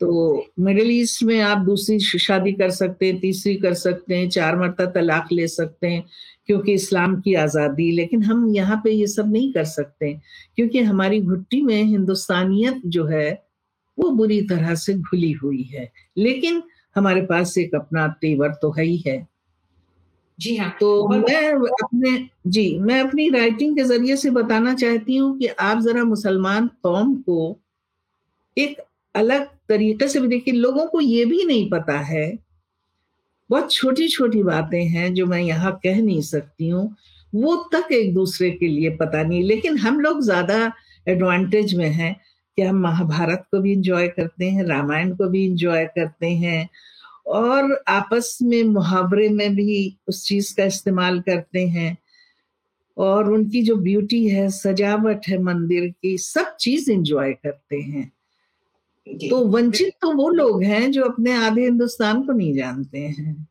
तो 0.01 0.45
मिडिल 0.61 0.91
ईस्ट 0.91 1.23
में 1.23 1.41
आप 1.41 1.59
दूसरी 1.59 1.99
शादी 2.01 2.53
कर 2.53 2.71
सकते 2.71 3.07
हैं 3.07 3.19
तीसरी 3.21 3.55
कर 3.57 3.75
सकते 3.75 4.17
हैं 4.17 4.29
चार 4.29 4.57
मरता 4.59 4.87
तलाक 4.93 5.29
ले 5.33 5.47
सकते 5.49 5.87
हैं 5.87 6.05
क्योंकि 6.47 6.73
इस्लाम 6.73 7.21
की 7.21 7.35
आज़ादी 7.35 7.91
लेकिन 7.93 8.23
हम 8.23 8.49
यहाँ 8.55 8.81
पे 8.85 8.91
ये 8.91 9.07
सब 9.07 9.33
नहीं 9.33 9.53
कर 9.53 9.65
सकते 9.65 10.13
क्योंकि 10.57 10.81
हमारी 10.83 11.21
घुट्टी 11.21 11.61
में 11.63 11.83
हिंदुस्तानियत 11.83 12.81
जो 12.87 13.05
है 13.07 13.31
वो 13.99 14.11
बुरी 14.11 14.41
तरह 14.43 14.75
से 14.75 14.95
घुली 14.95 15.33
हुई 15.33 15.63
है। 15.65 15.91
लेकिन 16.19 16.63
हमारे 16.97 17.23
पास 17.23 17.57
एक 17.59 17.75
अपना 17.75 18.07
तेवर 18.21 18.55
तो 18.63 18.71
है 18.73 18.85
ही 18.85 19.03
है। 19.07 19.17
जी 20.39 20.57
हाँ 20.57 20.71
तो 20.81 21.09
मैं 21.09 21.53
अपने 21.83 22.17
जी 22.47 22.79
मैं 22.79 23.01
अपनी 23.01 23.29
राइटिंग 23.31 23.77
के 23.77 23.85
ज़रिए 23.85 24.17
से 24.17 24.31
बताना 24.31 24.75
चाहती 24.75 25.17
हूँ 25.17 25.37
कि 25.39 25.47
आप 25.47 25.81
जरा 25.81 26.05
मुसलमान 26.05 26.67
कौम 26.83 27.15
को 27.23 27.57
एक 28.57 28.81
अलग 29.15 29.47
तरीके 29.69 30.09
से 30.09 30.21
भी 30.21 30.29
देखिए 30.29 30.55
लोगों 30.55 30.87
को 30.87 31.01
ये 31.01 31.25
भी 31.25 31.45
नहीं 31.45 31.69
पता 31.71 31.99
है 32.03 32.27
बहुत 33.51 33.73
छोटी 33.73 34.09
छोटी 34.09 34.43
बातें 34.43 34.83
हैं 34.89 35.13
जो 35.15 35.27
मैं 35.27 35.41
यहाँ 35.41 35.73
कह 35.85 36.03
नहीं 36.03 36.21
सकती 36.23 36.69
हूँ 36.69 36.95
वो 37.33 37.57
तक 37.73 37.93
एक 37.93 38.13
दूसरे 38.15 38.51
के 38.51 38.69
लिए 38.69 38.91
पता 38.97 39.23
नहीं 39.23 39.43
लेकिन 39.43 39.79
हम 39.79 40.01
लोग 40.01 40.21
ज़्यादा 40.23 40.73
एडवांटेज 41.07 41.75
में 41.75 41.89
हैं 41.91 42.15
कि 42.59 42.63
हम 42.63 42.77
महाभारत 42.77 43.45
को 43.51 43.61
भी 43.61 43.73
इंजॉय 43.73 44.09
करते 44.09 44.51
हैं 44.51 44.65
रामायण 44.65 45.15
को 45.17 45.29
भी 45.29 45.45
इंजॉय 45.45 45.85
करते 45.87 46.31
हैं 46.35 46.69
और 47.27 47.85
आपस 47.89 48.39
में 48.43 48.63
मुहावरे 48.65 49.29
में 49.29 49.55
भी 49.57 49.97
उस 50.09 50.27
चीज़ 50.29 50.55
का 50.57 50.65
इस्तेमाल 50.65 51.21
करते 51.21 51.67
हैं। 51.69 51.97
और 52.97 53.31
उनकी 53.33 53.63
जो 53.63 53.77
ब्यूटी 53.77 54.27
है 54.29 54.49
सजावट 54.51 55.29
है 55.29 55.39
मंदिर 55.39 55.89
की 55.89 56.17
सब 56.19 56.57
चीज़ 56.61 56.91
एंजॉय 56.93 57.33
करते 57.33 57.77
हैं। 57.77 58.11
तो 59.31 59.45
वंचित 59.49 59.93
तो 60.03 60.13
वो 60.13 60.29
लोग 60.31 60.63
हैं 60.63 60.91
जो 60.93 61.05
अपने 61.05 61.33
आधे 61.37 61.63
हिंदुस्तान 61.63 62.23
को 62.23 62.33
नहीं 62.33 62.55
जानते 62.55 62.99
हैं। 62.99 63.47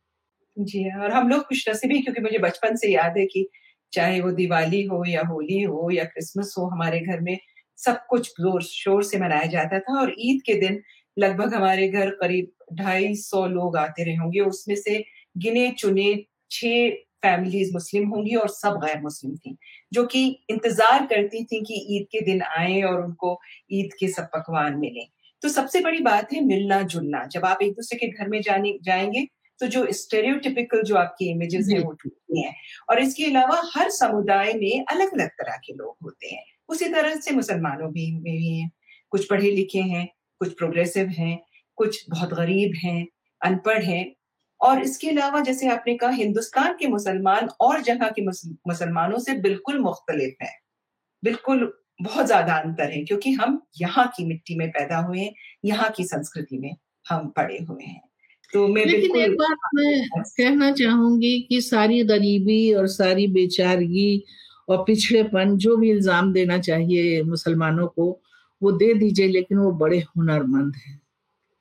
जी 0.56 0.84
और 1.00 1.12
हम 1.12 1.28
लोग 1.28 1.42
खुश 1.42 1.68
नसीबी 1.68 2.00
क्योंकि 2.02 2.20
मुझे 2.20 2.38
बचपन 2.38 2.76
से 2.76 2.92
याद 2.92 3.18
है 3.18 3.26
कि 3.26 3.48
चाहे 3.92 4.20
वो 4.20 4.30
दिवाली 4.32 4.82
हो 4.84 5.04
या 5.06 5.22
होली 5.22 5.62
हो 5.62 5.90
या 5.90 6.04
क्रिसमस 6.04 6.54
हो 6.58 6.66
हमारे 6.66 7.00
घर 7.00 7.20
में 7.20 7.36
सब 7.78 7.98
कुछ 8.10 8.28
ज़ोर 8.40 8.62
शोर 8.62 9.02
से 9.04 9.18
मनाया 9.18 9.46
जाता 9.48 9.78
था 9.80 10.00
और 10.00 10.14
ईद 10.20 10.42
के 10.46 10.54
दिन 10.60 10.82
लगभग 11.16 11.54
हमारे 11.54 11.88
घर 11.88 12.10
करीब 12.12 12.50
ढाई 12.74 13.14
सौ 13.16 13.46
लोग 13.48 13.76
आते 13.76 14.04
रहे 14.04 14.14
होंगे। 14.16 14.40
उसमें 14.42 14.76
से 14.76 15.02
गिने 15.36 15.70
चुने 15.78 16.14
छह 16.50 16.90
फैमिलीज़ 17.22 17.72
मुस्लिम 17.72 18.08
होंगी 18.08 18.34
और 18.36 18.48
सब 18.50 18.78
गैर 18.78 19.00
मुस्लिम 19.02 19.34
थी 19.36 19.56
जो 19.92 20.04
कि 20.06 20.24
इंतज़ार 20.50 21.06
करती 21.06 21.44
थी 21.44 21.60
कि 21.64 21.74
ईद 21.96 22.06
के 22.12 22.20
दिन 22.24 22.42
आए 22.42 22.80
और 22.82 23.04
उनको 23.04 23.38
ईद 23.72 23.92
के 24.00 24.08
सब 24.08 24.28
पकवान 24.34 24.76
मिले। 24.78 25.04
तो 25.42 25.48
सबसे 25.48 25.80
बड़ी 25.80 25.98
बात 26.00 26.32
है 26.32 26.40
मिलना 26.44 26.80
जुलना। 26.84 27.24
जब 27.26 27.44
आप 27.44 27.62
एक 27.62 27.72
दूसरे 27.72 27.98
के 27.98 28.08
घर 28.08 28.28
में 28.28 28.40
जाने 28.42 28.78
जाएँगे 28.84 29.26
तो 29.60 29.66
जो 29.66 29.86
स्टेरियोटिपिकल 29.92 30.82
जो 30.82 30.96
आपकी 30.96 31.30
इमेजेस 31.30 31.68
है 31.72 31.78
वो 31.80 31.92
टूटती 31.92 32.42
हैं। 32.42 32.54
और 32.90 33.00
इसके 33.00 33.24
अलावा 33.24 33.60
हर 33.74 33.90
समुदाय 33.92 34.52
में 34.54 34.84
अलग 34.84 35.12
अलग 35.12 35.28
तरह 35.32 35.56
के 35.66 35.72
लोग 35.72 35.96
होते 36.04 36.34
हैं। 36.34 36.44
उसी 36.68 36.88
तरह 36.88 37.14
से 37.16 37.34
मुसलमानों 37.34 37.90
भी 37.92 38.10
में 38.12 38.22
भी 38.22 38.48
हैं। 38.50 38.70
कुछ 39.12 39.26
पढ़े 39.30 39.50
लिखे 39.50 39.80
हैं 39.80 40.08
कुछ 40.40 40.52
प्रोग्रेसिव 40.52 41.08
हैं 41.10 41.38
कुछ 41.78 42.04
बहुत 42.10 42.32
गरीब 42.34 42.72
हैं 42.84 43.06
अनपढ़ 43.40 43.82
हैं। 43.84 44.04
और 44.60 44.82
इसके 44.82 45.08
अलावा 45.08 45.40
जैसे 45.40 45.68
आपने 45.68 45.94
कहा 45.94 46.10
हिंदुस्तान 46.12 46.76
के 46.80 46.86
मुसलमान 46.88 47.48
और 47.60 47.80
जगह 47.82 48.10
के 48.10 48.22
मुसलमानों 48.22 49.18
से 49.18 49.34
बिल्कुल 49.40 49.78
मुख्तलिफ़ 49.80 50.42
हैं। 50.42 50.54
बिल्कुल 51.22 51.72
बहुत 52.02 52.26
ज़्यादा 52.26 52.54
अंतर 52.54 52.90
है 52.92 53.02
क्योंकि 53.04 53.32
हम 53.32 53.60
यहाँ 53.80 54.06
की 54.16 54.24
मिट्टी 54.26 54.56
में 54.56 54.68
पैदा 54.70 54.98
हुए 54.98 55.18
हैं 55.18 55.32
यहाँ 55.64 55.90
की 55.90 56.04
संस्कृति 56.04 56.58
में 56.58 56.74
हम 57.06 57.28
पड़े 57.36 57.58
हुए 57.60 57.84
हैं। 57.84 58.00
तो 58.52 58.66
मैं 58.68 58.84
लेकिन 58.86 59.16
एक 59.16 59.32
बात 59.32 59.68
मैं 59.74 60.08
कहना 60.20 60.70
चाहूँगी 60.72 61.38
कि 61.40 61.60
सारी 61.60 62.02
गरीबी 62.04 62.72
और 62.74 62.86
सारी 62.88 63.26
बेचारगी 63.28 64.24
और 64.68 64.82
पिछड़ेपन 64.84 65.56
जो 65.56 65.76
भी 65.76 65.90
इल्ज़ाम 65.90 66.32
देना 66.32 66.58
चाहिए 66.60 67.22
मुसलमानों 67.24 67.86
को 67.88 68.10
वो 68.64 68.72
दे 68.72 68.92
दीजिए 68.94 69.28
लेकिन 69.28 69.58
वो 69.58 69.70
बड़े 69.72 69.98
हुनरमंद 69.98 70.74
हैं। 70.76 71.00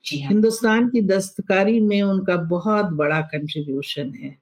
हाँ। 0.06 0.30
हिंदुस्तान 0.30 0.90
की 0.90 1.02
दस्तकारी 1.02 1.80
में 1.80 2.02
उनका 2.02 2.36
बहुत 2.50 2.86
बड़ा 2.94 3.20
कंट्रीब्यूशन 3.28 4.14
है। 4.14 4.38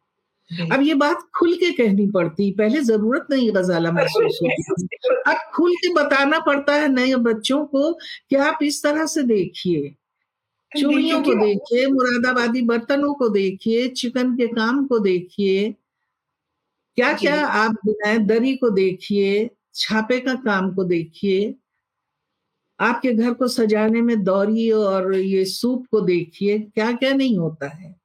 अब 0.72 0.82
ये 0.82 0.94
बात 0.94 1.20
खुल 1.36 1.54
के 1.56 1.72
कहनी 1.72 2.08
पड़ती 2.08 2.50
पहले 2.52 2.82
ज़रूरत 2.82 3.28
नहीं 3.32 3.52
गजाला 3.56 3.92
महसूस 3.92 4.40
होती 4.44 4.96
अब 5.28 5.38
खुल 5.54 5.76
के 5.76 5.94
बताना 5.94 6.40
पड़ता 6.40 6.74
है 6.74 6.88
नए 6.88 7.16
बच्चों 7.24 7.64
को 7.66 7.92
कि 8.30 8.36
आप 8.36 8.60
इस 8.64 8.82
तरह 8.84 9.06
से 9.06 9.24
देखिए 9.24 9.94
चूड़ियों 10.72 11.22
को 11.24 11.34
देखिए 11.36 11.86
मुरादाबादी 11.88 12.62
बर्तनों 12.62 13.14
को 13.14 13.30
देखिए 13.30 13.88
चिकन 13.88 14.36
के 14.38 14.48
काम 14.48 14.86
को 14.88 15.00
देखिए। 15.00 15.72
क्या 16.98 17.14
क्या 17.14 17.46
आप 17.46 17.76
बनाए 17.86 18.18
दरी 18.18 18.56
को 18.56 18.70
देखिए 18.70 19.50
छापे 19.76 20.20
का 20.20 20.34
काम 20.36 20.74
को 20.74 20.84
देखिए 20.84 21.56
आपके 22.82 23.14
घर 23.14 23.34
को 23.34 23.48
सजाने 23.48 24.02
में 24.02 24.24
दौरी 24.24 24.72
और 24.72 25.16
ये 25.16 25.46
सूप 25.46 25.86
को 25.92 26.02
देखिए 26.02 26.60
क्या 26.60 26.92
क्या 26.92 27.14
नहीं 27.14 27.38
होता 27.38 27.68
है। 27.68 27.96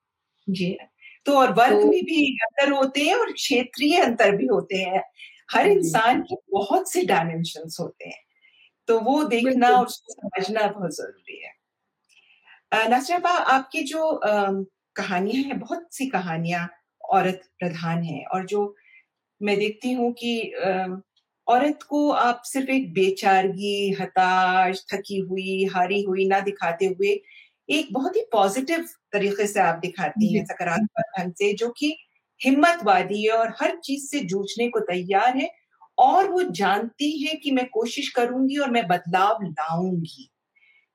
जी। 0.48 0.78
तो 1.26 1.32
और 1.32 1.52
वर्ग 1.52 1.80
तो, 1.80 1.86
में 1.86 2.02
भी 2.04 2.38
अंतर 2.38 2.72
होते 2.72 3.00
हैं 3.00 3.14
और 3.14 3.32
क्षेत्रीय 3.32 4.00
अंतर 4.00 4.36
भी 4.36 4.46
होते 4.46 4.76
हैं। 4.76 5.02
हर 5.50 5.66
इंसान 5.66 6.22
के 6.22 6.34
बहुत 6.52 6.92
से 6.92 7.02
डायमेंशन 7.02 7.68
होते 7.80 8.04
हैं। 8.04 8.22
तो 8.88 9.00
वो 9.00 9.24
देखना 9.24 9.68
और 9.68 9.86
उसको 9.86 10.12
समझना 10.12 10.66
बहुत 10.66 10.96
ज़रूरी 10.96 11.42
है। 11.44 11.56
नसरबा 12.88 13.30
आपकी 13.30 13.82
जो 13.82 14.20
कहानियाँ 14.96 15.42
हैं 15.42 15.58
बहुत 15.58 15.94
सी 15.94 16.06
कहानियाँ 16.06 16.68
औरत 17.04 17.42
प्रधान 17.58 18.02
है 18.02 18.24
और 18.24 18.46
जो 18.46 18.76
मैं 19.42 19.58
देखती 19.58 19.92
हूँ 19.92 20.12
कि 20.12 20.52
औरत 21.48 21.82
को 21.88 22.08
आप 22.10 22.42
सिर्फ़ 22.44 22.70
एक 22.70 22.92
बेचारगी 22.94 23.74
हताश 24.00 24.84
थकी 24.92 25.18
हुई 25.20 25.64
हारी 25.74 26.00
हुई 26.02 26.26
ना 26.28 26.40
दिखाते 26.40 26.86
हुए 26.86 27.18
एक 27.68 27.88
बहुत 27.92 28.16
ही 28.16 28.20
पॉजिटिव 28.32 28.84
तरीके 29.12 29.46
से 29.46 29.60
आप 29.60 29.78
दिखाती 29.78 30.34
हैं 30.34 30.44
सकारात्मक 30.44 31.04
ढंग 31.18 31.32
से 31.34 31.52
जो 31.54 31.68
कि 31.78 31.96
हिम्मत 32.40 32.80
वादी 32.84 33.22
है 33.24 33.32
और 33.32 33.52
हर 33.62 33.76
चीज़ 33.84 34.06
से 34.08 34.20
जूझने 34.26 34.68
को 34.70 34.80
तैयार 34.82 35.36
है 35.36 35.48
और 35.98 36.28
वो 36.30 36.42
जानती 36.54 37.10
है 37.24 37.34
कि 37.34 37.50
मैं 37.50 37.66
कोशिश 37.70 38.08
करूँगी 38.10 38.56
और 38.58 38.70
मैं 38.70 38.86
बदलाव 38.88 39.42
लाऊँगी। 39.44 40.28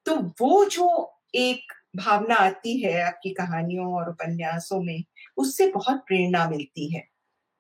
तो 0.06 0.16
वो 0.42 0.66
जो 0.68 0.88
एक 1.36 1.74
भावना 1.98 2.36
आती 2.38 2.80
है 2.82 3.02
आपकी 3.04 3.32
कहानियों 3.36 3.88
और 3.96 4.10
उपन्यासों 4.10 4.82
में 4.84 5.04
उससे 5.38 5.68
बहुत 5.72 6.04
प्रेरणा 6.08 6.50
मिलती 6.50 6.94
है। 6.96 7.04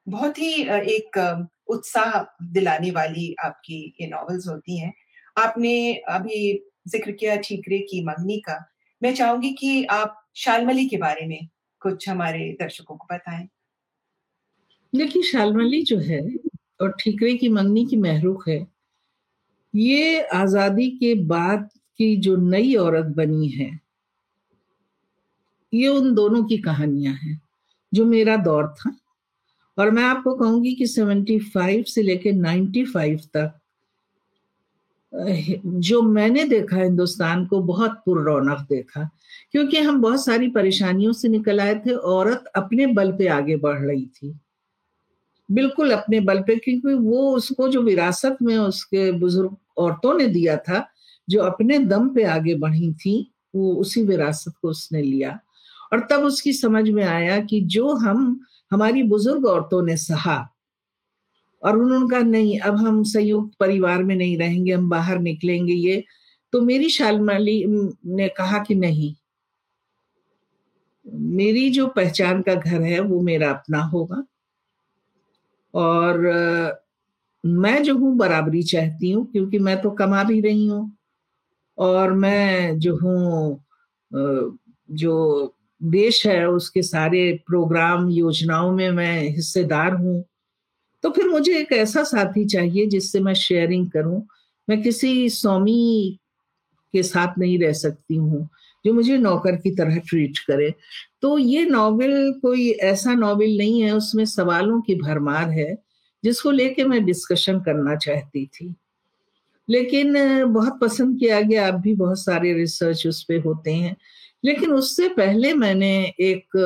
बहुत 0.07 0.39
ही 0.39 0.53
एक 0.91 1.19
उत्साह 1.71 2.19
दिलाने 2.53 2.91
वाली 2.91 3.33
आपकी 3.45 3.83
ये 4.01 4.07
नॉवेल्स 4.07 4.47
होती 4.47 4.77
हैं। 4.79 4.93
आपने 5.37 5.93
अभी 6.09 6.53
ज़िक्र 6.87 7.11
किया 7.11 7.35
ठीकरे 7.37 7.79
की 7.89 8.03
मंगनी 8.03 8.39
का। 8.39 8.57
मैं 9.01 9.13
चाहूँगी 9.15 9.51
कि 9.53 9.83
आप 9.91 10.17
शालमली 10.35 10.87
के 10.87 10.97
बारे 10.97 11.25
में 11.27 11.47
कुछ 11.81 12.07
हमारे 12.09 12.51
दर्शकों 12.59 12.95
को 12.97 13.07
बताएँ। 13.13 13.47
देखिए, 14.93 15.23
शालमली 15.23 15.81
जो 15.83 15.97
है 15.99 16.21
और 16.81 16.95
ठीकरे 16.99 17.33
की 17.37 17.49
मंगनी 17.49 17.85
की 17.85 17.97
महरूख 17.97 18.47
है, 18.47 18.65
ये 19.73 20.21
आज़ादी 20.23 20.89
के 20.91 21.13
बाद 21.25 21.69
की 21.99 22.15
जो 22.17 22.35
नई 22.37 22.73
औरत 22.75 23.05
बनी 23.15 23.47
है, 23.49 23.69
ये 25.73 25.87
उन 25.87 26.13
दोनों 26.13 26.43
की 26.43 26.57
कहानियाँ 26.57 27.13
हैं, 27.13 27.41
जो 27.91 28.05
मेरा 28.05 28.35
दौर 28.39 28.67
था। 28.69 28.95
और 29.81 29.91
मैं 29.91 30.03
आपको 30.03 30.33
कहूँगी 30.33 30.73
कि 30.75 30.85
75 30.87 31.83
से 31.87 32.01
लेकर 32.01 32.33
95 32.33 33.25
तक, 33.25 33.57
जो 35.65 36.01
मैंने 36.01 36.43
देखा 36.43 36.77
हिंदुस्तान 36.77 37.45
को 37.45 37.59
बहुत 37.59 37.91
पुरौनक 38.05 38.59
देखा, 38.69 39.09
क्योंकि 39.51 39.77
हम 39.77 40.01
बहुत 40.01 40.25
सारी 40.25 40.47
परेशानियों 40.47 41.13
से 41.13 41.29
निकल 41.29 41.59
आए 41.59 41.75
थे, 41.75 41.91
औरत 41.91 42.43
अपने 42.55 42.87
बल 42.87 43.11
पे 43.11 43.27
आगे 43.27 43.55
बढ़ 43.55 43.79
रही 43.79 44.05
थी। 44.05 44.39
बिल्कुल 45.51 45.91
अपने 45.91 46.19
बल 46.19 46.39
पे, 46.39 46.55
क्योंकि 46.55 46.93
वो 46.93 47.31
उसको 47.35 47.67
जो 47.67 47.81
विरासत 47.81 48.37
में 48.41 48.57
उसके 48.57 49.11
बुज़ुर्ग 49.11 49.55
औरतों 49.77 50.13
ने 50.13 50.27
दिया 50.27 50.57
था, 50.57 50.87
जो 51.29 51.41
अपने 51.41 51.79
दम 51.79 52.09
पे 52.09 52.23
आगे 52.23 52.55
बढ़ी 52.55 52.93
थी, 52.93 53.31
वो 53.55 53.73
उसी 53.73 54.03
विरासत 54.03 54.53
को 54.61 54.69
उसने 54.69 55.01
लिया। 55.01 55.39
और 55.93 56.07
तब 56.11 56.23
उसकी 56.23 56.53
समझ 56.53 56.89
में 56.89 57.03
आया 57.03 57.39
कि 57.39 57.61
जो 57.61 57.93
हम 57.95 58.39
हमारी 58.71 59.03
बुज़ुर्ग 59.03 59.45
औरतों 59.45 59.81
ने 59.85 59.95
सहा 59.97 60.37
और 61.63 61.77
उन्होंने 61.77 62.07
कहा, 62.09 62.19
नहीं, 62.21 62.59
अब 62.59 62.75
हम 62.77 63.03
संयुक्त 63.03 63.57
परिवार 63.59 64.03
में 64.03 64.15
नहीं 64.15 64.37
रहेंगे, 64.37 64.71
हम 64.73 64.89
बाहर 64.89 65.19
निकलेंगे 65.19 65.73
ये। 65.73 66.03
तो 66.53 66.61
मेरी 66.61 66.89
शालमाली 66.89 67.63
ने 67.67 68.27
कहा 68.27 68.59
कि 68.63 68.75
नहीं, 68.75 69.13
मेरी 71.05 71.69
जो 71.69 71.87
पहचान 71.87 72.41
का 72.41 72.55
घर 72.55 72.81
है 72.81 72.99
वो 72.99 73.21
मेरा 73.21 73.49
अपना 73.51 73.81
होगा 73.83 74.23
और 75.73 76.17
मैं 77.43 77.81
जो 77.83 77.95
हूँ 77.97 78.15
बराबरी 78.17 78.61
चाहती 78.63 79.11
हूँ 79.11 79.25
क्योंकि 79.31 79.59
मैं 79.59 79.81
तो 79.81 79.91
कमा 79.91 80.23
भी 80.23 80.39
रही 80.41 80.65
हूँ 80.67 80.91
और 81.77 82.13
मैं 82.13 82.79
जो 82.79 82.95
हूँ 82.97 83.63
जो 84.89 85.55
देश 85.83 86.25
है, 86.27 86.47
उसके 86.49 86.81
सारे 86.81 87.31
प्रोग्राम, 87.47 88.09
योजनाओं 88.09 88.71
में 88.71 88.89
मैं 88.91 89.29
हिस्सेदार 89.29 89.93
हूँ। 89.93 90.23
तो 91.03 91.09
फिर 91.09 91.27
मुझे 91.29 91.57
एक 91.59 91.71
ऐसा 91.73 92.03
साथी 92.03 92.45
चाहिए 92.45 92.85
जिससे 92.85 93.19
मैं 93.19 93.33
शेयरिंग 93.33 93.89
करूँ। 93.91 94.21
मैं 94.69 94.81
किसी 94.81 95.29
स्वामी 95.29 96.19
के 96.93 97.03
साथ 97.03 97.39
नहीं 97.39 97.59
रह 97.59 97.73
सकती 97.73 98.15
हूँ, 98.15 98.49
जो 98.85 98.93
मुझे 98.93 99.17
नौकर 99.17 99.55
की 99.55 99.71
तरह 99.71 99.97
ट्रीट 99.97 100.37
करे। 100.37 100.73
तो 101.21 101.37
ये 101.37 101.65
नॉवेल 101.65 102.33
कोई 102.41 102.69
ऐसा 102.69 103.13
नॉवेल 103.13 103.57
नहीं 103.57 103.81
है, 103.81 103.91
उसमें 103.91 104.25
सवालों 104.25 104.81
की 104.81 104.95
भरमार 104.95 105.49
है, 105.49 105.77
जिसको 106.23 106.51
लेके 106.51 106.83
मैं 106.83 107.03
डिस्कशन 107.05 107.59
करना 107.59 107.95
चाहती 107.95 108.45
थी। 108.45 108.73
लेकिन 109.69 110.13
बहुत 110.53 110.79
पसंद 110.81 111.19
किया 111.19 111.41
गया 111.41 111.67
अब 111.67 111.81
भी 111.81 111.93
बहुत 111.93 112.19
सारे 112.19 112.53
रिसर्च 112.53 113.07
उस 113.07 113.23
पर 113.23 113.39
होते 113.39 113.73
हैं। 113.73 113.95
लेकिन 114.43 114.71
उससे 114.73 115.07
पहले 115.09 115.53
मैंने 115.53 115.91
एक, 116.19 116.57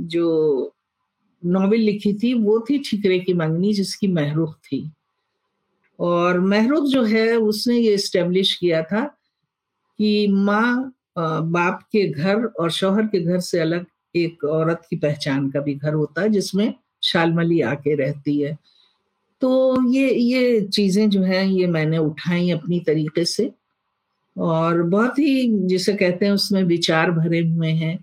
जो 0.00 0.74
नॉवेल 1.42 1.80
लिखी 1.80 2.12
थी, 2.12 2.34
वो 2.34 2.60
थी 2.70 2.78
ठिकरे 2.78 3.18
की 3.18 3.34
मंगनी, 3.34 3.72
जिसकी 3.72 4.08
महरुख 4.08 4.54
थी। 4.56 4.90
और 5.98 6.40
महरुख 6.40 6.84
जो 6.84 7.02
है, 7.04 7.36
उसने 7.36 7.78
ये 7.78 7.94
इस्टेब्लिश 7.94 8.54
किया 8.54 8.82
था 8.82 9.04
कि 9.98 10.26
माँ 10.28 10.92
बाप 11.18 11.80
के 11.92 12.06
घर 12.08 12.44
और 12.44 12.70
शौहर 12.70 13.06
के 13.06 13.20
घर 13.20 13.40
से 13.40 13.60
अलग 13.60 13.86
एक 14.16 14.44
औरत 14.44 14.82
की 14.90 14.96
पहचान 14.96 15.50
का 15.50 15.60
भी 15.60 15.74
घर 15.74 15.94
होता 15.94 16.22
है, 16.22 16.28
जिसमें 16.28 16.74
शालमली 17.02 17.60
आके 17.60 17.94
रहती 17.94 18.40
है। 18.40 18.56
तो 19.42 19.92
ये 19.92 20.14
ये 20.14 20.60
चीज़ें 20.60 21.08
जो 21.10 21.22
हैं, 21.22 21.44
ये 21.44 21.66
मैंने 21.66 21.98
उठाई 21.98 22.50
अपनी 22.50 22.80
तरीके 22.80 23.24
से। 23.24 23.50
और 24.38 24.82
बहुत 24.82 25.18
ही 25.18 25.48
जिसे 25.66 25.94
कहते 25.94 26.26
हैं 26.26 26.32
उसमें 26.32 26.62
विचार 26.62 27.10
भरे 27.10 27.40
हुए 27.40 27.70
हैं 27.70 27.96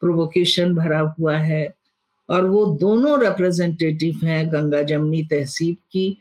प्रोवोकेशन 0.00 0.74
भरा 0.74 0.98
हुआ 1.18 1.36
है 1.36 1.74
और 2.28 2.44
वो 2.46 2.64
दोनों 2.66 3.20
रिप्रेजेंटेटिव 3.20 4.20
हैं 4.24 4.52
गंगा 4.52 4.82
जमनी 4.82 5.22
तहसीब 5.22 5.76
की 5.92 6.16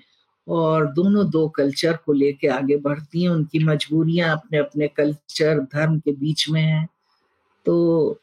और 0.48 0.94
दोनों 0.94 1.30
दो 1.30 1.48
कल्चर 1.50 1.98
को 2.06 2.14
लेके 2.14 2.48
आगे 2.48 2.78
बढ़ती 2.78 3.24
हैं। 3.24 3.30
उनकी 3.30 3.60
मजबूरियाँ 3.64 4.32
अपने 4.32 4.58
अपने 4.58 4.88
कल्चर 4.88 5.60
धर्म 5.60 6.00
के 6.00 6.12
बीच 6.12 6.50
में 6.50 6.62
हैं। 6.62 6.88
तो 7.66 8.20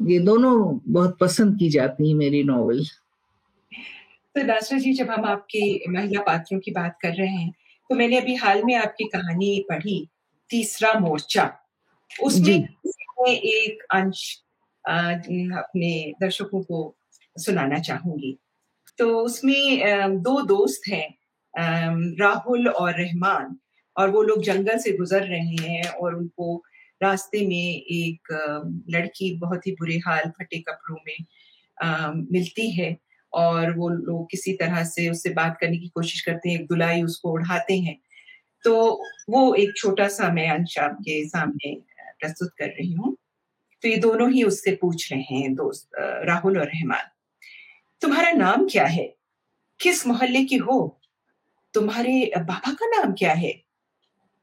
ये 0.00 0.18
दोनों 0.18 0.78
बहुत 0.88 1.18
पसंद 1.18 1.58
की 1.58 1.68
जाती 1.70 2.08
है 2.08 2.14
मेरी 2.14 2.42
नॉवल 2.42 2.84
तो 4.34 4.42
दासरा 4.46 4.78
जी, 4.78 4.92
जब 4.92 5.10
हम 5.10 5.24
आपकी 5.24 5.84
महिला 5.88 6.20
पात्रों 6.20 6.58
की 6.60 6.70
बात 6.70 6.98
कर 7.02 7.14
रहे 7.14 7.28
हैं 7.28 7.52
तो 7.90 7.94
मैंने 7.94 8.20
अभी 8.20 8.34
हाल 8.34 8.62
में 8.64 8.74
आपकी 8.74 9.04
कहानी 9.04 9.64
पढ़ी 9.68 10.08
तीसरा 10.52 10.92
मोर्चा। 11.00 11.50
उसमें 12.10 13.28
एक 13.28 13.82
अंश 13.94 14.22
अपने 14.84 15.90
दर्शकों 16.20 16.62
को 16.62 16.78
सुनाना 17.36 17.78
चाहूँगी। 17.80 18.38
तो 18.98 19.08
उसमें 19.18 20.22
दो 20.22 20.40
दोस्त 20.46 20.88
हैं 20.88 21.08
राहुल 22.18 22.68
और 22.68 22.92
रहमान 23.00 23.56
और 23.96 24.10
वो 24.10 24.22
लोग 24.22 24.42
जंगल 24.42 24.78
से 24.78 24.92
गुजर 24.92 25.22
रहे 25.22 25.56
हैं 25.62 25.82
और 25.84 26.14
उनको 26.14 26.56
रास्ते 27.02 27.46
में 27.46 27.74
एक 27.74 28.32
लड़की 28.90 29.34
बहुत 29.38 29.66
ही 29.66 29.72
बुरे 29.72 29.96
हाल 29.98 30.30
फटे 30.38 30.58
कपड़ों 30.58 30.96
में 31.06 31.18
मिलती 32.32 32.70
है 32.70 32.96
और 33.32 33.74
वो 33.76 33.88
लोग 33.88 34.30
किसी 34.30 34.52
तरह 34.52 34.84
से 34.84 35.08
उससे 35.10 35.30
बात 35.30 35.56
करने 35.60 35.76
की 35.78 35.88
कोशिश 35.88 36.20
करते 36.20 36.50
हैं 36.50 36.60
एक 36.60 36.66
दुलाई 36.66 37.02
उसको 37.02 37.32
उड़ाते 37.32 37.78
हैं। 37.78 37.96
तो 38.64 38.74
वो 39.30 39.54
एक 39.54 39.72
छोटा 39.76 40.08
सा 40.08 40.32
मैं 40.32 40.48
अंश 40.50 40.78
आपके 40.78 41.24
सामने 41.28 41.74
प्रस्तुत 42.20 42.50
कर 42.58 42.68
रही 42.68 42.92
हूँ। 42.92 43.16
तो 43.82 43.88
ये 43.88 43.96
दोनों 43.96 44.30
ही 44.30 44.42
उससे 44.42 44.74
पूछ 44.80 45.12
रहे 45.12 45.38
हैं 45.38 45.54
दोस्त 45.54 45.90
राहुल 45.98 46.58
और 46.58 46.66
रहमान। 46.66 47.10
तुम्हारा 48.02 48.30
नाम 48.30 48.66
क्या 48.68 48.84
है? 48.86 49.14
किस 49.80 50.06
मोहल्ले 50.06 50.44
की 50.44 50.56
हो? 50.56 51.00
तुम्हारे 51.74 52.32
बाबा 52.38 52.72
का 52.72 52.86
नाम 52.86 53.12
क्या 53.12 53.32
है? 53.32 53.52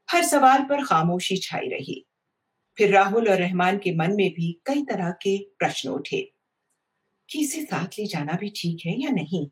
हर 0.08 0.24
सवाल 0.24 0.62
पर 0.62 0.84
खामोशी 0.84 1.36
छाई 1.36 1.68
रही। 1.68 2.04
फिर 2.76 2.90
राहुल 2.90 3.28
और 3.28 3.36
रहमान 3.36 3.78
के 3.78 3.94
मन 3.94 4.12
में 4.12 4.30
भी 4.30 4.52
कई 4.66 4.82
तरह 4.82 5.10
के 5.10 5.38
प्रश्न 5.58 5.88
उठे। 5.88 6.20
कि 7.28 7.40
इसे 7.40 7.62
साथ 7.62 7.98
ले 7.98 8.06
जाना 8.06 8.32
भी 8.32 8.48
ठीक 8.56 8.86
है 8.86 9.02
या 9.02 9.10
नहीं? 9.10 9.50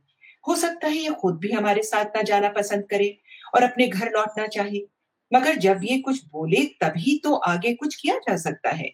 हो 0.48 0.56
सकता 0.56 0.88
है 0.88 0.96
ये 0.96 1.10
खुद 1.10 1.38
भी 1.38 1.52
हमारे 1.52 1.82
साथ 1.82 2.04
ना 2.04 2.22
जाना 2.22 2.48
पसंद 2.48 2.84
करे। 2.84 3.18
और 3.54 3.62
अपने 3.62 3.86
घर 3.86 4.10
लौटना 4.10 4.46
चाहे। 4.46 4.80
मगर 5.32 5.54
जब 5.54 5.80
ये 5.84 5.98
कुछ 5.98 6.24
बोले, 6.24 6.64
तभी 6.64 7.20
तो 7.24 7.34
आगे 7.34 7.74
कुछ 7.74 7.94
किया 7.94 8.16
जा 8.18 8.36
सकता 8.36 8.70
है। 8.70 8.90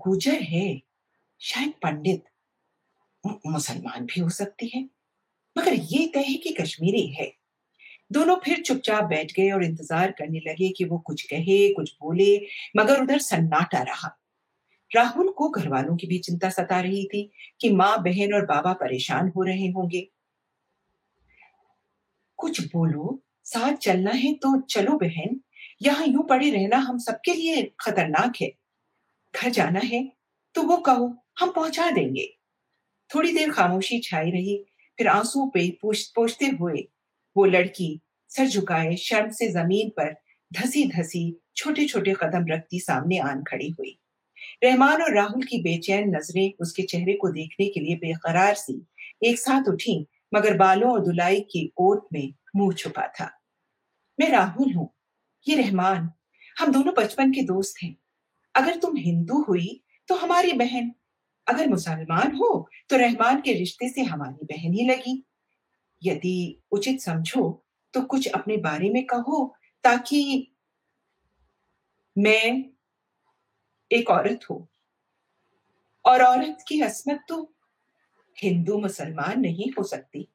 गुजर 0.00 0.40
है, 0.42 0.80
शायद 1.40 1.72
पंडित 1.82 2.24
मुसलमान 3.46 4.04
भी 4.04 4.20
हो 4.20 4.28
सकती 4.28 4.68
है। 4.68 4.88
मगर 5.58 5.72
ये 5.72 6.06
तय 6.06 6.20
है 6.20 6.34
कि 6.34 6.50
कश्मीरी 6.50 7.06
है। 7.06 7.32
दोनों 8.12 8.36
फिर 8.36 8.60
चुपचाप 8.60 9.04
बैठ 9.04 9.32
गए 9.32 9.50
और 9.50 9.64
इंतज़ार 9.64 10.10
करने 10.10 10.38
लगे 10.38 10.68
कि 10.68 10.84
वो 10.84 10.98
कुछ 10.98 11.22
कहे, 11.22 11.72
कुछ 11.72 11.94
बोले, 12.02 12.46
मगर 12.76 13.02
उधर 13.02 13.18
सन्नाटा 13.18 13.82
रहा। 13.82 14.18
राहुल 14.90 15.28
को 15.28 15.48
घर 15.48 15.68
वालों 15.68 15.96
की 15.96 16.06
भी 16.06 16.18
चिंता 16.18 16.50
सता 16.50 16.80
रही 16.80 17.04
थी 17.04 17.30
कि 17.60 17.70
माँ 17.70 18.02
बहन 18.02 18.34
और 18.34 18.46
बाबा 18.46 18.72
परेशान 18.72 19.28
हो 19.28 19.42
रहे 19.42 19.68
होंगे। 19.68 20.08
कुछ 22.42 22.60
बोलो, 22.66 23.22
साथ 23.44 23.76
चलना 23.76 24.10
है 24.12 24.32
तो 24.34 24.60
चलो 24.62 24.96
बहन, 24.98 25.40
यहाँ 25.82 26.06
यूँ 26.06 26.24
पड़े 26.28 26.50
रहना 26.50 26.76
हम 26.78 26.98
सबके 26.98 27.34
लिए 27.34 27.62
खतरनाक 27.80 28.36
है। 28.40 28.50
घर 29.34 29.50
जाना 29.50 29.80
है 29.84 30.04
तो 30.54 30.62
वो 30.62 30.76
कहो, 30.78 31.14
हम 31.40 31.50
पहुँचा 31.50 31.90
देंगे। 31.90 32.26
थोड़ी 33.10 33.32
देर 33.32 33.50
खामोशी 33.52 33.98
छाई 34.00 34.30
रही, 34.30 34.56
फिर 34.98 35.08
आँसू 35.08 35.46
पे 35.54 35.68
पोछते 35.82 36.46
हुए 36.48 36.86
वो 37.36 37.44
लड़की 37.46 38.00
सर 38.30 38.46
झुकाए 38.46 38.94
शर्म 38.96 39.30
से 39.30 39.48
ज़मीन 39.50 39.88
पर 39.90 40.14
धसी 40.50 40.84
धसी 40.88 41.24
छोटे 41.56 41.86
छोटे 41.86 42.14
कदम 42.14 42.46
रखती 42.48 42.80
सामने 42.80 43.18
आन 43.20 43.42
खड़ी 43.42 43.68
हुई। 43.70 43.98
रहमान 44.64 45.02
और 45.02 45.14
राहुल 45.14 45.42
की 45.42 45.60
बेचैन 45.62 46.14
नज़रें 46.16 46.52
उसके 46.60 46.82
चेहरे 46.84 47.14
को 47.14 47.28
देखने 47.30 47.66
के 47.66 47.80
लिए 47.80 47.96
बेकरार 47.96 48.54
सी, 48.54 48.74
एक 49.24 49.38
साथ 49.38 49.68
उठी 49.68 50.06
मगर 50.34 50.56
बालों 50.56 50.92
और 50.92 51.00
दुलाई 51.00 51.40
की 51.40 51.72
ओट 51.78 52.06
में 52.12 52.34
मुँह 52.56 52.74
छुपा 52.74 53.06
था। 53.08 53.30
मैं 54.20 54.28
राहुल 54.30 54.72
हूँ। 54.72 54.88
ये 55.46 55.56
रहमान, 55.56 56.10
हम 56.58 56.72
दोनों 56.72 56.94
बचपन 56.94 57.32
के 57.32 57.42
दोस्त 57.42 57.82
हैं। 57.82 57.96
अगर 58.54 58.76
तुम 58.76 58.96
हिंदू 58.96 59.42
हुई 59.42 59.82
तो 60.08 60.14
हमारी 60.14 60.52
बहन। 60.52 60.92
अगर 61.46 61.68
मुसलमान 61.68 62.34
हो 62.36 62.68
तो 62.90 62.96
रहमान 62.96 63.40
के 63.40 63.52
रिश्ते 63.52 63.88
से 63.88 64.02
हमारी 64.02 64.46
बहन 64.46 64.72
ही 64.72 64.88
लगी। 64.88 65.24
यदि 66.02 66.62
उचित 66.72 67.00
समझो 67.00 67.64
तो 67.94 68.02
कुछ 68.02 68.28
अपने 68.28 68.56
बारे 68.56 68.90
में 68.90 69.04
कहो 69.06 69.54
ताकि 69.84 70.48
मैं 72.18 72.64
एक 73.90 74.10
औरत 74.10 74.40
हो। 74.50 74.68
और 76.04 76.22
औरत 76.22 76.64
की 76.68 76.80
असमत 76.80 77.24
तो 77.28 77.51
हिंदू 78.38 78.78
मुसलमान 78.78 79.40
नहीं 79.40 79.70
हो 79.70 79.82
सकती। 79.82 80.28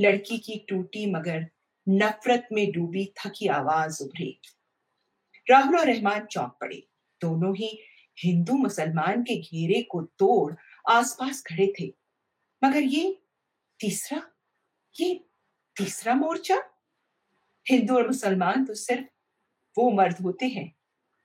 लड़की 0.00 0.38
की 0.38 0.66
टूटी 0.68 1.06
मगर 1.06 1.46
नफरत 1.88 2.48
में 2.52 2.72
डूबी 2.72 3.12
थकी 3.18 3.46
आवाज़ 3.46 4.02
उभरी। 4.02 4.40
राहुल 5.50 5.78
और 5.78 5.86
रहमान 5.86 6.26
चौंक 6.26 6.58
पड़े। 6.60 6.88
दोनों 7.20 7.56
ही 7.56 7.80
हिंदू 8.18 8.52
मुसलमान 8.52 9.22
के 9.22 9.36
घेरे 9.36 9.82
को 9.82 10.02
तोड़ 10.02 10.54
आसपास 10.88 11.42
खड़े 11.42 11.72
थे। 11.80 11.94
मगर 12.64 12.82
ये 12.82 13.22
तीसरा? 13.80 14.22
ये 15.00 15.24
तीसरा 15.76 16.14
मोर्चा? 16.14 16.62
हिंदू 17.70 17.94
और 17.94 18.06
मुसलमान 18.06 18.64
तो 18.64 18.74
सिर्फ़ 18.74 19.06
वो 19.78 19.90
मर्द 19.90 20.16
होते 20.16 20.46
हैं 20.46 20.76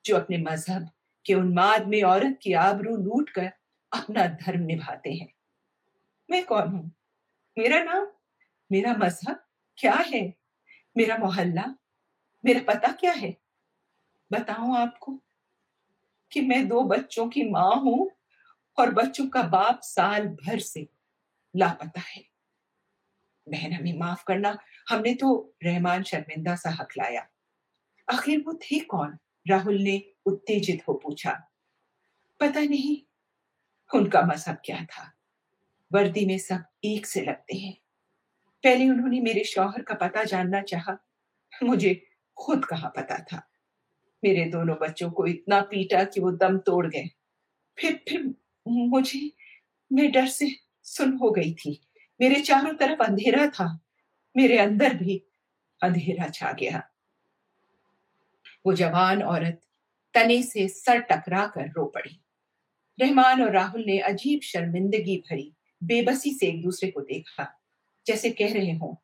जो 0.05 0.15
अपने 0.15 0.37
मज़हब 0.37 0.89
के 1.25 1.33
उन्माद 1.33 1.87
में 1.87 2.03
औरत 2.03 2.39
की 2.41 2.53
आबरू 2.53 2.95
लूट 2.95 3.29
कर 3.29 3.51
अपना 3.93 4.27
धर्म 4.27 4.61
निभाते 4.61 5.13
हैं। 5.13 5.33
मैं 6.31 6.45
कौन 6.45 6.67
हूँ? 6.67 6.91
मेरा 7.57 7.83
नाम, 7.83 8.07
मेरा 8.71 8.93
मज़हब 8.93 9.43
क्या 9.77 9.93
है? 9.93 10.33
मेरा 10.97 11.17
मोहल्ला, 11.17 11.75
मेरा 12.45 12.73
पता 12.73 12.91
क्या 12.91 13.11
है? 13.11 13.37
बताऊँ 14.31 14.77
आपको 14.77 15.21
कि 16.31 16.41
मैं 16.41 16.67
दो 16.67 16.81
बच्चों 16.81 17.29
की 17.29 17.43
माँ 17.43 17.75
हूँ 17.75 18.11
और 18.79 18.91
बच्चों 18.91 19.27
का 19.27 19.43
बाप 19.43 19.79
साल 19.83 20.27
भर 20.27 20.59
से 20.59 20.89
लापता 21.55 22.01
है। 22.01 22.23
बहन, 23.49 23.73
हमें 23.73 23.99
माफ़ 23.99 24.23
करना। 24.27 24.57
हमने 24.89 25.13
तो 25.13 25.55
रहमान 25.63 26.03
शर्मिंदा 26.03 26.55
सा 26.55 26.69
हक 26.69 26.87
लाया। 26.97 27.27
आखिर 28.13 28.39
वो 28.39 28.53
थे 28.53 28.79
कौन? 28.79 29.17
राहुल 29.47 29.81
ने 29.81 30.13
उत्तेजित 30.25 30.87
हो 30.87 30.93
पूछा। 30.93 31.31
पता 32.39 32.59
नहीं 32.59 33.10
उनका 33.93 34.21
मज़हब 34.21 34.57
क्या 34.65 34.85
था? 34.85 35.13
वर्दी 35.93 36.25
में 36.25 36.37
सब 36.37 36.63
एक 36.83 37.05
से 37.05 37.21
लगते 37.21 37.57
हैं। 37.57 37.77
पहले 38.63 38.89
उन्होंने 38.89 39.21
मेरे 39.21 39.43
शौहर 39.43 39.81
का 39.81 39.95
पता 39.95 40.23
जानना 40.23 40.61
चाहा। 40.61 40.97
मुझे 41.63 42.07
खुद 42.37 42.65
कहा 42.65 42.89
पता 42.89 43.17
था? 43.17 43.49
मेरे 44.23 44.45
दोनों 44.45 44.75
बच्चों 44.75 45.11
को 45.11 45.27
इतना 45.27 45.61
पीटा 45.61 46.03
कि 46.03 46.19
वो 46.21 46.31
दम 46.31 46.57
तोड़ 46.57 46.87
गए। 46.87 47.09
फिर 47.79 48.03
फिर 48.09 48.35
मुझे, 48.67 49.31
मैं 49.93 50.11
डर 50.11 50.27
से 50.27 50.51
सुन 50.83 51.13
हो 51.13 51.31
गई 51.31 51.53
थी। 51.53 51.87
मेरे 52.21 52.41
चारों 52.41 52.73
तरफ़ 52.73 53.03
अंधेरा 53.03 53.47
था। 53.47 53.79
मेरे 54.37 54.57
अंदर 54.57 54.93
भी 54.93 55.23
अंधेरा 55.83 56.29
छा 56.29 56.51
गया। 56.51 56.89
वो 58.65 58.73
जवान 58.73 59.23
औरत 59.23 59.61
तने 60.13 60.43
से 60.43 60.67
सर 60.67 60.99
टकरा 60.99 61.47
कर 61.47 61.69
रो 61.71 61.85
पड़ी। 61.85 62.20
रहमान 63.01 63.41
और 63.43 63.51
राहुल 63.51 63.83
ने 63.87 63.97
अजीब 63.99 64.41
शर्मिंदगी 64.43 65.17
भरी, 65.29 65.51
बेबसी 65.81 66.33
से 66.33 66.47
एक 66.47 66.61
दूसरे 66.63 66.89
को 66.91 67.01
देखा 67.01 67.47
जैसे 68.05 68.29
कह 68.31 68.53
रहे 68.53 68.73
हो, 68.73 69.01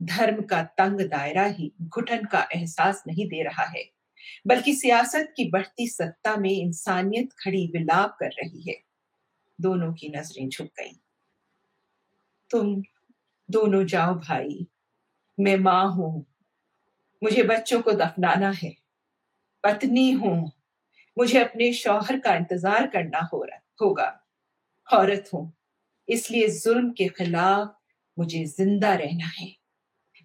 धर्म 0.00 0.42
का 0.42 0.62
तंग 0.78 1.00
दायरा 1.00 1.44
ही 1.46 1.72
घुटन 1.82 2.24
का 2.24 2.46
एहसास 2.54 3.02
नहीं 3.06 3.26
दे 3.28 3.42
रहा 3.42 3.64
है, 3.66 3.84
बल्कि 4.46 4.74
सियासत 4.74 5.32
की 5.36 5.48
बढ़ती 5.50 5.86
सत्ता 5.88 6.36
में 6.36 6.50
इंसानियत 6.50 7.32
खड़ी 7.38 7.66
विलाप 7.66 8.16
कर 8.20 8.30
रही 8.42 8.62
है 8.68 8.76
दोनों 9.58 9.92
की 9.92 10.08
नज़रें 10.08 10.48
झुक 10.48 10.66
गईं। 10.80 10.94
तुम 12.50 12.82
दोनों 13.48 13.84
जाओ 13.86 14.14
भाई, 14.16 14.66
मैं 15.38 15.56
माँ 15.56 15.84
हूँ, 15.94 16.26
मुझे 17.22 17.42
बच्चों 17.42 17.80
को 17.82 17.92
दफनाना 17.94 18.50
है, 18.56 18.74
पत्नी 19.64 20.10
हूँ 20.12 20.50
मुझे 21.18 21.38
अपने 21.38 21.72
शौहर 21.72 22.18
का 22.18 22.34
इंतज़ार 22.34 22.86
करना 22.86 23.20
हो 23.32 23.42
रहा, 23.44 23.60
होगा। 23.82 24.20
औरत 24.88 25.30
हूँ, 25.34 25.52
इसलिए 26.08 26.48
जुल्म 26.50 26.90
के 26.92 27.08
खिलाफ 27.08 27.74
मुझे 28.16 28.44
ज़िंदा 28.46 28.94
रहना 28.94 29.26
है। 29.38 29.52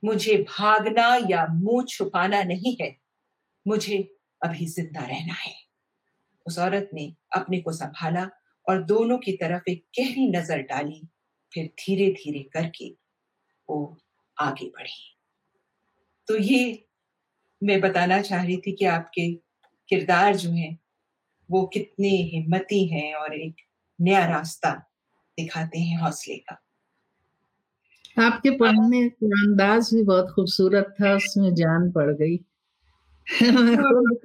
मुझे 0.04 0.36
भागना 0.50 1.08
या 1.30 1.46
मुँह 1.48 1.86
छुपाना 1.90 2.44
नहीं 2.44 2.76
है, 2.82 2.96
मुझे 3.66 3.98
अभी 4.42 4.66
ज़िंदा 4.68 5.06
रहना 5.06 5.34
है। 5.36 5.54
उस 6.46 6.60
औरत 6.60 6.90
ने 6.94 7.12
अपने 7.36 7.60
को 7.62 7.72
संभाला 7.72 8.30
और 8.68 8.84
दोनों 8.84 9.18
की 9.18 9.32
तरफ़ 9.38 9.70
एक 9.70 9.84
गहरी 10.00 10.28
नज़र 10.30 10.62
डाली, 10.64 11.02
फिर 11.52 11.66
धीरे 11.80 12.10
धीरे 12.14 12.44
करके 12.54 12.90
वो 13.70 13.98
आगे 14.38 14.68
बढ़ी। 14.68 15.16
तो 16.28 16.38
ये 16.38 16.84
मैं 17.62 17.80
बताना 17.82 18.22
चाह 18.22 18.44
रही 18.44 18.58
थी 18.58 18.72
कि 18.72 18.86
आपके 18.88 19.32
किरदार 19.90 20.36
जो 20.36 20.52
हैं 20.52 20.78
वो 21.54 21.66
कितने 21.66 22.10
हिम्मती 22.34 22.86
हैं 22.88 23.14
और 23.16 23.34
एक 23.34 23.56
नया 24.02 24.26
रास्ता 24.26 24.72
दिखाते 25.38 25.80
हैं 25.80 26.00
हौसले 26.02 26.36
का। 26.38 26.60
आपके 28.20 28.50
पढ़ने 28.52 29.10
का 29.10 29.28
अंदाज 29.28 29.90
भी 29.94 30.04
बहुत 30.04 30.32
खूबसूरत 30.36 30.96
था 31.02 31.16
उसमें 31.16 31.54
जान 31.56 31.92
पड़ 31.92 32.12
गई। 32.12 32.38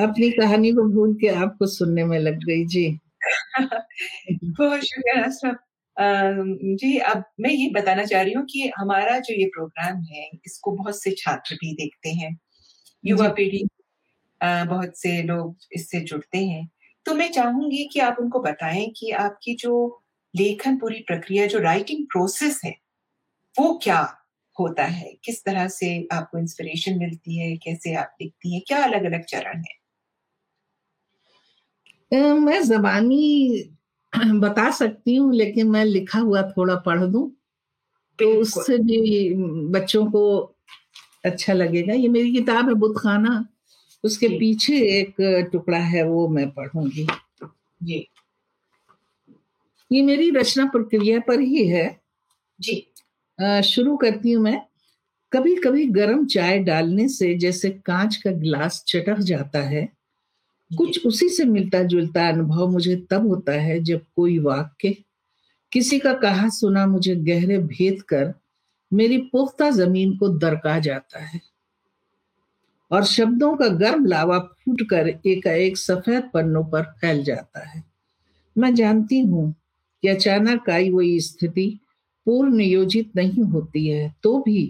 अपनी 0.00 0.30
कहानी 0.30 0.72
को 0.72 0.82
भूल 0.88 1.14
के 1.14 1.28
आपको 1.28 1.66
सुनने 1.66 2.04
में 2.04 2.18
लग 2.18 2.38
गई 2.38 2.66
जी। 2.66 3.00
बहुत 4.44 4.80
शुक्रिया 4.80 5.24
अशरफ 5.24 5.56
जी 6.76 6.98
अब 6.98 7.24
मैं 7.40 7.50
ये 7.50 7.70
बताना 7.70 8.04
चाह 8.04 8.22
रही 8.22 8.32
हूँ 8.32 8.44
कि 8.44 8.72
हमारा 8.78 9.18
जो 9.18 9.34
ये 9.34 9.46
प्रोग्राम 9.46 10.02
है 10.04 10.30
इसको 10.46 10.72
बहुत 10.72 11.02
से 11.02 11.10
छात्र 11.18 11.54
भी 11.54 11.74
देखते 11.74 12.10
हैं। 12.10 12.36
युवा 13.04 13.28
पीढ़ी 13.28 13.66
बहुत 14.68 14.98
से 14.98 15.22
लोग 15.22 15.56
इससे 15.72 16.00
जुड़ते 16.00 16.38
हैं। 16.38 16.68
तो 17.06 17.14
मैं 17.14 17.30
चाहूँगी 17.32 17.84
कि 17.92 18.00
आप 18.00 18.16
उनको 18.20 18.40
बताएँ 18.40 18.86
कि 18.96 19.10
आपकी 19.10 19.54
जो 19.54 20.02
लेखन 20.36 20.76
पूरी 20.78 20.98
प्रक्रिया 21.08 21.46
जो 21.46 21.58
राइटिंग 21.58 22.06
प्रोसेस 22.06 22.60
है 22.64 22.74
वो 23.56 23.80
क्या 23.82 24.00
होता 24.56 24.84
है? 24.84 25.12
किस 25.24 25.44
तरह 25.44 25.68
से 25.68 26.08
आपको 26.12 26.38
इंस्पिरेशन 26.38 26.98
मिलती 26.98 27.38
है? 27.38 27.56
कैसे 27.56 27.94
आप 27.94 28.16
लिखती 28.22 28.54
हैं? 28.54 28.62
क्या 28.68 28.84
अलग 28.84 29.04
अलग 29.04 29.24
चरण 29.24 29.58
है? 29.58 29.74
मैं 32.40 32.62
जबानी 32.62 33.70
बता 34.40 34.70
सकती 34.70 35.16
हूँ 35.16 35.34
लेकिन 35.34 35.70
मैं 35.70 35.84
लिखा 35.84 36.18
हुआ 36.18 36.42
थोड़ा 36.50 36.76
पढ़ 36.76 37.04
दूँ। 37.04 37.30
तो 38.18 38.30
उससे 38.40 38.78
भी 38.78 39.34
बच्चों 39.70 40.06
को 40.06 40.22
अच्छा 41.24 41.52
लगेगा। 41.52 41.94
ये 41.94 42.08
मेरी 42.08 42.32
किताब 42.32 42.68
है 42.68 42.74
बुद्ध 42.74 42.96
खाना 43.00 43.48
उसके 44.04 44.28
पीछे 44.28 44.76
एक 44.98 45.14
टुकड़ा 45.52 45.78
है 45.78 46.02
वो 46.08 46.26
मैं 46.28 46.50
पढ़ूँगी। 46.50 47.06
जी। 47.82 48.06
ये 49.90 50.02
मेरी 50.02 50.30
रचना 50.30 50.66
प्रक्रिया 50.66 51.20
पर 51.20 51.40
ही 51.40 51.66
है। 51.68 51.88
जी। 52.60 53.62
शुरू 53.62 53.96
करती 53.96 54.32
हूँ 54.32 54.42
मैं। 54.42 54.60
कभी 55.32 55.54
कभी 55.56 55.84
गर्म 55.86 56.24
चाय 56.26 56.58
डालने 56.58 57.08
से 57.08 57.34
जैसे 57.34 57.70
कांच 57.86 58.16
का 58.16 58.30
गिलास 58.30 58.84
चटक 58.88 59.18
जाता 59.20 59.62
है 59.62 59.88
कुछ 60.70 61.06
उसी 61.06 61.28
से 61.28 61.44
मिलता 61.44 61.82
जुलता 61.82 62.28
अनुभव 62.28 62.68
मुझे 62.68 62.94
तब 63.10 63.26
होता 63.28 63.52
है 63.52 63.78
जब 63.80 64.00
कोई 64.16 64.38
वाक्य 64.38 64.94
किसी 65.72 65.98
का 65.98 66.12
कहा 66.14 66.48
सुना 66.48 66.86
मुझे 66.86 67.14
गहरे 67.16 67.58
भेद 67.58 68.02
कर 68.02 68.32
मेरी 68.92 69.18
पुख्ता 69.32 69.70
ज़मीन 69.70 70.16
को 70.16 70.28
दरका 70.28 70.78
जाता 70.78 71.24
है। 71.24 71.40
और 72.94 73.04
शब्दों 73.04 73.54
का 73.56 73.68
गर्म 73.68 74.04
लावा 74.06 74.38
फूट 74.38 74.82
कर 74.90 75.08
एक 75.08 75.76
सफ़ेद 75.78 76.30
पन्नों 76.34 76.64
पर 76.64 76.82
फैल 77.00 77.22
जाता 77.24 77.68
है। 77.68 77.82
मैं 78.56 78.74
जानती 78.74 79.20
हूँ 79.20 79.52
कि 80.02 80.08
अचानक 80.08 80.70
आई 80.70 80.90
वही 80.90 81.20
स्थिति 81.20 81.66
पूर्व 82.26 82.54
नियोजित 82.54 83.10
नहीं 83.16 83.42
होती 83.42 83.86
है 83.88 84.14
तो 84.22 84.38
भी 84.38 84.62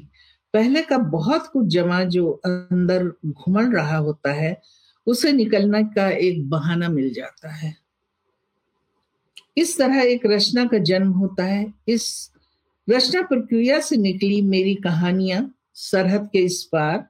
पहले 0.55 0.83
का 0.83 0.99
बहुत 0.99 1.47
कुछ 1.47 1.67
जमा 1.67 2.03
जो 2.05 2.31
अंदर 2.47 3.05
घुमड़ 3.27 3.67
रहा 3.67 3.97
होता 3.97 4.33
है, 4.33 4.61
उसे 5.07 5.33
निकलने 5.33 5.83
का 5.85 6.09
एक 6.09 6.49
बहाना 6.51 6.89
मिल 6.89 7.13
जाता 7.15 7.53
है। 7.53 7.75
इस 9.57 9.77
तरह 9.79 10.03
एक 10.03 10.27
रचना 10.27 10.65
का 10.65 10.79
जन्म 10.79 11.11
होता 11.13 11.45
है। 11.45 11.73
इस 11.89 12.31
रचना 12.89 13.23
प्रक्रिया 13.23 13.81
से 13.81 13.97
निकली 13.97 14.41
मेरी 14.43 14.75
कहानियाँ 14.75 15.55
सरहद 15.75 16.29
के 16.33 16.39
इस 16.39 16.63
पार 16.73 17.07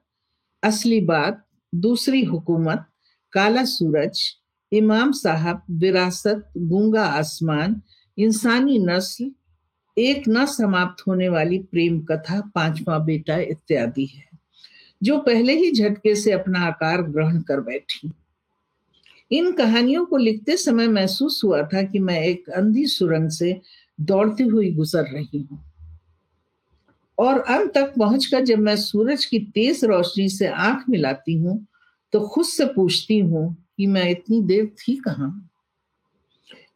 असली 0.65 0.99
बात, 0.99 1.31
दूसरी 1.73 2.23
हुकूमत, 2.23 2.85
काला 3.33 3.65
सूरज, 3.65 4.19
इमाम 4.71 5.11
साहब, 5.11 5.61
विरासत, 5.69 6.51
गूँगा 6.57 7.05
आसमान, 7.05 7.81
इंसानी 8.17 8.77
नस्ल, 8.79 9.31
एक 9.97 10.23
न 10.27 10.45
समाप्त 10.45 11.07
होने 11.07 11.29
वाली 11.29 11.59
प्रेम 11.59 11.99
कथा, 11.99 12.41
पांचवा 12.55 12.97
बेटा 12.97 13.37
इत्यादि 13.37 14.05
है, 14.05 14.25
जो 15.03 15.17
पहले 15.19 15.53
ही 15.53 15.71
झटके 15.71 16.15
से 16.15 16.31
अपना 16.31 16.59
आकार 16.59 17.01
ग्रहण 17.01 17.41
कर 17.41 17.59
बैठी। 17.59 18.11
इन 19.31 19.51
कहानियों 19.51 20.05
को 20.05 20.17
लिखते 20.17 20.57
समय 20.57 20.87
महसूस 20.87 21.41
हुआ 21.43 21.61
था 21.63 21.83
कि 21.83 21.99
मैं 21.99 22.21
एक 22.21 22.49
अंधी 22.49 22.85
सुरंग 22.85 23.29
से 23.29 23.61
दौड़ती 24.01 24.43
हुई 24.43 24.71
गुजर 24.71 25.03
रही 25.03 25.47
हूँ। 25.51 25.74
और 27.19 27.39
अंत 27.39 27.73
तक 27.73 27.93
पहुंचकर 27.99 28.43
जब 28.43 28.59
मैं 28.59 28.75
सूरज 28.77 29.25
की 29.25 29.39
तेज 29.39 29.85
रोशनी 29.85 30.29
से 30.29 30.47
आँख 30.47 30.83
मिलाती 30.89 31.33
हूँ 31.33 31.67
तो 32.13 32.19
खुद 32.19 32.45
से 32.45 32.65
पूछती 32.65 33.19
हूँ 33.19 33.55
कि 33.77 33.87
मैं 33.87 34.09
इतनी 34.09 34.41
देर 34.41 34.65
थी 34.65 34.95
कहाँ? 34.95 35.49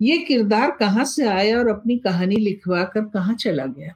ये 0.02 0.18
किरदार 0.18 0.72
कहाँ 0.72 1.06
से 1.06 1.28
आया 1.28 1.60
और 1.60 1.68
अपनी 1.68 1.98
कहानी 1.98 2.36
लिखवा 2.36 2.84
कर 2.84 3.02
कहाँ 3.02 3.36
चला 3.36 3.66
गया? 3.66 3.96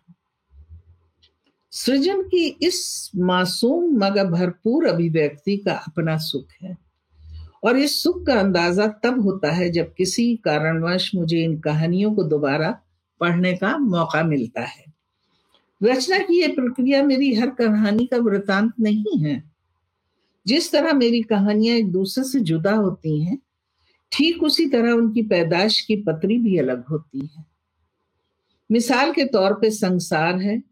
सृजन 1.72 2.22
की 2.22 2.48
इस 2.62 3.12
मासूम, 3.16 4.06
मगर 4.06 4.28
भरपूर 4.28 4.88
अभिव्यक्ति 4.88 5.58
का 5.58 5.74
अपना 5.74 6.18
सुख 6.18 6.48
है। 6.62 6.78
और 7.64 7.78
इस 7.78 8.04
सुख 8.04 8.26
का 8.26 8.39
अंदाज़ा 8.39 8.88
तब 8.88 9.22
होता 9.22 9.52
है 9.52 9.70
जब 9.70 9.94
किसी 9.94 10.36
कारणवश 10.36 11.12
मुझे 11.16 11.44
इन 11.44 11.60
कहानियों 11.60 12.16
को 12.16 12.24
दोबारा 12.24 12.80
पढ़ने 13.22 13.54
का 13.54 13.78
मौका 13.78 14.24
मिलता 14.24 14.62
है। 14.62 14.93
रचना 15.84 16.17
की 16.17 16.41
यह 16.41 16.47
प्रक्रिया 16.47 17.03
मेरी 17.03 17.34
हर 17.34 17.49
कहानी 17.49 18.05
का 18.05 18.17
वृतांत 18.17 18.73
नहीं 18.79 19.19
है। 19.19 19.51
जिस 20.47 20.71
तरह 20.71 20.93
मेरी 20.93 21.21
कहानियाँ 21.21 21.77
एक 21.77 21.91
दूसरे 21.91 22.23
से 22.23 22.39
जुदा 22.39 22.75
होती 22.75 23.23
हैं, 23.23 23.38
ठीक 24.11 24.43
उसी 24.43 24.69
तरह 24.69 24.91
उनकी 24.91 25.21
पैदाश 25.21 25.81
की 25.81 25.95
पत्री 25.95 26.38
भी 26.38 26.57
अलग 26.57 26.86
होती 26.86 27.19
है। 27.25 27.45
मिसाल 28.71 29.11
के 29.11 29.25
तौर 29.25 29.53
पे 29.53 29.71
संसार 29.71 30.41
है। 30.41 30.63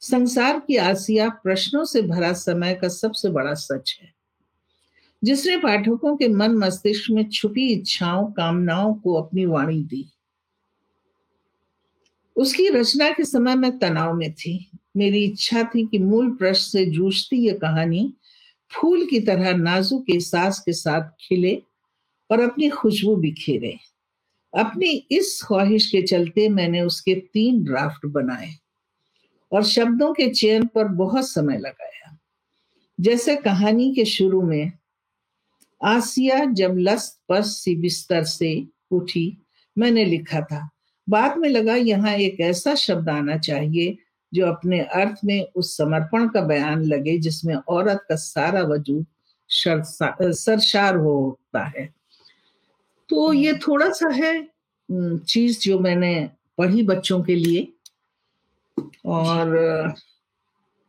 संसार 0.00 0.60
की 0.60 0.76
आसिया 0.76 1.28
प्रश्नों 1.28 1.84
से 1.84 2.02
भरा 2.02 2.32
समय 2.32 2.74
का 2.74 2.88
सबसे 2.88 3.28
बड़ा 3.28 3.54
सच 3.54 3.98
है। 4.02 4.12
जिसने 5.24 5.56
पाठकों 5.56 6.16
के 6.16 6.28
मन 6.28 6.52
मस्तिष्क 6.52 7.10
में 7.10 7.28
छुपी 7.28 7.68
इच्छाओं, 7.68 8.32
कामनाओं 8.32 8.94
को 8.94 9.14
अपनी 9.14 9.46
वाणी 9.46 9.84
दी। 9.84 10.12
उसकी 12.36 12.68
रचना 12.68 13.10
के 13.10 13.24
समय 13.24 13.54
में 13.54 13.78
तनाव 13.78 14.14
में 14.14 14.32
थी। 14.32 14.70
मेरी 14.96 15.24
इच्छा 15.24 15.62
थी 15.62 15.86
कि 15.86 15.98
मूल 15.98 16.30
प्रश्न 16.30 16.70
से 16.70 16.86
जूझती 16.86 17.36
यह 17.36 17.58
कहानी 17.62 18.12
फूल 18.72 19.06
की 19.06 19.20
तरह 19.20 19.56
नाजुक 19.56 20.10
एहसास 20.10 20.58
के 20.58 20.72
साथ 20.72 21.10
खिले 21.20 21.62
और 22.30 22.40
अपनी 22.40 22.68
खुशबू 22.68 23.16
बिखेरे 23.16 23.76
अपनी 24.58 24.90
इस 25.10 25.42
ख्वाहिश 25.46 25.86
के 25.86 26.02
चलते 26.02 26.48
मैंने 26.48 26.80
उसके 26.80 27.14
तीन 27.14 27.62
ड्राफ्ट 27.64 28.06
बनाए 28.06 28.50
और 29.52 29.64
शब्दों 29.64 30.12
के 30.12 30.28
चयन 30.28 30.66
पर 30.66 30.88
बहुत 30.88 31.28
समय 31.28 31.58
लगाया। 31.58 32.18
जैसे 33.00 33.36
कहानी 33.36 33.94
के 33.94 34.04
शुरू 34.04 34.42
में, 34.42 34.72
आसिया 35.84 36.44
जब 36.44 36.74
लस्त 36.78 37.20
पस 37.28 37.56
सी 37.56 37.76
बिस्तर 37.76 38.24
से 38.24 38.66
उठी, 38.90 39.38
मैंने 39.78 40.04
लिखा 40.04 40.40
था 40.40 40.68
बाद 41.06 41.38
में 41.38 41.48
लगा, 41.48 41.74
यहाँ 41.74 42.14
एक 42.14 42.40
ऐसा 42.40 42.74
शब्द 42.74 43.08
आना 43.08 43.36
चाहिए 43.38 43.96
जो 44.32 44.46
अपने 44.46 44.80
अर्थ 44.80 45.18
में 45.24 45.46
उस 45.56 45.76
समर्पण 45.76 46.28
का 46.28 46.40
बयान 46.42 46.84
लगे, 46.84 47.18
जिसमें 47.18 47.54
औरत 47.54 48.04
का 48.08 48.16
सारा 48.16 48.62
वजूद 48.64 49.06
सरशार 49.50 50.96
होता 50.96 51.64
है। 51.68 51.88
तो 53.08 53.32
ये 53.32 53.52
थोड़ा 53.66 53.88
सा 53.90 54.08
है 54.10 54.32
चीज़ 54.88 55.60
जो 55.60 55.78
मैंने 55.78 56.28
पढ़ी 56.58 56.82
बच्चों 56.82 57.22
के 57.22 57.34
लिए। 57.34 57.68
और 59.06 59.94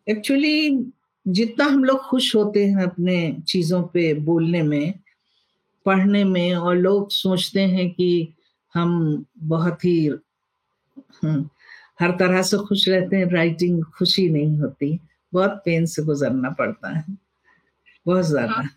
एक्चुअली 0.07 0.86
जितना 1.26 1.66
हम 1.66 1.84
लोग 1.84 1.99
खुश 2.01 2.36
होते 2.36 2.66
हैं 2.66 2.84
अपने 2.84 3.16
चीज़ों 3.47 3.82
पे 3.84 4.14
बोलने 4.14 4.61
में, 4.64 4.93
पढ़ने 5.86 6.24
में, 6.24 6.55
और 6.55 6.76
लोग 6.78 7.09
सोचते 7.11 7.61
हैं 7.61 7.89
कि 7.91 8.34
हम 8.76 9.26
बहुत 9.38 9.86
ही 9.86 10.07
हम्म, 11.24 11.49
हर 11.99 12.11
तरह 12.11 12.41
से 12.41 12.57
खुश 12.57 12.89
रहते 12.89 13.15
हैं 13.15 13.26
राइटिंग 13.26 13.84
खुशी 13.84 14.30
नहीं 14.30 14.57
होती 14.57 14.99
बहुत 15.34 15.61
पेन 15.65 15.86
से 15.86 16.03
गुजरना 16.03 16.49
पड़ता 16.49 16.97
है 16.97 17.05
बहुत 18.05 18.26
ज़्यादा। 18.26 18.53
हाँ, 18.53 18.69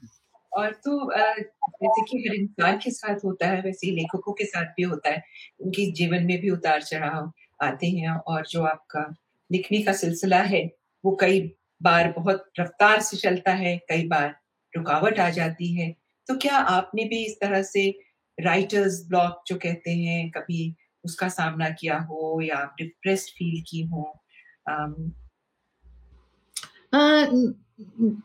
और 0.53 0.73
तो 0.73 1.11
जैसे 1.15 2.03
कि 2.03 2.29
हर 2.29 2.35
इंसान 2.35 2.79
के 2.79 2.91
साथ 2.91 3.25
होता 3.25 3.47
है 3.47 3.63
वैसे 3.63 3.91
लेखकों 3.91 4.33
के 4.33 4.45
साथ 4.45 4.65
भी 4.65 4.83
होता 4.83 5.11
है 5.11 5.23
उनके 5.61 5.91
जीवन 5.93 6.25
में 6.25 6.41
भी 6.41 6.51
उतार 6.51 6.83
चढ़ाव 6.83 7.33
आते 7.63 7.87
हैं 7.87 8.17
और 8.17 8.47
जो 8.47 8.63
आपका 8.63 9.15
लिखने 9.53 9.83
का 9.83 9.93
सिलसिला 9.93 10.43
है 10.43 10.71
वो 11.05 11.17
कई 11.21 11.41
बार 11.83 12.13
बहुत 12.13 12.45
रफ्तार 12.61 13.01
से 13.01 13.17
चलता 13.17 13.53
है 13.53 13.77
कई 13.79 14.07
बार 14.09 14.37
रुकावट 14.77 15.19
आ 15.19 15.31
जाती 15.31 15.73
है 15.75 15.97
तो 16.29 16.37
क्या 16.37 16.57
आपने 16.57 17.05
भी 17.05 17.25
इस 17.25 17.37
तरह 17.41 17.63
से 17.63 17.99
राइटर्स 18.39 19.05
ब्लॉक 19.09 19.43
जो 19.47 19.57
कहते 19.57 19.91
हैं, 19.91 20.31
कभी 20.31 20.75
उसका 21.05 21.29
सामना 21.29 21.69
किया 21.71 21.99
हो 22.01 22.41
या 22.43 22.57
आप 22.57 22.75
डिप्रेस्ड 22.79 23.31
फील 23.31 23.63
की 23.69 23.83
हो 23.85 24.13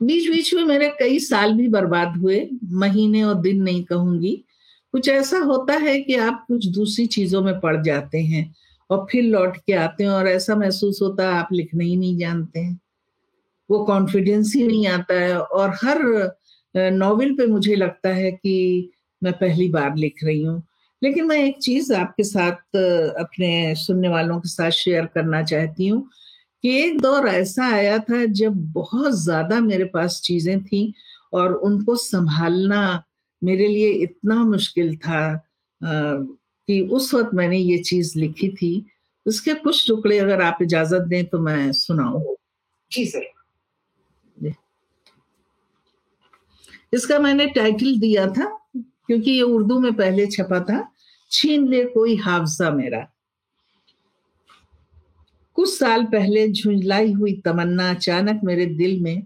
बीच 0.01 0.28
बीच 0.30 0.53
में 0.53 0.64
मेरे 0.64 0.88
कई 0.99 1.18
साल 1.20 1.53
भी 1.53 1.68
बर्बाद 1.68 2.16
हुए, 2.18 2.47
महीने 2.64 3.24
और 3.24 3.36
दिन 3.36 3.62
नहीं 3.64 3.84
कहूँगी। 3.84 4.36
कुछ 4.93 5.07
ऐसा 5.09 5.38
होता 5.38 5.74
है 5.74 5.99
कि 6.01 6.16
आप 6.16 6.43
कुछ 6.47 6.66
दूसरी 6.68 7.05
चीज़ों 7.07 7.41
में 7.41 7.59
पड़ 7.59 7.82
जाते 7.84 8.22
हैं 8.22 8.43
और 8.89 9.05
फिर 9.12 9.24
लौट 9.24 9.57
के 9.57 9.74
आते 9.74 10.03
हैं 10.03 10.12
और 10.12 10.28
ऐसा 10.28 10.55
महसूस 10.55 10.99
होता 11.01 11.28
है 11.28 11.34
आप 11.34 11.49
लिखना 11.53 11.84
ही 11.84 11.95
नहीं 11.95 12.18
जानते 12.18 12.59
हैं। 12.59 12.80
वो 13.70 13.84
कॉन्फिडेंस 13.86 14.53
ही 14.55 14.68
नहीं 14.68 14.88
आता 14.88 15.14
है 15.16 15.38
और 15.38 15.70
हर 15.84 16.01
नॉवेल 16.76 17.36
पे 17.38 17.45
मुझे 17.47 17.76
लगता 17.76 18.09
है 18.09 18.32
कि 18.32 18.91
मैं 19.22 19.34
पहली 19.34 19.67
बार 19.69 19.95
लिख 19.97 20.24
रही 20.24 20.41
हूँ। 20.43 20.61
लेकिन 21.01 21.26
मैं 21.26 21.38
एक 21.38 21.57
चीज़ 21.59 21.93
आपके 21.93 22.24
साथ 22.24 22.76
अपने 23.19 23.76
सुनने 23.76 24.09
वालों 24.09 24.39
के 24.39 24.49
साथ 24.49 24.72
शेयर 24.72 25.05
करना 25.05 25.41
चाहती 25.43 25.88
हूँ 25.88 26.01
कि 26.63 26.76
एक 26.78 26.99
दौर 27.01 27.28
ऐसा 27.28 27.67
आया 27.67 27.97
था 27.99 28.24
जब 28.34 28.55
बहुत 28.74 29.13
ज़्यादा 29.13 29.59
मेरे 29.61 29.86
पास 29.86 30.19
चीज़ें 30.26 30.63
थी 30.63 30.93
और 31.34 31.53
उनको 31.53 31.95
संभालना 31.95 33.03
मेरे 33.41 33.67
लिए 33.67 33.89
इतना 34.03 34.43
मुश्किल 34.43 34.95
था 34.97 35.24
कि 35.82 36.82
उस 36.91 37.13
वक्त 37.13 37.34
मैंने 37.34 37.57
ये 37.57 37.78
चीज़ 37.78 38.17
लिखी 38.19 38.49
थी। 38.49 38.86
उसके 39.26 39.53
कुछ 39.53 39.88
टुकड़े 39.88 40.17
अगर 40.19 40.41
आप 40.41 40.57
इजाज़त 40.61 41.01
दें 41.01 41.26
तो 41.26 41.39
मैं 41.39 41.72
सुनाऊ। 41.72 42.36
जी 42.91 43.05
सर। 43.05 43.30
इसका 46.93 47.19
मैंने 47.19 47.45
टाइटल 47.47 47.97
दिया 47.99 48.28
था 48.28 48.57
क्योंकि 49.09 49.31
ये 49.31 49.41
उर्दू 49.41 49.79
में 49.79 49.93
पहले 49.93 50.27
छपा 50.27 50.59
था, 50.59 50.87
छीन 51.31 51.67
ले 51.67 51.83
कोई 51.85 52.15
हाफजा 52.17 52.71
मेरा। 52.71 53.07
कुछ 55.57 55.69
साल 55.69 56.03
पहले 56.05 56.47
झुंझलाई 56.49 57.11
हुई 57.13 57.33
तमन्ना 57.45 57.89
अचानक 57.89 58.41
मेरे 58.43 58.65
दिल 58.67 58.99
में 59.01 59.23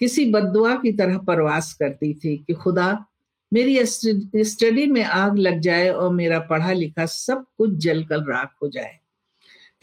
किसी 0.00 0.24
बदुआ 0.32 0.74
की 0.76 0.92
तरह 0.92 1.18
परवास 1.18 1.72
करती 1.72 2.12
थी 2.14 2.36
कि 2.38 2.54
खुदा, 2.54 3.06
मेरी 3.52 3.84
स्टडी 3.84 4.86
में 4.86 5.02
आग 5.02 5.36
लग 5.38 5.60
जाए 5.60 5.88
और 5.88 6.12
मेरा 6.14 6.38
पढ़ा 6.40 6.72
लिखा 6.72 7.06
सब 7.06 7.44
कुछ 7.58 7.74
जलकर 7.76 8.24
राख 8.24 8.54
हो 8.62 8.68
जाए, 8.68 8.98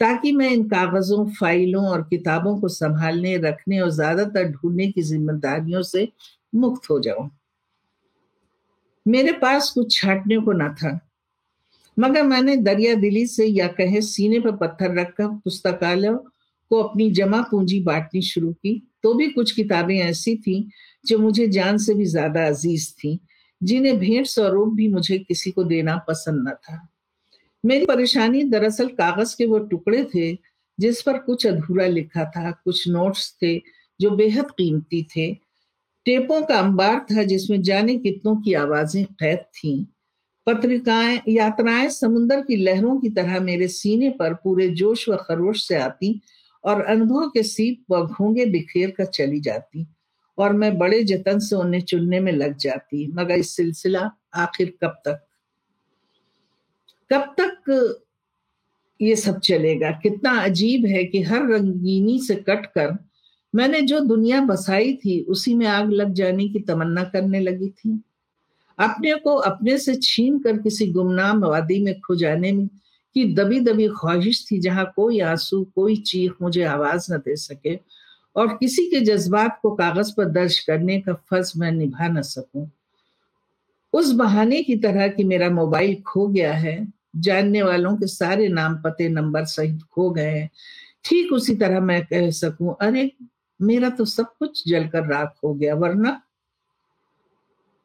ताकि 0.00 0.32
मैं 0.32 0.50
इन 0.50 0.68
कागजों, 0.68 1.26
फाइलों 1.30 1.84
और 1.86 2.02
किताबों 2.02 2.56
को 2.60 2.68
संभालने, 2.68 3.36
रखने 3.38 3.80
और 3.80 3.90
ज़्यादातर 3.90 4.50
ढूँढने 4.50 4.90
की 4.92 5.02
जिम्मेदारियों 5.02 5.82
से 5.82 6.08
मुक्त 6.54 6.90
हो 6.90 7.00
जाऊँ। 7.00 7.30
मेरे 9.06 9.32
पास 9.32 9.70
कुछ 9.70 9.96
छाटने 9.96 10.36
को 10.36 10.52
ना 10.52 10.68
था। 10.74 10.98
मगर 11.96 12.22
मैंने 12.22 12.56
दरिया 12.56 12.94
दिली 12.94 13.26
से 13.26 13.46
या 13.46 13.66
कहे 13.68 14.00
सीने 14.00 14.40
पर 14.40 14.56
पत्थर 14.56 14.94
रखकर 14.94 15.26
पुस्तकालय 15.44 16.16
को 16.70 16.82
अपनी 16.82 17.10
जमा 17.10 17.40
पूंजी 17.42 17.80
बांटनी 17.80 18.22
शुरू 18.22 18.52
की 18.52 18.80
तो 19.02 19.12
भी 19.14 19.28
कुछ 19.28 19.52
किताबें 19.52 19.96
ऐसी 19.98 20.36
थी 20.36 20.68
जो 21.04 21.18
मुझे 21.18 21.46
जान 21.48 21.78
से 21.78 21.94
भी 21.94 22.04
ज़्यादा 22.04 22.46
अज़ीज़ 22.46 22.90
थी, 22.92 23.18
जिन्हें 23.60 23.98
भेंट 23.98 24.26
स्वरूप 24.26 24.72
भी 24.74 24.88
मुझे 24.88 25.18
किसी 25.18 25.50
को 25.50 25.64
देना 25.64 25.96
पसंद 26.08 26.48
न 26.48 26.52
था। 26.54 26.88
मेरी 27.64 27.86
परेशानी 27.86 28.42
दरअसल 28.44 28.88
कागज़ 28.88 29.34
के 29.38 29.46
वो 29.46 29.58
टुकड़े 29.58 30.04
थे, 30.14 30.32
जिस 30.78 31.02
पर 31.02 31.18
कुछ 31.18 31.46
अधूरा 31.46 31.86
लिखा 31.86 32.24
था, 32.26 32.50
कुछ 32.50 32.88
नोट्स 32.88 33.32
थे, 33.42 33.58
जो 34.00 34.10
बेहद 34.10 34.50
कीमती 34.50 35.02
थे 35.16 35.32
टेपों 36.06 36.42
का 36.42 36.58
अंबार 36.58 37.06
था 37.10 37.22
जिसमें 37.22 37.62
जाने 37.62 37.96
कितनों 37.96 38.36
की 38.36 38.54
आवाज़ें 38.54 39.04
कैद 39.04 39.38
थीं। 39.38 39.84
पत्रिकाएँ, 40.46 41.20
यात्राएँ 41.28 41.88
समुन्दर 41.88 42.40
की 42.40 42.56
लहरों 42.56 43.00
की 43.00 43.10
तरह 43.10 43.40
मेरे 43.40 43.68
सीने 43.68 44.10
पर 44.10 44.34
पूरे 44.34 44.68
जोश 44.68 45.08
व 45.08 45.16
खरोश 45.16 45.68
से 45.68 45.74
आती 45.74 46.20
और 46.64 46.82
अनुभव 46.82 47.28
के 47.28 47.42
सीप 47.42 47.84
व 47.90 48.06
घोंगे 48.06 48.46
बिखेर 48.46 48.90
कर 48.90 49.04
चली 49.04 49.40
जाती 49.40 49.86
और 50.38 50.52
मैं 50.52 50.78
बड़े 50.78 51.04
जतन 51.04 51.38
से 51.38 51.56
उन्हें 51.56 51.80
चुनने 51.80 52.20
में 52.20 52.32
लग 52.32 52.56
जाती, 52.56 53.12
मगर 53.12 53.34
इस 53.34 53.56
सिलसिला 53.56 54.10
आखिर 54.34 54.78
कब 54.82 55.02
तक? 55.06 55.26
कब 57.12 57.34
तक 57.40 58.04
ये 59.02 59.16
सब 59.16 59.40
चलेगा? 59.40 59.90
कितना 59.90 60.30
अजीब 60.30 60.86
है 60.86 61.04
कि 61.04 61.22
हर 61.22 61.48
रंगीनी 61.48 62.18
से 62.18 62.34
कट 62.34 62.66
कर 62.66 62.96
मैंने 63.54 63.80
जो 63.82 64.00
दुनिया 64.00 64.40
बसाई 64.40 64.94
थी, 64.94 65.20
उसी 65.20 65.54
में 65.54 65.66
आग 65.66 65.90
लग 65.90 66.12
जाने 66.12 66.48
की 66.48 66.60
तमन्ना 66.60 67.04
करने 67.04 67.40
लगी 67.40 67.68
थी। 67.68 68.00
अपने 68.78 69.14
को 69.14 69.34
अपने 69.34 69.76
से 69.78 69.94
छीन 69.94 70.38
कर 70.38 70.56
किसी 70.58 70.86
गुमनाम 70.86 71.44
वादी 71.44 71.78
में 71.84 72.00
खो 72.00 72.14
जाने 72.14 72.52
में 72.52 72.66
की 73.16 73.24
दबी 73.34 73.60
दबी 73.60 73.88
ख्वाहिश 73.88 74.46
थी, 74.50 74.58
जहाँ 74.60 74.92
कोई 74.96 75.20
आँसू, 75.20 75.62
कोई 75.74 75.96
चीख 75.96 76.32
मुझे 76.42 76.62
आवाज़ 76.64 77.12
न 77.12 77.18
दे 77.18 77.36
सके 77.36 77.78
और 78.36 78.56
किसी 78.56 78.86
के 78.90 79.00
जज्बात 79.00 79.58
को 79.62 79.70
कागज़ 79.70 80.12
पर 80.16 80.24
दर्ज 80.24 80.58
करने 80.58 81.00
का 81.00 81.12
फ़र्ज़ 81.30 81.52
मैं 81.56 81.70
निभा 81.72 82.08
न 82.08 82.22
सकूँ। 82.22 82.70
उस 83.92 84.12
बहाने 84.12 84.62
की 84.62 84.76
तरह 84.76 85.08
कि 85.08 85.24
मेरा 85.24 85.50
मोबाइल 85.50 85.94
खो 86.06 86.26
गया 86.28 86.52
है, 86.52 86.76
जानने 87.16 87.62
वालों 87.62 87.96
के 87.96 88.06
सारे 88.06 88.48
नाम 88.48 88.74
पते 88.76 89.08
नंबर 89.08 89.44
सहित 89.44 89.82
खो 89.92 90.10
गए 90.10 90.30
हैं, 90.30 90.50
ठीक 91.04 91.32
उसी 91.32 91.54
तरह 91.54 91.80
मैं 91.80 92.04
कह 92.06 92.30
सकूँ, 92.30 92.76
अरे 92.80 93.10
मेरा 93.64 93.90
तो 93.90 94.04
सब 94.04 94.32
कुछ 94.38 94.62
जलकर 94.68 95.06
राख 95.06 95.34
हो 95.44 95.54
गया, 95.54 95.74
वरना 95.74 96.20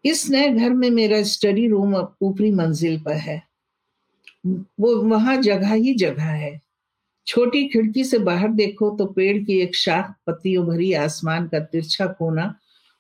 इस 0.06 0.30
नए 0.30 0.50
घर 0.50 0.70
में 0.70 0.90
मेरा 0.90 1.22
स्टडी 1.24 1.68
रूम 1.68 1.96
ऊपरी 2.22 2.52
मंजिल 2.52 3.00
पर 3.00 3.16
है? 3.16 3.42
वो 4.48 4.96
वहाँ 5.04 5.36
जगह 5.38 5.74
ही 5.74 5.94
जगह 5.94 6.24
है। 6.24 6.60
छोटी 7.28 7.68
खिड़की 7.68 8.04
से 8.04 8.18
बाहर 8.20 8.52
देखो 8.52 8.90
तो 8.98 9.06
पेड़ 9.06 9.38
की 9.38 9.60
एक 9.62 9.76
शाख, 9.76 10.14
पत्तियों 10.28 10.66
भरी 10.68 10.92
आसमान 10.94 11.48
का 11.48 11.60
तिरछा 11.62 12.06
कोना 12.10 12.54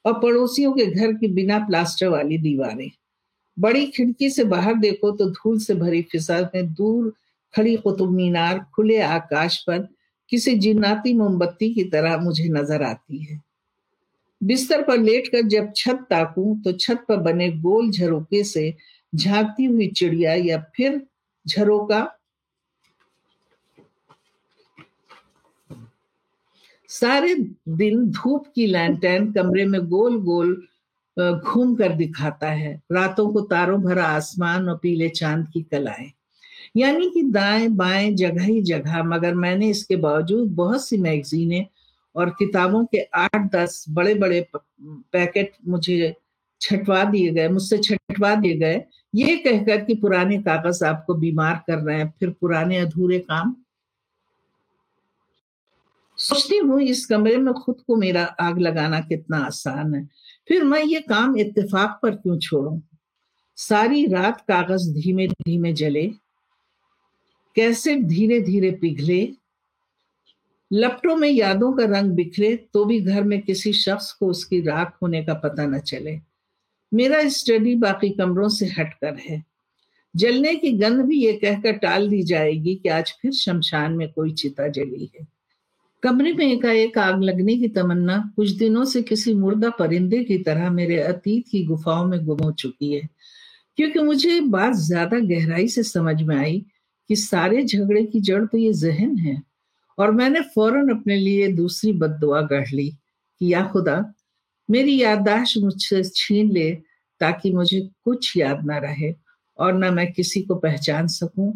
और 0.06 0.20
पड़ोसियों 0.20 0.74
के 0.74 0.86
घर 0.86 1.14
की 1.14 1.28
बिना 1.28 1.60
प्लास्टर 1.60 2.08
वाली 2.08 2.38
दीवारें। 2.38 2.90
बड़ी 3.58 3.86
खिड़की 3.88 4.30
से 4.30 4.44
बाहर 4.44 4.74
देखो 4.74 5.12
तो 5.12 5.30
धूल 5.30 5.60
से 5.60 5.76
भरी 5.76 6.02
फिजा 6.02 6.40
में 6.56 6.74
दूर 6.74 7.14
खड़ी 7.54 7.76
कुतुब 7.78 8.12
मीनार, 8.12 8.66
खुले 8.76 9.00
आकाश 9.02 9.58
पर 9.64 9.88
किसी 10.32 10.56
जिन्नाती 10.56 11.14
मोमबत्ती 11.14 11.74
की 11.74 11.84
तरह 11.84 12.18
मुझे 12.18 12.48
नज़र 12.50 12.84
आती 12.84 13.18
है। 13.18 13.42
बिस्तर 14.42 14.82
पर 14.82 14.98
लेटकर 14.98 15.48
जब 15.48 15.72
छत 15.76 16.06
ताकूं 16.10 16.56
तो 16.62 16.72
छत 16.72 17.06
पर 17.10 17.18
बने 17.18 17.50
गोल 17.52 17.90
झरोके 17.92 18.44
से 18.44 18.74
झांकती 19.14 19.66
हुई 19.66 19.88
चिड़िया 19.88 20.34
या 20.34 20.58
फिर 20.76 21.02
झरोका? 21.46 22.08
सारे 26.90 27.36
दिन 27.70 28.06
धूप 28.10 28.46
की 28.56 28.66
लैंटर्न 28.68 29.32
कमरे 29.32 29.66
में 29.66 29.82
गोल 29.82 30.18
गोल 30.22 30.56
घूम 31.18 31.76
कर 31.76 31.94
दिखाता 31.94 32.50
है। 32.52 32.74
रातों 32.92 33.28
को 33.34 33.42
तारों 33.42 33.82
भरा 33.82 34.06
आसमान 34.06 34.70
और 34.70 34.78
पीले 34.78 35.10
चाँद 35.10 35.48
की 35.54 35.62
कलाएँ। 35.62 36.12
यानी 36.76 37.10
कि 37.10 37.22
दाएँ 37.24 37.68
बाएँ 37.68 38.14
जगह 38.16 38.44
ही 38.44 38.62
जगह, 38.62 39.04
मगर 39.04 39.34
मैंने 39.34 39.70
इसके 39.70 39.96
बावजूद 39.96 40.52
बहुत 40.56 40.86
सी 40.88 40.98
मैगजीनें 40.98 41.66
और 42.16 42.30
किताबों 42.30 42.86
के 42.86 43.02
आठ 43.16 43.52
दस 43.56 43.86
बड़े 43.90 44.14
बड़े 44.16 44.46
पैकेट 44.54 45.52
मुझे 45.68 46.16
छटवा 46.62 47.04
दिए 47.04 47.32
गए, 47.32 47.48
मुझसे 47.48 47.78
छटवा 47.78 48.36
दिए 48.36 48.58
गए। 48.58 48.84
ये 49.16 49.36
कहकर 49.38 49.84
कि 49.86 49.94
पुराने 49.96 50.38
कागज़ 50.38 50.84
आपको 50.86 51.14
बीमार 51.14 51.64
कर 51.68 51.78
रहे 51.78 51.98
हैं, 51.98 52.14
फिर 52.20 52.30
पुराने 52.30 52.78
अधूरे 52.78 53.20
काम। 53.20 53.56
सोचती 56.18 56.58
हूँ 56.58 56.82
इस 56.82 57.06
कमरे 57.06 57.38
में 57.38 57.54
खुद 57.54 57.80
को 57.88 57.96
मेरा 57.96 58.24
आग 58.40 58.60
लगाना 58.60 59.00
कितना 59.00 59.38
आसान 59.38 59.94
है। 59.96 60.08
फिर 60.48 60.64
मैं 60.64 60.84
ये 60.84 61.00
काम 61.00 61.38
इत्तेफाक 61.38 62.00
पर 62.04 62.16
क्यों 62.16 62.38
छोड़ू? 62.40 62.82
सारी 63.58 64.06
रात 64.08 64.42
कागज़ 64.42 64.90
धीमे 64.94 65.28
धीमे 65.28 65.74
जले 65.74 66.12
कैसे 67.60 67.96
धीरे 67.96 68.40
धीरे 68.42 68.70
पिघले, 68.72 69.22
लपटों 70.72 71.16
में 71.16 71.30
यादों 71.30 71.72
का 71.74 71.86
रंग 71.88 72.12
बिखरे 72.12 72.56
तो 72.74 72.84
भी 72.86 73.00
घर 73.02 73.24
में 73.24 73.42
किसी 73.42 73.74
शख्स 73.74 74.12
को 74.12 74.28
उसकी 74.28 74.60
राख 74.62 74.98
होने 75.02 75.24
का 75.24 75.34
पता 75.36 75.66
न 75.66 75.80
चले। 75.82 76.18
मेरा 76.92 77.28
स्टडी 77.30 77.76
बाकी 77.76 78.10
कमरों 78.10 78.48
से 78.50 78.66
हटकर 78.70 79.18
है। 79.20 79.44
जलने 80.16 80.54
की 80.56 80.72
गंध 80.74 81.06
भी 81.06 81.18
ये 81.18 81.34
कहकर 81.34 81.78
टाल 81.78 82.08
दी 82.10 82.22
जाएगी 82.24 82.76
कि 82.76 82.90
आज 82.90 83.12
फिर 83.22 83.32
शमशान 83.32 83.94
में 83.94 84.12
कोई 84.12 84.32
चिता 84.34 84.68
जली 84.70 85.12
है। 85.16 85.28
कमरे 86.04 86.34
में 86.34 86.46
एकाएक 86.48 86.98
आग 86.98 87.24
लगने 87.24 87.58
की 87.58 87.68
तमन्ना 87.70 88.18
कुछ 88.36 88.50
दिनों 88.58 88.86
से 88.86 89.02
किसी 89.04 89.34
मुर्दा 89.34 89.70
परिंदे 89.80 90.24
की 90.24 90.38
तरह 90.44 90.70
मेरे 90.72 91.00
अतीत 91.02 91.48
की 91.48 91.64
गुफाओं 91.66 92.06
में 92.06 92.20
गुम 92.26 92.44
हो 92.44 92.52
चुकी 92.54 92.94
है, 92.94 93.08
क्योंकि 93.78 94.00
मुझे 94.02 94.40
बात 94.42 94.74
ज़्यादा 94.78 95.20
गहराई 95.28 95.68
से 95.68 95.84
समझ 95.86 96.22
में 96.22 96.36
आई 96.38 96.66
कि 97.10 97.16
सारे 97.16 97.64
झगड़े 97.64 98.04
की 98.04 98.22
जड़ 98.22 98.46
तो 98.46 98.58
ये 98.58 98.74
जहन 98.74 99.18
है। 99.18 99.42
और 99.98 100.12
मैंने 100.12 100.42
फ़ौरन 100.42 100.90
अपने 100.90 101.16
लिए 101.16 101.48
दूसरी 101.54 101.94
बददुआ 101.94 102.42
गढ़ 102.42 102.70
ली 102.74 102.90
कि 103.42 103.54
या 103.54 103.66
खुदा 103.68 104.14
मेरी 104.70 105.02
याददाश्त 105.02 105.58
मुझसे 105.58 106.04
छीन 106.16 106.52
ले 106.52 106.72
ताकि 107.22 107.52
मुझे 107.54 107.80
कुछ 108.06 108.38
याद 108.38 108.66
ना 108.66 108.78
रहे 108.78 109.14
और 109.60 109.74
न 109.74 109.94
मैं 109.94 110.12
किसी 110.14 110.42
को 110.42 110.56
पहचान 110.56 111.08
सकूँ 111.08 111.54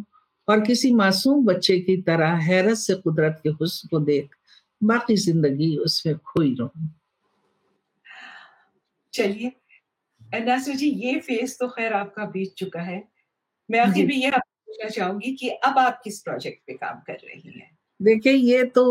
और 0.47 0.61
किसी 0.61 0.93
मासूम 0.93 1.45
बच्चे 1.45 1.79
की 1.79 2.01
तरह 2.01 2.35
हैरत 2.43 2.77
से 2.77 2.95
कुदरत 2.95 3.39
के 3.43 3.49
हुस्न 3.49 3.89
को 3.89 3.99
देख 3.99 4.29
बाकी 4.83 5.15
ज़िंदगी 5.15 5.77
उसमें 5.77 6.17
खोई 6.17 6.55
रहूँ। 6.59 6.89
चलिए 9.13 9.51
जी 10.75 10.89
ये 10.89 11.19
फ़ेज़ 11.19 11.57
तो 11.59 11.67
खैर 11.67 11.93
आपका 11.93 12.25
बीत 12.25 12.53
चुका 12.57 12.81
है। 12.81 13.03
मैं 13.69 13.79
आखिर 13.79 14.05
भी 14.07 14.15
ये 14.23 14.29
पूछना 14.73 14.89
चाहूँगी 14.89 15.31
कि 15.35 15.49
अब 15.49 15.77
आप 15.79 16.01
किस 16.03 16.19
प्रोजेक्ट 16.21 16.61
पे 16.67 16.73
काम 16.73 16.99
कर 17.07 17.13
रही 17.13 17.51
हैं? 17.51 17.69
देखिए 17.99 18.33
ये 18.33 18.63
तो 18.65 18.83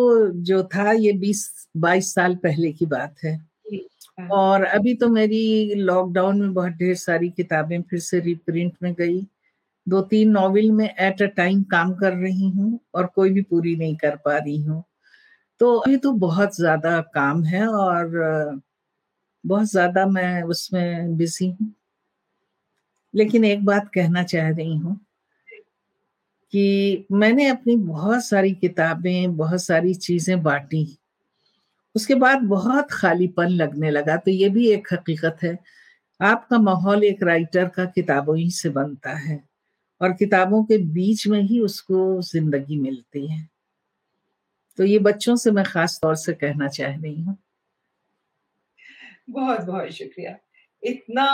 जो 0.42 0.62
था 0.64 0.90
ये 0.92 1.12
20 1.14 1.68
22 1.76 2.14
साल 2.14 2.34
पहले 2.36 2.72
की 2.72 2.86
बात 2.86 3.14
है। 3.24 3.34
हाँ। 4.20 4.28
और 4.30 4.64
अभी 4.64 4.94
तो 4.94 5.08
मेरी 5.08 5.74
लॉकडाउन 5.74 6.40
में 6.40 6.52
बहुत 6.54 6.72
ढेर 6.72 6.94
सारी 6.94 7.30
किताबें 7.30 7.80
फिर 7.82 8.00
से 8.00 8.20
रिप्रिंट 8.20 8.72
में 8.82 8.92
गई। 8.94 9.20
दो 9.86 10.00
तीन 10.02 10.30
नॉवेल 10.30 10.70
में 10.72 10.88
एट 10.88 11.22
अ 11.22 11.26
टाइम 11.36 11.62
काम 11.70 11.94
कर 11.94 12.12
रही 12.14 12.48
हूँ 12.50 12.78
और 12.94 13.06
कोई 13.06 13.30
भी 13.30 13.42
पूरी 13.42 13.76
नहीं 13.76 13.96
कर 13.96 14.16
पा 14.16 14.36
रही 14.38 14.60
हूँ। 14.62 14.82
तो 15.60 15.74
अभी 15.76 15.96
तो 15.98 16.12
बहुत 16.20 16.56
ज़्यादा 16.56 17.00
काम 17.14 17.44
है 17.44 17.66
और 17.68 18.60
बहुत 19.44 19.66
ज़्यादा 19.66 20.06
मैं 20.06 20.42
उसमें 20.44 21.16
बिज़ी 21.16 21.50
हूँ। 21.50 21.72
लेकिन 23.14 23.44
एक 23.44 23.64
बात 23.64 23.90
कहना 23.94 24.22
चाह 24.24 24.48
रही 24.50 24.76
हूँ 24.76 24.98
कि 26.52 27.06
मैंने 27.12 27.46
अपनी 27.48 27.76
बहुत 27.76 28.24
सारी 28.24 28.52
किताबें, 28.54 29.36
बहुत 29.36 29.62
सारी 29.62 29.94
चीज़ें 29.94 30.42
बांटी। 30.42 30.86
उसके 31.94 32.14
बाद 32.14 32.42
बहुत 32.42 32.88
खालीपन 32.92 33.48
लगने 33.48 33.90
लगा 33.90 34.16
तो 34.16 34.30
ये 34.30 34.48
भी 34.48 34.68
एक 34.68 34.88
हकीकत 34.92 35.38
है। 35.42 35.58
आपका 36.20 36.58
माहौल 36.58 37.04
एक 37.04 37.22
राइटर 37.22 37.68
का 37.68 37.84
किताबों 37.84 38.36
ही 38.38 38.50
से 38.50 38.68
बनता 38.70 39.16
है 39.18 39.42
और 40.00 40.12
किताबों 40.12 40.62
के 40.64 40.78
बीच 40.78 41.26
में 41.28 41.40
ही 41.42 41.60
उसको 41.60 42.20
ज़िंदगी 42.22 42.80
मिलती 42.80 43.26
है। 43.26 43.48
तो 44.78 44.84
ये 44.84 44.98
बच्चों 44.98 45.36
से 45.36 45.50
मैं 45.50 45.64
खास 45.64 45.98
तौर 46.02 46.14
से 46.16 46.32
कहना 46.32 46.68
चाह 46.68 46.94
रही 46.94 47.20
हूँ। 47.22 47.36
बहुत 49.30 49.60
बहुत 49.60 49.90
शुक्रिया। 49.90 50.36
इतना 50.82 51.26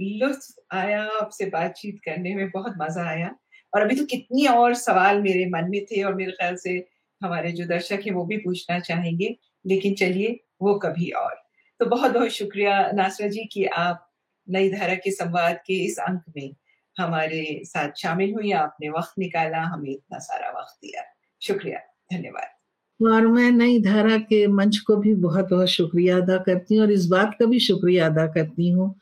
लुत्फ 0.00 0.54
आया 0.72 1.02
आपसे 1.20 1.46
बातचीत 1.46 1.98
करने 2.04 2.34
में, 2.34 2.50
बहुत 2.50 2.74
मज़ा 2.78 3.08
आया। 3.08 3.34
और 3.76 3.82
अभी 3.82 3.96
तो 3.96 4.04
कितनी 4.04 4.46
और 4.46 4.74
सवाल 4.74 5.22
मेरे 5.22 5.46
मन 5.46 5.70
में 5.70 5.84
थे 5.84 6.02
और 6.02 6.14
मेरे 6.14 6.32
ख्याल 6.32 6.56
से 6.56 6.86
हमारे 7.22 7.52
जो 7.52 7.64
दर्शक 7.64 8.00
हैं 8.06 8.12
वो 8.12 8.24
भी 8.24 8.36
पूछना 8.36 8.78
चाहेंगे, 8.78 9.36
लेकिन 9.66 9.94
चलिए 9.94 10.44
वो 10.62 10.74
कभी 10.74 11.10
और। 11.10 11.34
तो 11.80 11.86
बहुत 11.86 12.10
बहुत 12.10 12.28
शुक्रिया 12.28 12.90
नासरा 12.94 13.28
जी 13.28 13.44
कि 13.44 13.64
आप 13.64 14.12
नई 14.48 14.70
धारा 14.70 14.94
के 14.94 15.10
संवाद 15.10 15.56
के 15.56 15.74
इस 15.74 15.98
अंक 15.98 16.22
में 16.36 16.54
हमारे 16.98 17.60
साथ 17.64 17.92
शामिल 17.96 18.34
हुई, 18.34 18.52
आपने 18.52 18.88
वक्त 18.88 19.12
निकाला, 19.18 19.58
हमें 19.58 19.90
इतना 19.90 20.18
सारा 20.18 20.48
वक्त 20.48 20.78
दिया। 20.82 21.02
शुक्रिया, 21.42 21.78
धन्यवाद। 22.12 23.08
और 23.08 23.26
मैं 23.26 23.50
नई 23.50 23.82
धारा 23.82 24.16
के 24.16 24.46
मंच 24.46 24.78
को 24.78 24.96
भी 24.96 25.14
बहुत 25.14 25.50
बहुत 25.50 25.68
शुक्रिया 25.68 26.16
अदा 26.16 26.36
करती 26.36 26.76
हूँ 26.76 26.84
और 26.84 26.92
इस 26.92 27.06
बात 27.06 27.36
का 27.38 27.46
भी 27.46 27.60
शुक्रिया 27.60 28.06
अदा 28.06 28.26
करती 28.26 28.70
हूँ 28.70 28.98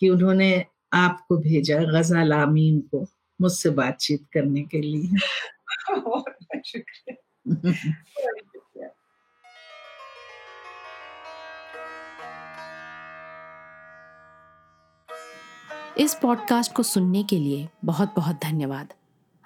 कि 0.00 0.08
उन्होंने 0.08 0.64
आपको 0.92 1.36
भेजा, 1.36 1.78
गज़ल 1.78 2.32
आमीन 2.32 2.80
को। 2.80 3.06
मुझसे 3.40 3.70
बातचीत 3.70 4.26
करने 4.32 4.62
के 4.62 4.80
लिए। 4.80 5.18
इस 15.98 16.14
पॉडकास्ट 16.14 16.72
को 16.72 16.82
सुनने 16.82 17.22
के 17.22 17.38
लिए 17.38 17.68
बहुत 17.84 18.14
बहुत 18.16 18.36
धन्यवाद। 18.42 18.92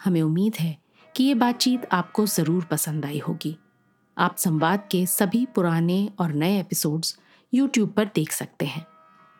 हमें 0.04 0.22
उम्मीद 0.22 0.54
है 0.60 0.78
कि 1.16 1.24
ये 1.24 1.34
बातचीत 1.34 1.88
आपको 1.92 2.26
ज़रूर 2.26 2.64
पसंद 2.64 3.04
आई 3.04 3.18
होगी। 3.18 3.58
आप 4.18 4.36
संवाद 4.36 4.88
के 4.90 5.06
सभी 5.06 5.46
पुराने 5.46 6.10
और 6.18 6.32
नए 6.32 6.60
एपिसोड्स 6.60 7.18
यूट्यूब 7.54 7.92
पर 7.92 8.04
देख 8.04 8.32
सकते 8.32 8.66
हैं। 8.66 8.86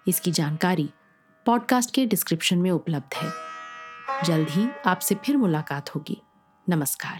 इसकी 0.09 0.31
जानकारी 0.31 0.91
पॉडकास्ट 1.47 1.95
के 1.95 2.07
डिस्क्रिप्शन 2.07 2.59
में 2.59 2.71
उपलब्ध 2.71 3.15
है। 3.15 3.54
जल्द 4.25 4.49
ही 4.49 4.69
आपसे 4.87 5.15
फिर 5.15 5.37
मुलाकात 5.37 5.91
होगी। 5.95 6.23
नमस्कार। 6.69 7.19